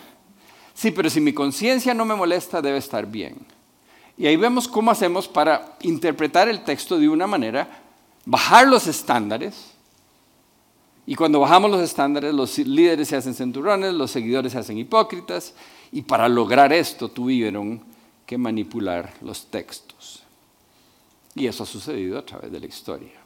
Sí, 0.74 0.92
pero 0.92 1.10
si 1.10 1.22
mi 1.22 1.34
conciencia 1.34 1.94
no 1.94 2.06
me 2.06 2.16
molesta, 2.16 2.62
debe 2.62 2.78
estar 2.78 3.06
bien. 3.06 3.36
Y 4.18 4.28
ahí 4.28 4.38
vemos 4.38 4.68
cómo 4.68 4.92
hacemos 4.92 5.28
para 5.28 5.76
interpretar 5.82 6.48
el 6.48 6.64
texto 6.64 6.98
de 6.98 7.10
una 7.10 7.28
manera, 7.28 7.84
bajar 8.26 8.68
los 8.68 8.88
estándares. 8.88 9.74
Y 11.06 11.16
cuando 11.16 11.40
bajamos 11.40 11.70
los 11.70 11.82
estándares, 11.82 12.34
los 12.34 12.58
líderes 12.58 13.10
se 13.10 13.18
hacen 13.18 13.34
centurrones, 13.34 13.94
los 13.94 14.12
seguidores 14.12 14.54
se 14.54 14.60
hacen 14.60 14.78
hipócritas. 14.78 15.54
Y 15.92 16.02
para 16.02 16.28
lograr 16.30 16.74
esto 16.74 17.10
tuvieron 17.10 17.84
que 18.26 18.38
manipular 18.38 19.14
los 19.22 19.46
textos. 19.48 20.24
Y 21.36 21.48
eso 21.48 21.64
ha 21.64 21.68
sucedido 21.68 22.18
a 22.18 22.26
través 22.26 22.52
de 22.52 22.60
la 22.60 22.66
historia. 22.66 23.25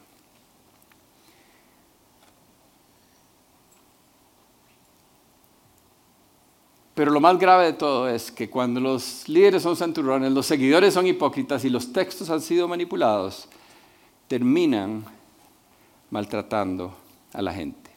Pero 7.00 7.12
lo 7.12 7.20
más 7.20 7.38
grave 7.38 7.64
de 7.64 7.72
todo 7.72 8.10
es 8.10 8.30
que 8.30 8.50
cuando 8.50 8.78
los 8.78 9.26
líderes 9.26 9.62
son 9.62 9.74
santurrones, 9.74 10.32
los 10.32 10.44
seguidores 10.44 10.92
son 10.92 11.06
hipócritas 11.06 11.64
y 11.64 11.70
los 11.70 11.94
textos 11.94 12.28
han 12.28 12.42
sido 12.42 12.68
manipulados, 12.68 13.48
terminan 14.28 15.06
maltratando 16.10 16.94
a 17.32 17.40
la 17.40 17.54
gente. 17.54 17.90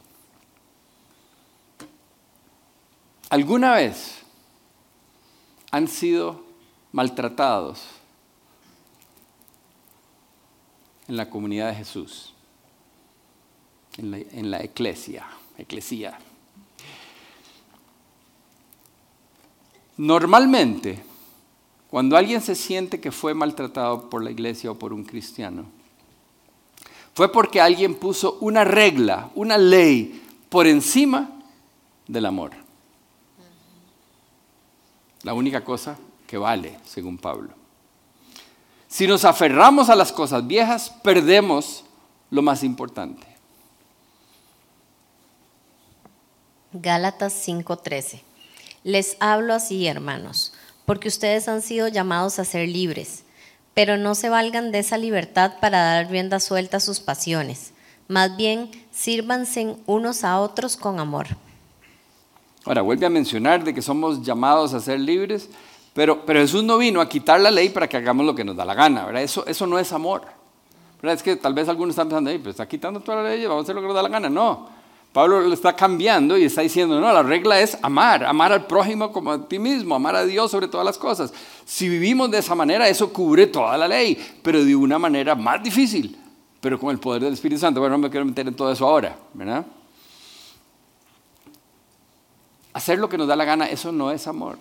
¿Alguna 3.29 3.73
vez 3.73 4.21
han 5.69 5.89
sido 5.89 6.41
maltratados 6.93 7.83
en 11.09 11.17
la 11.17 11.29
comunidad 11.29 11.67
de 11.71 11.75
Jesús, 11.75 12.33
en 13.97 14.11
la, 14.11 14.17
en 14.19 14.53
eclesia? 15.57 16.17
Normalmente, 19.97 21.03
cuando 21.89 22.17
alguien 22.17 22.41
se 22.41 22.55
siente 22.55 22.99
que 22.99 23.11
fue 23.11 23.33
maltratado 23.33 24.09
por 24.09 24.23
la 24.23 24.31
iglesia 24.31 24.71
o 24.71 24.79
por 24.79 24.93
un 24.93 25.03
cristiano, 25.03 25.65
fue 27.13 27.31
porque 27.31 27.61
alguien 27.61 27.93
puso 27.93 28.37
una 28.41 28.63
regla, 28.63 29.29
una 29.35 29.57
ley 29.57 30.23
por 30.49 30.65
encima 30.65 31.29
del 32.07 32.25
amor. 32.25 32.51
La 35.21 35.33
única 35.33 35.63
cosa 35.63 35.97
que 36.25 36.37
vale, 36.37 36.79
según 36.85 37.17
Pablo. 37.17 37.53
Si 38.87 39.07
nos 39.07 39.25
aferramos 39.25 39.89
a 39.89 39.95
las 39.95 40.11
cosas 40.11 40.45
viejas, 40.45 40.89
perdemos 41.03 41.85
lo 42.31 42.41
más 42.41 42.63
importante. 42.63 43.27
Gálatas 46.73 47.33
5:13 47.47 48.32
les 48.83 49.17
hablo 49.19 49.53
así, 49.53 49.87
hermanos, 49.87 50.53
porque 50.85 51.07
ustedes 51.07 51.47
han 51.47 51.61
sido 51.61 51.87
llamados 51.87 52.39
a 52.39 52.45
ser 52.45 52.67
libres, 52.67 53.23
pero 53.73 53.97
no 53.97 54.15
se 54.15 54.29
valgan 54.29 54.71
de 54.71 54.79
esa 54.79 54.97
libertad 54.97 55.53
para 55.59 55.81
dar 55.81 56.09
rienda 56.09 56.39
suelta 56.39 56.77
a 56.77 56.81
sus 56.81 56.99
pasiones. 56.99 57.73
Más 58.07 58.35
bien, 58.35 58.69
sírvanse 58.91 59.75
unos 59.85 60.23
a 60.23 60.39
otros 60.39 60.75
con 60.75 60.99
amor. 60.99 61.27
Ahora, 62.65 62.81
vuelve 62.81 63.05
a 63.05 63.09
mencionar 63.09 63.63
de 63.63 63.73
que 63.73 63.81
somos 63.81 64.21
llamados 64.21 64.73
a 64.73 64.79
ser 64.79 64.99
libres, 64.99 65.49
pero, 65.93 66.25
pero 66.25 66.39
Jesús 66.39 66.63
no 66.63 66.77
vino 66.77 67.01
a 67.01 67.09
quitar 67.09 67.39
la 67.39 67.51
ley 67.51 67.69
para 67.69 67.87
que 67.87 67.97
hagamos 67.97 68.25
lo 68.25 68.35
que 68.35 68.43
nos 68.43 68.55
da 68.55 68.65
la 68.65 68.73
gana, 68.73 69.05
¿verdad? 69.05 69.23
Eso, 69.23 69.45
eso 69.47 69.67
no 69.67 69.79
es 69.79 69.91
amor. 69.91 70.23
¿verdad? 71.01 71.15
Es 71.15 71.23
que 71.23 71.35
tal 71.35 71.53
vez 71.53 71.67
algunos 71.67 71.91
están 71.91 72.07
pensando, 72.07 72.31
pues 72.41 72.53
está 72.53 72.67
quitando 72.67 72.99
toda 72.99 73.23
la 73.23 73.29
ley, 73.29 73.45
vamos 73.45 73.61
a 73.61 73.63
hacer 73.63 73.75
lo 73.75 73.81
que 73.81 73.87
nos 73.87 73.95
da 73.95 74.03
la 74.03 74.09
gana. 74.09 74.29
No, 74.29 74.69
Pablo 75.13 75.41
lo 75.41 75.53
está 75.53 75.75
cambiando 75.75 76.35
y 76.39 76.43
está 76.43 76.61
diciendo, 76.61 76.99
no, 76.99 77.13
la 77.13 77.21
regla 77.21 77.61
es 77.61 77.77
amar, 77.83 78.25
amar 78.25 78.51
al 78.51 78.65
prójimo 78.65 79.13
como 79.13 79.31
a 79.31 79.47
ti 79.47 79.59
mismo, 79.59 79.93
amar 79.93 80.15
a 80.15 80.25
Dios 80.25 80.49
sobre 80.49 80.67
todas 80.67 80.83
las 80.83 80.97
cosas. 80.97 81.31
Si 81.65 81.87
vivimos 81.87 82.31
de 82.31 82.39
esa 82.39 82.55
manera, 82.55 82.89
eso 82.89 83.13
cubre 83.13 83.45
toda 83.45 83.77
la 83.77 83.87
ley, 83.87 84.17
pero 84.41 84.65
de 84.65 84.75
una 84.75 84.97
manera 84.97 85.35
más 85.35 85.61
difícil, 85.61 86.17
pero 86.59 86.79
con 86.79 86.89
el 86.89 86.97
poder 86.97 87.21
del 87.21 87.33
Espíritu 87.33 87.61
Santo. 87.61 87.79
Bueno, 87.79 87.95
no 87.95 87.99
me 87.99 88.09
quiero 88.09 88.25
meter 88.25 88.47
en 88.47 88.55
todo 88.55 88.71
eso 88.71 88.87
ahora, 88.87 89.15
¿verdad? 89.35 89.63
Hacer 92.73 92.97
lo 92.97 93.07
que 93.07 93.19
nos 93.19 93.27
da 93.27 93.35
la 93.35 93.45
gana, 93.45 93.67
eso 93.67 93.91
no 93.91 94.09
es 94.09 94.25
amor. 94.25 94.57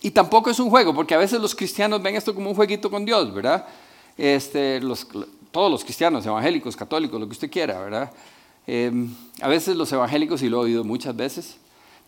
Y 0.00 0.12
tampoco 0.12 0.48
es 0.48 0.60
un 0.60 0.70
juego, 0.70 0.94
porque 0.94 1.16
a 1.16 1.18
veces 1.18 1.40
los 1.40 1.56
cristianos 1.56 2.00
ven 2.00 2.14
esto 2.14 2.32
como 2.32 2.50
un 2.50 2.54
jueguito 2.54 2.88
con 2.88 3.04
Dios, 3.04 3.34
¿verdad? 3.34 3.66
Este, 4.16 4.80
todos 5.50 5.72
los 5.72 5.82
cristianos, 5.82 6.24
evangélicos, 6.24 6.76
católicos, 6.76 7.18
lo 7.18 7.26
que 7.26 7.32
usted 7.32 7.50
quiera, 7.50 7.80
¿verdad? 7.80 8.12
Em, 8.66 9.14
a 9.40 9.48
veces 9.48 9.76
los 9.76 9.92
evangélicos, 9.92 10.42
y 10.42 10.48
lo 10.48 10.58
he 10.58 10.64
oído 10.66 10.84
muchas 10.84 11.14
veces, 11.14 11.56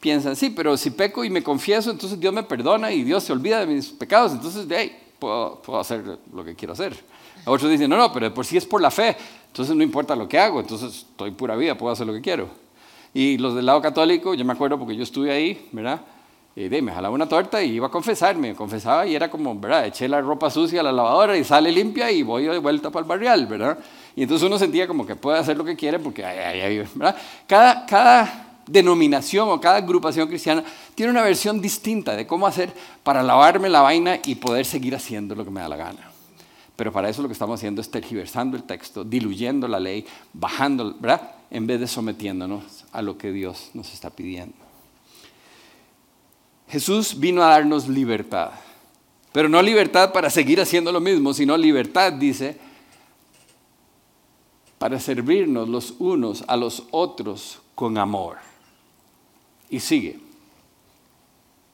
piensan, 0.00 0.36
sí, 0.36 0.50
pero 0.50 0.76
si 0.76 0.90
peco 0.90 1.24
y 1.24 1.30
me 1.30 1.42
confieso, 1.42 1.90
entonces 1.90 2.18
Dios 2.18 2.32
me 2.32 2.42
perdona 2.42 2.92
y 2.92 3.02
Dios 3.02 3.24
se 3.24 3.32
olvida 3.32 3.60
de 3.60 3.66
mis 3.66 3.88
pecados, 3.88 4.32
entonces 4.32 4.66
de 4.66 4.76
ahí 4.76 4.96
puedo, 5.18 5.60
hacer 5.78 6.18
lo 6.32 6.44
que 6.44 6.54
quiero 6.54 6.72
hacer. 6.72 6.96
Otros 7.44 7.70
dicen, 7.70 7.88
no, 7.88 7.96
no, 7.96 8.12
pero 8.12 8.32
por 8.32 8.44
si 8.44 8.56
es 8.56 8.66
por 8.66 8.80
la 8.80 8.90
fe, 8.90 9.16
entonces 9.46 9.74
no 9.74 9.82
importa 9.82 10.14
lo 10.16 10.28
que 10.28 10.38
hago, 10.38 10.60
entonces 10.60 11.06
estoy 11.10 11.30
pura 11.30 11.56
vida, 11.56 11.76
puedo 11.76 11.92
hacer 11.92 12.06
lo 12.06 12.12
que 12.12 12.20
quiero. 12.20 12.48
Y 13.14 13.38
los 13.38 13.54
del 13.54 13.66
lado 13.66 13.80
católico, 13.80 14.34
yo 14.34 14.44
me 14.44 14.52
acuerdo 14.52 14.78
porque 14.78 14.94
yo 14.94 15.02
estuve 15.02 15.32
ahí, 15.32 15.68
¿verdad? 15.72 16.00
Y 16.54 16.68
me 16.82 16.90
jalaba 16.90 17.14
una 17.14 17.28
torta 17.28 17.62
y 17.62 17.74
iba 17.74 17.86
a 17.86 17.90
confesarme, 17.90 18.54
confesaba 18.56 19.06
y 19.06 19.14
era 19.14 19.30
como, 19.30 19.54
¿verdad? 19.58 19.86
Eché 19.86 20.08
la 20.08 20.20
ropa 20.20 20.50
sucia 20.50 20.80
a 20.80 20.82
la 20.82 20.90
lavadora 20.90 21.36
y 21.38 21.44
sale 21.44 21.70
limpia 21.70 22.10
y 22.10 22.24
voy 22.24 22.46
de 22.46 22.58
vuelta 22.58 22.90
para 22.90 23.04
el 23.04 23.08
barrial, 23.08 23.46
¿verdad? 23.46 23.78
Y 24.18 24.22
entonces 24.22 24.44
uno 24.44 24.58
sentía 24.58 24.88
como 24.88 25.06
que 25.06 25.14
puede 25.14 25.38
hacer 25.38 25.56
lo 25.56 25.64
que 25.64 25.76
quiere 25.76 26.00
porque 26.00 26.22
¿verdad? 26.22 27.16
Cada, 27.46 27.86
cada 27.86 28.58
denominación 28.66 29.48
o 29.48 29.60
cada 29.60 29.76
agrupación 29.76 30.26
cristiana 30.26 30.64
tiene 30.96 31.12
una 31.12 31.22
versión 31.22 31.60
distinta 31.60 32.16
de 32.16 32.26
cómo 32.26 32.44
hacer 32.44 32.72
para 33.04 33.22
lavarme 33.22 33.68
la 33.68 33.80
vaina 33.80 34.18
y 34.24 34.34
poder 34.34 34.66
seguir 34.66 34.96
haciendo 34.96 35.36
lo 35.36 35.44
que 35.44 35.52
me 35.52 35.60
da 35.60 35.68
la 35.68 35.76
gana. 35.76 36.10
Pero 36.74 36.92
para 36.92 37.08
eso 37.08 37.22
lo 37.22 37.28
que 37.28 37.32
estamos 37.34 37.60
haciendo 37.60 37.80
es 37.80 37.92
tergiversando 37.92 38.56
el 38.56 38.64
texto, 38.64 39.04
diluyendo 39.04 39.68
la 39.68 39.78
ley, 39.78 40.04
bajando, 40.32 40.96
¿verdad? 40.98 41.22
En 41.48 41.68
vez 41.68 41.78
de 41.78 41.86
sometiéndonos 41.86 42.86
a 42.90 43.02
lo 43.02 43.16
que 43.16 43.30
Dios 43.30 43.70
nos 43.72 43.94
está 43.94 44.10
pidiendo. 44.10 44.56
Jesús 46.68 47.20
vino 47.20 47.40
a 47.44 47.50
darnos 47.50 47.86
libertad, 47.86 48.50
pero 49.30 49.48
no 49.48 49.62
libertad 49.62 50.12
para 50.12 50.28
seguir 50.28 50.60
haciendo 50.60 50.90
lo 50.90 50.98
mismo, 50.98 51.32
sino 51.32 51.56
libertad, 51.56 52.14
dice, 52.14 52.66
para 54.78 55.00
servirnos 55.00 55.68
los 55.68 55.94
unos 55.98 56.44
a 56.46 56.56
los 56.56 56.84
otros 56.90 57.58
con 57.74 57.98
amor. 57.98 58.38
Y 59.70 59.80
sigue. 59.80 60.18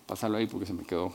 Pásalo 0.07 0.39
ahí 0.39 0.47
porque 0.47 0.67
se 0.67 0.73
me 0.73 0.85
quedó. 0.85 1.15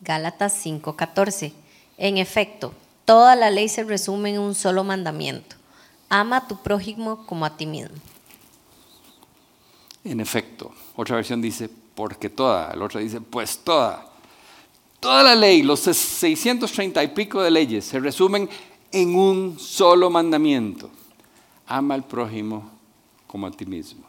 Gálatas 0.00 0.54
5:14. 0.64 1.52
En 1.96 2.18
efecto, 2.18 2.72
toda 3.04 3.36
la 3.36 3.50
ley 3.50 3.68
se 3.68 3.84
resume 3.84 4.30
en 4.30 4.40
un 4.40 4.54
solo 4.54 4.84
mandamiento. 4.84 5.56
Ama 6.08 6.38
a 6.38 6.48
tu 6.48 6.56
prójimo 6.56 7.24
como 7.26 7.44
a 7.44 7.56
ti 7.56 7.66
mismo. 7.66 7.96
En 10.04 10.20
efecto, 10.20 10.72
otra 10.96 11.16
versión 11.16 11.40
dice, 11.40 11.70
porque 11.94 12.28
toda, 12.28 12.74
la 12.74 12.84
otra 12.84 13.00
dice, 13.00 13.20
pues 13.20 13.58
toda. 13.58 14.06
Toda 14.98 15.22
la 15.22 15.34
ley, 15.34 15.62
los 15.62 15.80
630 15.80 17.02
y 17.02 17.08
pico 17.08 17.40
de 17.42 17.50
leyes, 17.50 17.84
se 17.84 18.00
resumen 18.00 18.48
en 18.92 19.14
un 19.14 19.58
solo 19.58 20.10
mandamiento. 20.10 20.90
ama 21.66 21.94
al 21.94 22.04
prójimo 22.04 22.70
como 23.26 23.46
a 23.46 23.50
ti 23.50 23.64
mismo. 23.64 24.04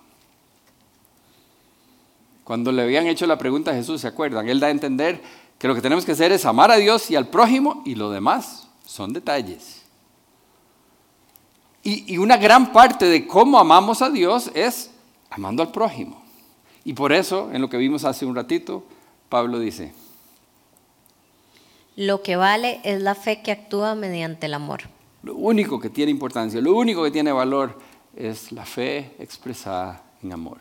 Cuando 2.44 2.74
le 2.74 2.82
habían 2.82 3.08
hecho 3.08 3.26
la 3.26 3.38
pregunta 3.38 3.72
a 3.72 3.74
Jesús, 3.74 4.02
¿se 4.02 4.08
acuerdan? 4.08 4.50
Él 4.50 4.60
da 4.60 4.68
a 4.68 4.72
entender 4.72 5.22
que 5.58 5.68
lo 5.68 5.76
que 5.76 5.82
tenemos 5.82 6.04
que 6.04 6.12
hacer 6.12 6.34
es 6.34 6.46
amar 6.46 6.72
a 6.72 6.76
Dios 6.76 7.10
y 7.10 7.16
al 7.16 7.30
prójimo 7.30 7.82
y 7.86 7.96
lo 7.96 8.10
demás 8.12 8.68
son 8.86 9.14
detalles. 9.14 9.82
Y, 11.84 12.14
y 12.14 12.18
una 12.18 12.36
gran 12.36 12.74
parte 12.74 13.06
de 13.06 13.26
cómo 13.26 13.60
amamos 13.60 14.02
a 14.02 14.10
Dios 14.10 14.52
es 14.54 14.92
amando 15.30 15.64
al 15.64 15.72
prójimo. 15.72 16.22
Y 16.84 16.94
por 16.94 17.14
eso, 17.14 17.50
en 17.54 17.62
lo 17.62 17.70
que 17.70 17.78
vimos 17.78 18.04
hace 18.04 18.26
un 18.26 18.36
ratito, 18.36 18.84
Pablo 19.30 19.58
dice, 19.58 19.94
Lo 21.96 22.22
que 22.22 22.36
vale 22.36 22.80
es 22.84 23.02
la 23.02 23.16
fe 23.16 23.42
que 23.42 23.52
actúa 23.52 23.96
mediante 23.96 24.48
el 24.48 24.54
amor. 24.54 24.82
lo 25.24 25.36
único 25.36 25.80
que 25.80 25.90
tiene 25.90 26.12
importancia, 26.12 26.60
lo 26.60 26.76
único 26.76 27.04
que 27.04 27.12
tiene 27.12 27.32
valor 27.32 27.78
es 28.16 28.52
la 28.52 28.66
fe 28.66 29.16
expresada 29.20 30.04
en 30.22 30.34
amor. 30.34 30.58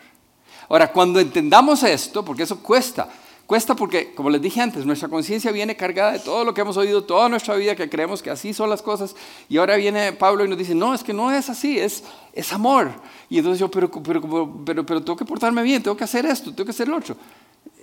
Ahora, 0.68 0.92
cuando 0.92 1.20
entendamos 1.20 1.82
esto, 1.82 2.24
porque 2.24 2.44
eso 2.44 2.62
cuesta, 2.62 3.08
cuesta 3.46 3.74
porque, 3.74 4.14
como 4.14 4.30
les 4.30 4.40
dije 4.40 4.60
antes, 4.60 4.86
nuestra 4.86 5.08
conciencia 5.08 5.50
viene 5.52 5.76
cargada 5.76 6.12
de 6.12 6.20
todo 6.20 6.44
lo 6.44 6.54
que 6.54 6.60
hemos 6.60 6.76
oído 6.76 7.04
toda 7.04 7.28
nuestra 7.28 7.56
vida, 7.56 7.74
que 7.74 7.88
creemos 7.88 8.22
que 8.22 8.30
así 8.30 8.54
son 8.54 8.70
las 8.70 8.80
cosas, 8.80 9.14
y 9.48 9.58
ahora 9.58 9.76
viene 9.76 10.12
Pablo 10.12 10.44
y 10.44 10.48
nos 10.48 10.58
dice, 10.58 10.74
no, 10.74 10.94
es 10.94 11.02
que 11.02 11.12
no 11.12 11.30
es 11.30 11.50
así, 11.50 11.78
es, 11.78 12.04
es 12.32 12.52
amor. 12.52 12.90
Y 13.28 13.38
entonces 13.38 13.58
yo, 13.58 13.70
pero, 13.70 13.90
pero, 13.90 14.20
pero, 14.64 14.86
pero, 14.86 15.02
tengo 15.02 15.16
que 15.16 15.24
portarme 15.24 15.62
bien, 15.62 15.82
tengo 15.82 15.96
que 15.96 16.04
hacer 16.04 16.24
esto, 16.26 16.50
tengo 16.54 16.64
que 16.64 16.70
hacer 16.70 16.88
lo 16.88 16.96
otro. 16.96 17.16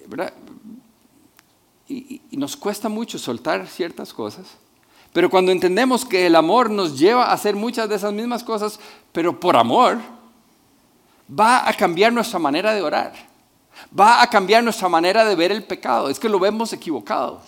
¿Verdad? 0.08 0.34
Y, 1.90 2.22
nos 2.32 2.56
cuesta 2.56 2.88
mucho 2.88 3.18
soltar 3.18 3.68
ciertas 3.68 4.14
cosas. 4.14 4.46
Pero 5.12 5.30
cuando 5.30 5.52
entendemos 5.52 6.06
que 6.06 6.28
el 6.28 6.36
amor 6.36 6.70
nos 6.70 6.98
lleva 6.98 7.26
a 7.26 7.34
hacer 7.34 7.56
muchas 7.56 7.90
de 7.90 7.96
esas 7.96 8.14
mismas 8.14 8.44
cosas, 8.44 8.80
pero 9.12 9.40
por 9.40 9.58
amor, 9.58 9.98
va 11.28 11.68
a 11.68 11.74
cambiar 11.74 12.14
nuestra 12.14 12.38
manera 12.38 12.74
de 12.76 12.82
orar. 12.84 13.14
Va 13.98 14.22
a 14.22 14.28
cambiar 14.28 14.64
nuestra 14.64 14.88
manera 14.88 15.26
de 15.26 15.36
ver 15.36 15.52
el 15.52 15.64
pecado. 15.64 16.10
Es 16.10 16.20
que 16.20 16.30
lo 16.30 16.40
vemos 16.40 16.72
equivocado. 16.74 17.42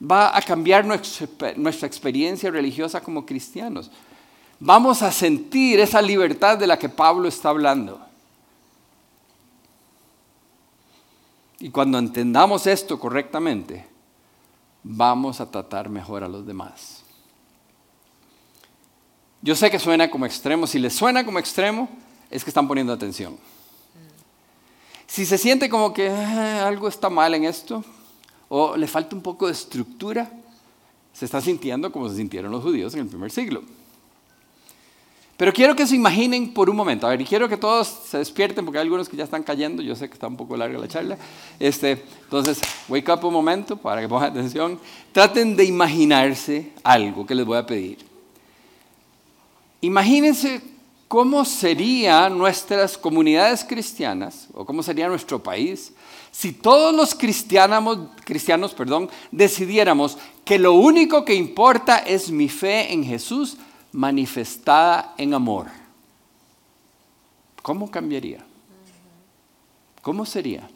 Va 0.00 0.36
a 0.36 0.40
cambiar 0.42 0.84
nuestra, 0.84 1.26
nuestra 1.56 1.88
experiencia 1.88 2.50
religiosa 2.50 3.00
como 3.00 3.26
cristianos. 3.26 3.90
Vamos 4.60 5.02
a 5.02 5.10
sentir 5.10 5.80
esa 5.80 6.00
libertad 6.00 6.56
de 6.56 6.68
la 6.68 6.78
que 6.78 6.88
Pablo 6.88 7.28
está 7.28 7.48
hablando. 7.48 8.00
Y 11.62 11.70
cuando 11.70 11.96
entendamos 11.96 12.66
esto 12.66 12.98
correctamente, 12.98 13.86
vamos 14.82 15.40
a 15.40 15.48
tratar 15.48 15.88
mejor 15.88 16.24
a 16.24 16.28
los 16.28 16.44
demás. 16.44 17.04
Yo 19.42 19.54
sé 19.54 19.70
que 19.70 19.78
suena 19.78 20.10
como 20.10 20.26
extremo. 20.26 20.66
Si 20.66 20.80
les 20.80 20.92
suena 20.92 21.24
como 21.24 21.38
extremo, 21.38 21.88
es 22.32 22.42
que 22.42 22.50
están 22.50 22.66
poniendo 22.66 22.92
atención. 22.92 23.38
Si 25.06 25.24
se 25.24 25.38
siente 25.38 25.68
como 25.70 25.92
que 25.92 26.10
"Ah, 26.10 26.66
algo 26.66 26.88
está 26.88 27.08
mal 27.08 27.32
en 27.32 27.44
esto, 27.44 27.84
o 28.48 28.76
le 28.76 28.88
falta 28.88 29.14
un 29.14 29.22
poco 29.22 29.46
de 29.46 29.52
estructura, 29.52 30.32
se 31.12 31.26
está 31.26 31.40
sintiendo 31.40 31.92
como 31.92 32.08
se 32.08 32.16
sintieron 32.16 32.50
los 32.50 32.64
judíos 32.64 32.92
en 32.94 33.02
el 33.02 33.06
primer 33.06 33.30
siglo. 33.30 33.62
Pero 35.42 35.52
quiero 35.52 35.74
que 35.74 35.88
se 35.88 35.96
imaginen 35.96 36.54
por 36.54 36.70
un 36.70 36.76
momento. 36.76 37.04
A 37.04 37.10
ver, 37.10 37.20
y 37.20 37.24
quiero 37.24 37.48
que 37.48 37.56
todos 37.56 37.88
se 37.88 38.18
despierten 38.18 38.64
porque 38.64 38.78
hay 38.78 38.82
algunos 38.82 39.08
que 39.08 39.16
ya 39.16 39.24
están 39.24 39.42
cayendo. 39.42 39.82
Yo 39.82 39.96
sé 39.96 40.06
que 40.06 40.14
está 40.14 40.28
un 40.28 40.36
poco 40.36 40.56
larga 40.56 40.78
la 40.78 40.86
charla. 40.86 41.18
Este, 41.58 42.04
entonces, 42.22 42.60
wake 42.88 43.08
up 43.08 43.24
un 43.24 43.32
momento 43.32 43.76
para 43.76 44.00
que 44.00 44.08
pongan 44.08 44.30
atención. 44.30 44.78
Traten 45.10 45.56
de 45.56 45.64
imaginarse 45.64 46.70
algo 46.84 47.26
que 47.26 47.34
les 47.34 47.44
voy 47.44 47.58
a 47.58 47.66
pedir. 47.66 47.98
Imagínense 49.80 50.62
cómo 51.08 51.44
serían 51.44 52.38
nuestras 52.38 52.96
comunidades 52.96 53.64
cristianas 53.64 54.46
o 54.54 54.64
cómo 54.64 54.80
sería 54.80 55.08
nuestro 55.08 55.42
país 55.42 55.92
si 56.30 56.52
todos 56.52 56.94
los 56.94 57.16
cristianos, 57.16 57.98
cristianos 58.24 58.74
perdón, 58.74 59.10
decidiéramos 59.32 60.18
que 60.44 60.58
lo 60.58 60.74
único 60.74 61.24
que 61.24 61.34
importa 61.34 61.98
es 61.98 62.30
mi 62.30 62.48
fe 62.48 62.92
en 62.92 63.02
Jesús 63.04 63.58
manifestada 63.92 65.14
en 65.18 65.34
amor. 65.34 65.66
¿Cómo 67.62 67.90
cambiaría? 67.90 68.44
¿Cómo 70.02 70.26
sería? 70.26 70.68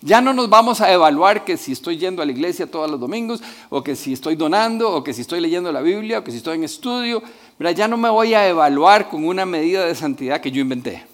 Ya 0.00 0.20
no 0.20 0.32
nos 0.32 0.48
vamos 0.48 0.80
a 0.80 0.92
evaluar 0.92 1.44
que 1.44 1.56
si 1.56 1.72
estoy 1.72 1.98
yendo 1.98 2.22
a 2.22 2.26
la 2.26 2.32
iglesia 2.32 2.70
todos 2.70 2.90
los 2.90 3.00
domingos, 3.00 3.42
o 3.68 3.82
que 3.82 3.96
si 3.96 4.12
estoy 4.12 4.36
donando, 4.36 4.90
o 4.90 5.02
que 5.02 5.12
si 5.12 5.22
estoy 5.22 5.40
leyendo 5.40 5.72
la 5.72 5.80
Biblia, 5.80 6.20
o 6.20 6.24
que 6.24 6.30
si 6.30 6.36
estoy 6.36 6.56
en 6.56 6.64
estudio. 6.64 7.22
¿verdad? 7.58 7.76
Ya 7.76 7.88
no 7.88 7.96
me 7.96 8.08
voy 8.08 8.34
a 8.34 8.48
evaluar 8.48 9.10
con 9.10 9.26
una 9.26 9.44
medida 9.44 9.84
de 9.84 9.94
santidad 9.94 10.40
que 10.40 10.52
yo 10.52 10.60
inventé, 10.60 11.04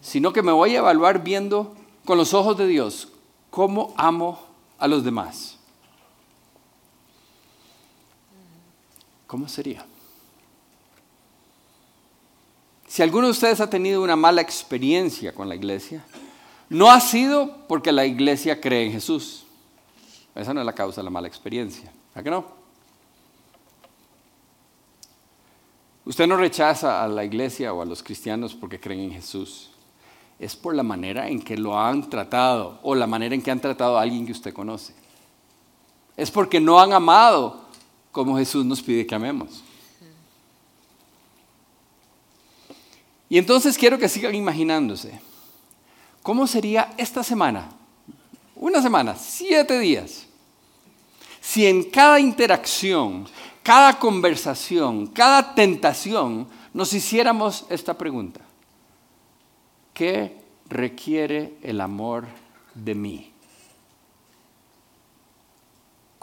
sino 0.00 0.32
que 0.32 0.42
me 0.42 0.52
voy 0.52 0.76
a 0.76 0.78
evaluar 0.78 1.24
viendo 1.24 1.74
con 2.04 2.16
los 2.16 2.32
ojos 2.32 2.56
de 2.56 2.68
Dios 2.68 3.08
cómo 3.50 3.92
amo 3.96 4.40
a 4.78 4.86
los 4.86 5.04
demás. 5.04 5.53
¿Cómo 9.26 9.48
sería? 9.48 9.84
Si 12.86 13.02
alguno 13.02 13.26
de 13.26 13.32
ustedes 13.32 13.60
ha 13.60 13.68
tenido 13.68 14.02
una 14.02 14.16
mala 14.16 14.40
experiencia 14.40 15.34
con 15.34 15.48
la 15.48 15.54
iglesia, 15.54 16.04
no 16.68 16.90
ha 16.90 17.00
sido 17.00 17.66
porque 17.66 17.92
la 17.92 18.06
iglesia 18.06 18.60
cree 18.60 18.86
en 18.86 18.92
Jesús. 18.92 19.44
Esa 20.34 20.54
no 20.54 20.60
es 20.60 20.66
la 20.66 20.74
causa 20.74 21.00
de 21.00 21.04
la 21.04 21.10
mala 21.10 21.28
experiencia. 21.28 21.92
¿A 22.14 22.22
que 22.22 22.30
no? 22.30 22.44
Usted 26.04 26.26
no 26.26 26.36
rechaza 26.36 27.02
a 27.02 27.08
la 27.08 27.24
iglesia 27.24 27.72
o 27.72 27.80
a 27.80 27.86
los 27.86 28.02
cristianos 28.02 28.54
porque 28.54 28.78
creen 28.78 29.00
en 29.00 29.12
Jesús. 29.12 29.70
Es 30.38 30.54
por 30.54 30.74
la 30.74 30.82
manera 30.82 31.28
en 31.28 31.40
que 31.42 31.56
lo 31.56 31.78
han 31.78 32.10
tratado 32.10 32.78
o 32.82 32.94
la 32.94 33.06
manera 33.06 33.34
en 33.34 33.42
que 33.42 33.50
han 33.50 33.60
tratado 33.60 33.96
a 33.96 34.02
alguien 34.02 34.26
que 34.26 34.32
usted 34.32 34.52
conoce. 34.52 34.94
Es 36.16 36.30
porque 36.30 36.60
no 36.60 36.78
han 36.78 36.92
amado 36.92 37.63
como 38.14 38.38
Jesús 38.38 38.64
nos 38.64 38.80
pide 38.80 39.04
que 39.04 39.14
amemos. 39.16 39.64
Y 43.28 43.38
entonces 43.38 43.76
quiero 43.76 43.98
que 43.98 44.08
sigan 44.08 44.36
imaginándose. 44.36 45.20
¿Cómo 46.22 46.46
sería 46.46 46.94
esta 46.96 47.24
semana? 47.24 47.70
Una 48.54 48.80
semana, 48.80 49.16
siete 49.16 49.80
días. 49.80 50.26
Si 51.40 51.66
en 51.66 51.90
cada 51.90 52.20
interacción, 52.20 53.26
cada 53.64 53.98
conversación, 53.98 55.08
cada 55.08 55.56
tentación 55.56 56.46
nos 56.72 56.92
hiciéramos 56.92 57.66
esta 57.68 57.98
pregunta. 57.98 58.42
¿Qué 59.92 60.38
requiere 60.68 61.54
el 61.62 61.80
amor 61.80 62.26
de 62.76 62.94
mí? 62.94 63.33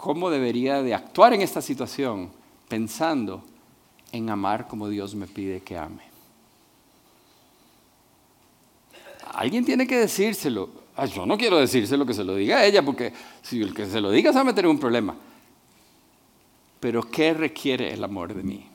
¿Cómo 0.02 0.30
debería 0.30 0.82
de 0.82 0.94
actuar 0.94 1.32
en 1.32 1.42
esta 1.42 1.62
situación 1.62 2.28
pensando 2.66 3.44
en 4.10 4.30
amar 4.30 4.66
como 4.66 4.88
Dios 4.88 5.14
me 5.14 5.28
pide 5.28 5.60
que 5.60 5.78
ame? 5.78 6.02
Alguien 9.32 9.64
tiene 9.64 9.86
que 9.86 9.98
decírselo. 9.98 10.70
Ay, 10.96 11.08
yo 11.10 11.24
no 11.24 11.38
quiero 11.38 11.58
decírselo 11.58 12.04
que 12.04 12.14
se 12.14 12.24
lo 12.24 12.34
diga 12.34 12.56
a 12.56 12.64
ella, 12.66 12.84
porque 12.84 13.12
si 13.42 13.62
el 13.62 13.72
que 13.72 13.86
se 13.86 14.00
lo 14.00 14.10
diga 14.10 14.32
se 14.32 14.38
va 14.38 14.40
a 14.40 14.44
meter 14.46 14.64
en 14.64 14.72
un 14.72 14.80
problema. 14.80 15.14
Pero 16.80 17.08
¿qué 17.08 17.32
requiere 17.32 17.94
el 17.94 18.02
amor 18.02 18.34
de 18.34 18.42
mí? 18.42 18.66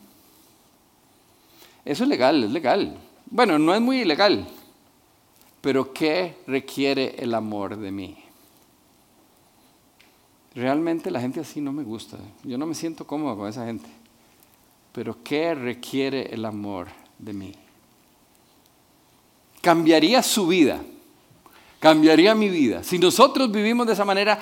Eso 1.83 2.03
es 2.03 2.09
legal, 2.09 2.41
es 2.45 2.51
legal. 2.51 2.97
Bueno, 3.25 3.59
no 3.59 3.75
es 3.75 3.81
muy 3.81 3.99
ilegal. 3.99 4.47
Pero 5.59 5.91
¿qué 5.91 6.37
requiere 6.47 7.15
el 7.19 7.33
amor 7.33 7.75
de 7.75 7.91
mí? 7.91 8.17
Realmente 10.57 11.11
la 11.11 11.21
gente 11.21 11.39
así 11.39 11.61
no 11.61 11.71
me 11.71 11.83
gusta. 11.83 12.17
Yo 12.43 12.57
no 12.57 12.65
me 12.65 12.73
siento 12.73 13.05
cómodo 13.05 13.37
con 13.37 13.47
esa 13.47 13.63
gente. 13.67 13.87
Pero 14.91 15.21
¿qué 15.23 15.53
requiere 15.53 16.33
el 16.33 16.43
amor 16.45 16.87
de 17.19 17.31
mí? 17.31 17.53
Cambiaría 19.61 20.23
su 20.23 20.47
vida. 20.47 20.81
Cambiaría 21.79 22.33
mi 22.33 22.49
vida. 22.49 22.83
Si 22.83 22.97
nosotros 22.97 23.51
vivimos 23.51 23.85
de 23.85 23.93
esa 23.93 24.03
manera, 24.03 24.39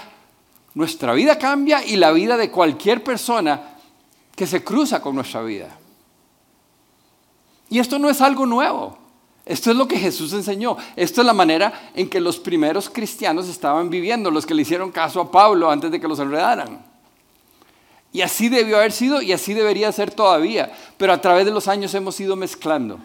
nuestra 0.73 1.13
vida 1.13 1.37
cambia 1.37 1.85
y 1.85 1.97
la 1.97 2.13
vida 2.13 2.37
de 2.37 2.49
cualquier 2.49 3.03
persona 3.03 3.75
que 4.37 4.47
se 4.47 4.63
cruza 4.63 5.01
con 5.01 5.15
nuestra 5.15 5.41
vida. 5.41 5.77
Y 7.69 7.79
esto 7.79 7.99
no 7.99 8.09
es 8.09 8.21
algo 8.21 8.45
nuevo. 8.45 8.97
Esto 9.45 9.69
es 9.69 9.77
lo 9.77 9.87
que 9.87 9.99
Jesús 9.99 10.33
enseñó. 10.33 10.75
Esto 10.95 11.21
es 11.21 11.27
la 11.27 11.33
manera 11.33 11.91
en 11.93 12.09
que 12.09 12.19
los 12.19 12.39
primeros 12.39 12.89
cristianos 12.89 13.47
estaban 13.47 13.89
viviendo, 13.89 14.31
los 14.31 14.45
que 14.45 14.55
le 14.55 14.63
hicieron 14.63 14.91
caso 14.91 15.21
a 15.21 15.31
Pablo 15.31 15.69
antes 15.69 15.91
de 15.91 16.01
que 16.01 16.07
los 16.07 16.19
enredaran. 16.19 16.83
Y 18.11 18.21
así 18.21 18.49
debió 18.49 18.77
haber 18.77 18.91
sido 18.91 19.21
y 19.21 19.33
así 19.33 19.53
debería 19.53 19.91
ser 19.91 20.09
todavía. 20.11 20.71
Pero 20.97 21.13
a 21.13 21.21
través 21.21 21.45
de 21.45 21.51
los 21.51 21.67
años 21.67 21.93
hemos 21.93 22.19
ido 22.19 22.35
mezclando. 22.35 22.99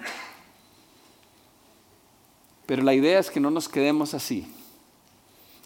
Pero 2.65 2.85
la 2.85 2.95
idea 2.95 3.19
es 3.19 3.31
que 3.31 3.41
no 3.41 3.51
nos 3.51 3.69
quedemos 3.69 4.15
así, 4.15 4.47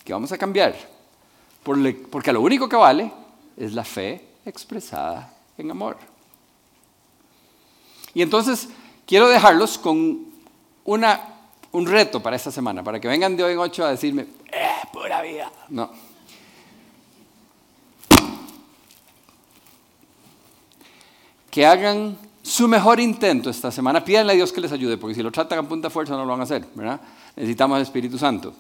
que 0.03 0.15
vamos 0.15 0.33
a 0.33 0.39
cambiar, 0.39 0.75
porque 1.63 2.33
lo 2.33 2.41
único 2.41 2.67
que 2.67 2.77
vale 2.77 3.13
es 3.59 3.75
la 3.75 3.85
fe 3.85 4.27
expresada 4.47 5.31
en 5.59 5.71
amor. 5.71 5.99
Y 8.15 8.23
entonces 8.23 8.71
quiero 9.07 9.29
dejarlos 9.29 9.77
con 9.77 10.33
una, 10.85 11.21
un 11.73 11.87
reto 11.87 12.23
para 12.23 12.37
esta 12.37 12.51
semana, 12.51 12.83
para 12.83 13.01
que 13.01 13.09
vengan 13.09 13.37
de 13.37 13.45
hoy 13.45 13.53
en 13.53 13.59
ocho 13.59 13.85
a 13.85 13.91
decirme, 13.91 14.27
¡eh, 14.53 14.87
pura 14.93 15.23
vida! 15.23 15.51
No. 15.69 15.91
Que 21.51 21.65
hagan 21.65 22.19
su 22.43 22.69
mejor 22.69 23.01
intento 23.01 23.49
esta 23.49 23.71
semana. 23.71 24.05
Pídanle 24.05 24.33
a 24.33 24.37
Dios 24.37 24.53
que 24.53 24.61
les 24.61 24.73
ayude, 24.73 24.99
porque 24.99 25.15
si 25.15 25.23
lo 25.23 25.31
tratan 25.31 25.61
a 25.61 25.69
punta 25.69 25.89
fuerza 25.89 26.15
no 26.15 26.25
lo 26.25 26.33
van 26.33 26.41
a 26.41 26.45
hacer, 26.45 26.65
¿verdad? 26.75 27.01
Necesitamos 27.37 27.77
el 27.77 27.83
Espíritu 27.83 28.19
Santo. 28.19 28.55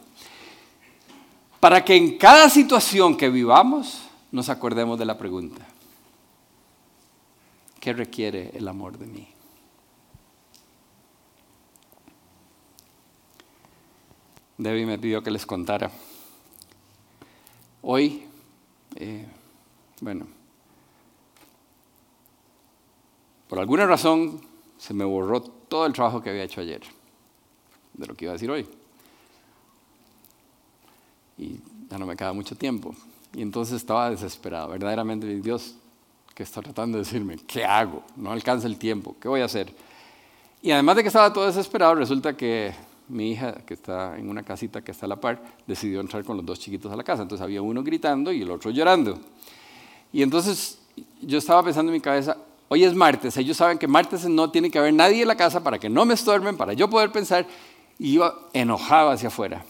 Para 1.60 1.84
que 1.84 1.96
en 1.96 2.16
cada 2.16 2.48
situación 2.48 3.16
que 3.16 3.28
vivamos 3.28 4.02
nos 4.32 4.48
acordemos 4.48 4.98
de 4.98 5.04
la 5.04 5.16
pregunta. 5.16 5.64
¿Qué 7.78 7.92
requiere 7.92 8.50
el 8.54 8.66
amor 8.66 8.98
de 8.98 9.06
mí? 9.06 9.33
Debbie 14.56 14.86
me 14.86 14.98
pidió 14.98 15.22
que 15.22 15.30
les 15.30 15.44
contara. 15.44 15.90
Hoy, 17.82 18.24
eh, 18.96 19.26
bueno, 20.00 20.26
por 23.48 23.58
alguna 23.58 23.86
razón 23.86 24.40
se 24.78 24.94
me 24.94 25.04
borró 25.04 25.42
todo 25.42 25.86
el 25.86 25.92
trabajo 25.92 26.22
que 26.22 26.30
había 26.30 26.44
hecho 26.44 26.60
ayer, 26.60 26.82
de 27.92 28.06
lo 28.06 28.14
que 28.14 28.24
iba 28.26 28.32
a 28.32 28.34
decir 28.34 28.50
hoy. 28.50 28.66
Y 31.36 31.58
ya 31.90 31.98
no 31.98 32.06
me 32.06 32.16
queda 32.16 32.32
mucho 32.32 32.56
tiempo. 32.56 32.94
Y 33.34 33.42
entonces 33.42 33.76
estaba 33.76 34.10
desesperado, 34.10 34.68
verdaderamente, 34.68 35.26
Dios, 35.40 35.74
que 36.34 36.44
está 36.44 36.62
tratando 36.62 36.98
de 36.98 37.04
decirme, 37.04 37.36
¿qué 37.46 37.64
hago? 37.64 38.04
No 38.16 38.30
alcanza 38.30 38.66
el 38.68 38.78
tiempo, 38.78 39.16
¿qué 39.20 39.28
voy 39.28 39.40
a 39.40 39.46
hacer? 39.46 39.74
Y 40.62 40.70
además 40.70 40.96
de 40.96 41.02
que 41.02 41.08
estaba 41.08 41.32
todo 41.32 41.46
desesperado, 41.46 41.96
resulta 41.96 42.36
que 42.36 42.72
mi 43.08 43.32
hija, 43.32 43.54
que 43.66 43.74
está 43.74 44.18
en 44.18 44.28
una 44.28 44.42
casita 44.42 44.82
que 44.82 44.92
está 44.92 45.06
a 45.06 45.08
la 45.08 45.16
par, 45.16 45.42
decidió 45.66 46.00
entrar 46.00 46.24
con 46.24 46.36
los 46.36 46.46
dos 46.46 46.58
chiquitos 46.58 46.92
a 46.92 46.96
la 46.96 47.04
casa. 47.04 47.22
Entonces 47.22 47.42
había 47.42 47.62
uno 47.62 47.82
gritando 47.82 48.32
y 48.32 48.42
el 48.42 48.50
otro 48.50 48.70
llorando. 48.70 49.18
Y 50.12 50.22
entonces 50.22 50.78
yo 51.20 51.38
estaba 51.38 51.62
pensando 51.62 51.90
en 51.90 51.94
mi 51.94 52.00
cabeza, 52.00 52.36
hoy 52.68 52.84
es 52.84 52.94
martes, 52.94 53.36
ellos 53.36 53.56
saben 53.56 53.78
que 53.78 53.88
martes 53.88 54.24
no 54.26 54.50
tiene 54.50 54.70
que 54.70 54.78
haber 54.78 54.94
nadie 54.94 55.22
en 55.22 55.28
la 55.28 55.36
casa 55.36 55.62
para 55.62 55.78
que 55.78 55.88
no 55.88 56.04
me 56.04 56.14
estorben, 56.14 56.56
para 56.56 56.72
yo 56.72 56.88
poder 56.88 57.10
pensar, 57.10 57.46
y 57.98 58.14
iba 58.14 58.34
enojado 58.52 59.10
hacia 59.10 59.28
afuera. 59.28 59.64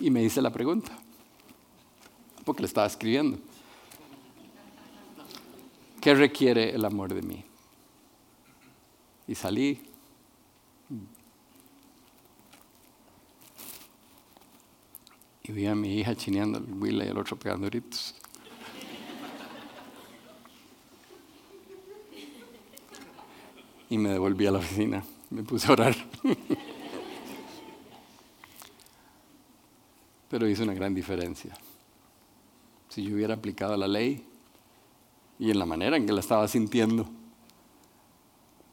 Y 0.00 0.10
me 0.10 0.22
hice 0.22 0.42
la 0.42 0.50
pregunta, 0.50 0.92
porque 2.44 2.62
le 2.62 2.66
estaba 2.66 2.86
escribiendo. 2.86 3.38
¿Qué 6.04 6.12
requiere 6.14 6.68
el 6.74 6.84
amor 6.84 7.14
de 7.14 7.22
mí? 7.22 7.42
Y 9.26 9.34
salí. 9.34 9.80
Y 15.44 15.52
vi 15.52 15.64
a 15.64 15.74
mi 15.74 15.98
hija 15.98 16.14
chineando 16.14 16.58
el 16.58 16.66
huila 16.74 17.06
y 17.06 17.08
el 17.08 17.16
otro 17.16 17.38
pegando 17.38 17.68
gritos. 17.68 18.14
Y 23.88 23.96
me 23.96 24.10
devolví 24.10 24.46
a 24.46 24.50
la 24.50 24.58
oficina. 24.58 25.02
Me 25.30 25.42
puse 25.42 25.68
a 25.68 25.72
orar. 25.72 25.96
Pero 30.28 30.46
hizo 30.50 30.64
una 30.64 30.74
gran 30.74 30.94
diferencia. 30.94 31.56
Si 32.90 33.02
yo 33.04 33.14
hubiera 33.14 33.32
aplicado 33.32 33.74
la 33.78 33.88
ley, 33.88 34.33
y 35.38 35.50
en 35.50 35.58
la 35.58 35.66
manera 35.66 35.96
en 35.96 36.06
que 36.06 36.12
la 36.12 36.20
estaba 36.20 36.46
sintiendo 36.48 37.06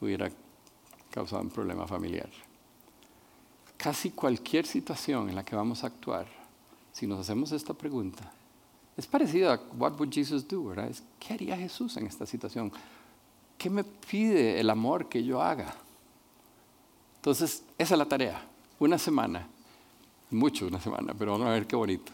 hubiera 0.00 0.30
causado 1.10 1.42
un 1.42 1.50
problema 1.50 1.86
familiar. 1.86 2.28
Casi 3.76 4.10
cualquier 4.10 4.66
situación 4.66 5.28
en 5.28 5.34
la 5.34 5.44
que 5.44 5.56
vamos 5.56 5.84
a 5.84 5.88
actuar, 5.88 6.26
si 6.92 7.06
nos 7.06 7.20
hacemos 7.20 7.52
esta 7.52 7.74
pregunta, 7.74 8.30
es 8.96 9.06
parecido 9.06 9.52
a 9.52 9.60
what 9.76 9.98
would 9.98 10.12
Jesus 10.12 10.46
do, 10.46 10.64
¿verdad? 10.64 10.88
Es, 10.88 11.02
¿Qué 11.18 11.34
haría 11.34 11.56
Jesús 11.56 11.96
en 11.96 12.06
esta 12.06 12.26
situación? 12.26 12.70
¿Qué 13.56 13.70
me 13.70 13.84
pide 13.84 14.60
el 14.60 14.70
amor 14.70 15.08
que 15.08 15.24
yo 15.24 15.40
haga? 15.40 15.74
Entonces, 17.16 17.62
esa 17.78 17.94
es 17.94 17.98
la 17.98 18.06
tarea. 18.06 18.44
Una 18.78 18.98
semana, 18.98 19.46
mucho 20.30 20.66
una 20.66 20.80
semana, 20.80 21.14
pero 21.16 21.32
vamos 21.32 21.46
a 21.46 21.52
ver 21.52 21.66
qué 21.66 21.76
bonito. 21.76 22.12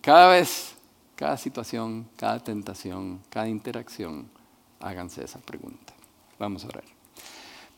Cada 0.00 0.30
vez 0.30 0.75
cada 1.16 1.38
situación, 1.38 2.06
cada 2.16 2.38
tentación, 2.38 3.20
cada 3.30 3.48
interacción, 3.48 4.28
háganse 4.80 5.24
esa 5.24 5.40
pregunta. 5.40 5.94
Vamos 6.38 6.64
a 6.64 6.68
orar. 6.68 6.84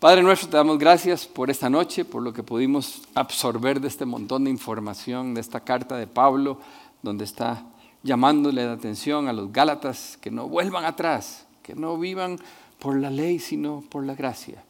Padre 0.00 0.22
nuestro, 0.22 0.48
te 0.48 0.56
damos 0.56 0.78
gracias 0.78 1.26
por 1.26 1.48
esta 1.48 1.70
noche, 1.70 2.04
por 2.04 2.22
lo 2.22 2.32
que 2.32 2.42
pudimos 2.42 3.02
absorber 3.14 3.80
de 3.80 3.88
este 3.88 4.04
montón 4.04 4.44
de 4.44 4.50
información, 4.50 5.34
de 5.34 5.40
esta 5.40 5.60
carta 5.60 5.96
de 5.96 6.06
Pablo, 6.06 6.60
donde 7.02 7.24
está 7.24 7.64
llamándole 8.02 8.64
la 8.64 8.72
atención 8.72 9.28
a 9.28 9.32
los 9.32 9.52
Gálatas 9.52 10.18
que 10.20 10.30
no 10.30 10.48
vuelvan 10.48 10.84
atrás, 10.84 11.46
que 11.62 11.74
no 11.74 11.96
vivan 11.96 12.38
por 12.80 12.96
la 12.96 13.10
ley, 13.10 13.38
sino 13.38 13.84
por 13.88 14.04
la 14.04 14.14
gracia. 14.14 14.64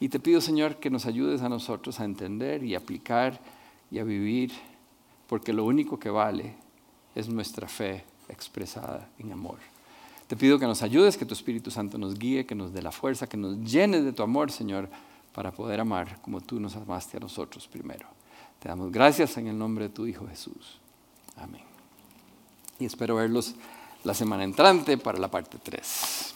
Y 0.00 0.08
te 0.08 0.20
pido, 0.20 0.40
Señor, 0.40 0.76
que 0.76 0.90
nos 0.90 1.06
ayudes 1.06 1.42
a 1.42 1.48
nosotros 1.48 2.00
a 2.00 2.04
entender 2.04 2.62
y 2.62 2.74
aplicar 2.74 3.40
y 3.90 3.98
a 3.98 4.04
vivir, 4.04 4.52
porque 5.26 5.52
lo 5.52 5.64
único 5.64 5.98
que 5.98 6.10
vale 6.10 6.65
es 7.16 7.28
nuestra 7.28 7.66
fe 7.66 8.04
expresada 8.28 9.08
en 9.18 9.32
amor. 9.32 9.58
Te 10.28 10.36
pido 10.36 10.58
que 10.58 10.66
nos 10.66 10.82
ayudes, 10.82 11.16
que 11.16 11.24
tu 11.24 11.34
Espíritu 11.34 11.70
Santo 11.70 11.98
nos 11.98 12.18
guíe, 12.18 12.46
que 12.46 12.54
nos 12.54 12.72
dé 12.72 12.82
la 12.82 12.92
fuerza, 12.92 13.26
que 13.26 13.36
nos 13.36 13.58
llene 13.58 14.02
de 14.02 14.12
tu 14.12 14.22
amor, 14.22 14.52
Señor, 14.52 14.88
para 15.32 15.50
poder 15.50 15.80
amar 15.80 16.20
como 16.20 16.40
tú 16.40 16.60
nos 16.60 16.76
amaste 16.76 17.16
a 17.16 17.20
nosotros 17.20 17.66
primero. 17.66 18.06
Te 18.60 18.68
damos 18.68 18.92
gracias 18.92 19.36
en 19.38 19.46
el 19.46 19.58
nombre 19.58 19.88
de 19.88 19.94
tu 19.94 20.06
Hijo 20.06 20.26
Jesús. 20.28 20.78
Amén. 21.36 21.62
Y 22.78 22.84
espero 22.84 23.16
verlos 23.16 23.54
la 24.04 24.14
semana 24.14 24.44
entrante 24.44 24.98
para 24.98 25.18
la 25.18 25.30
parte 25.30 25.58
3. 25.62 26.35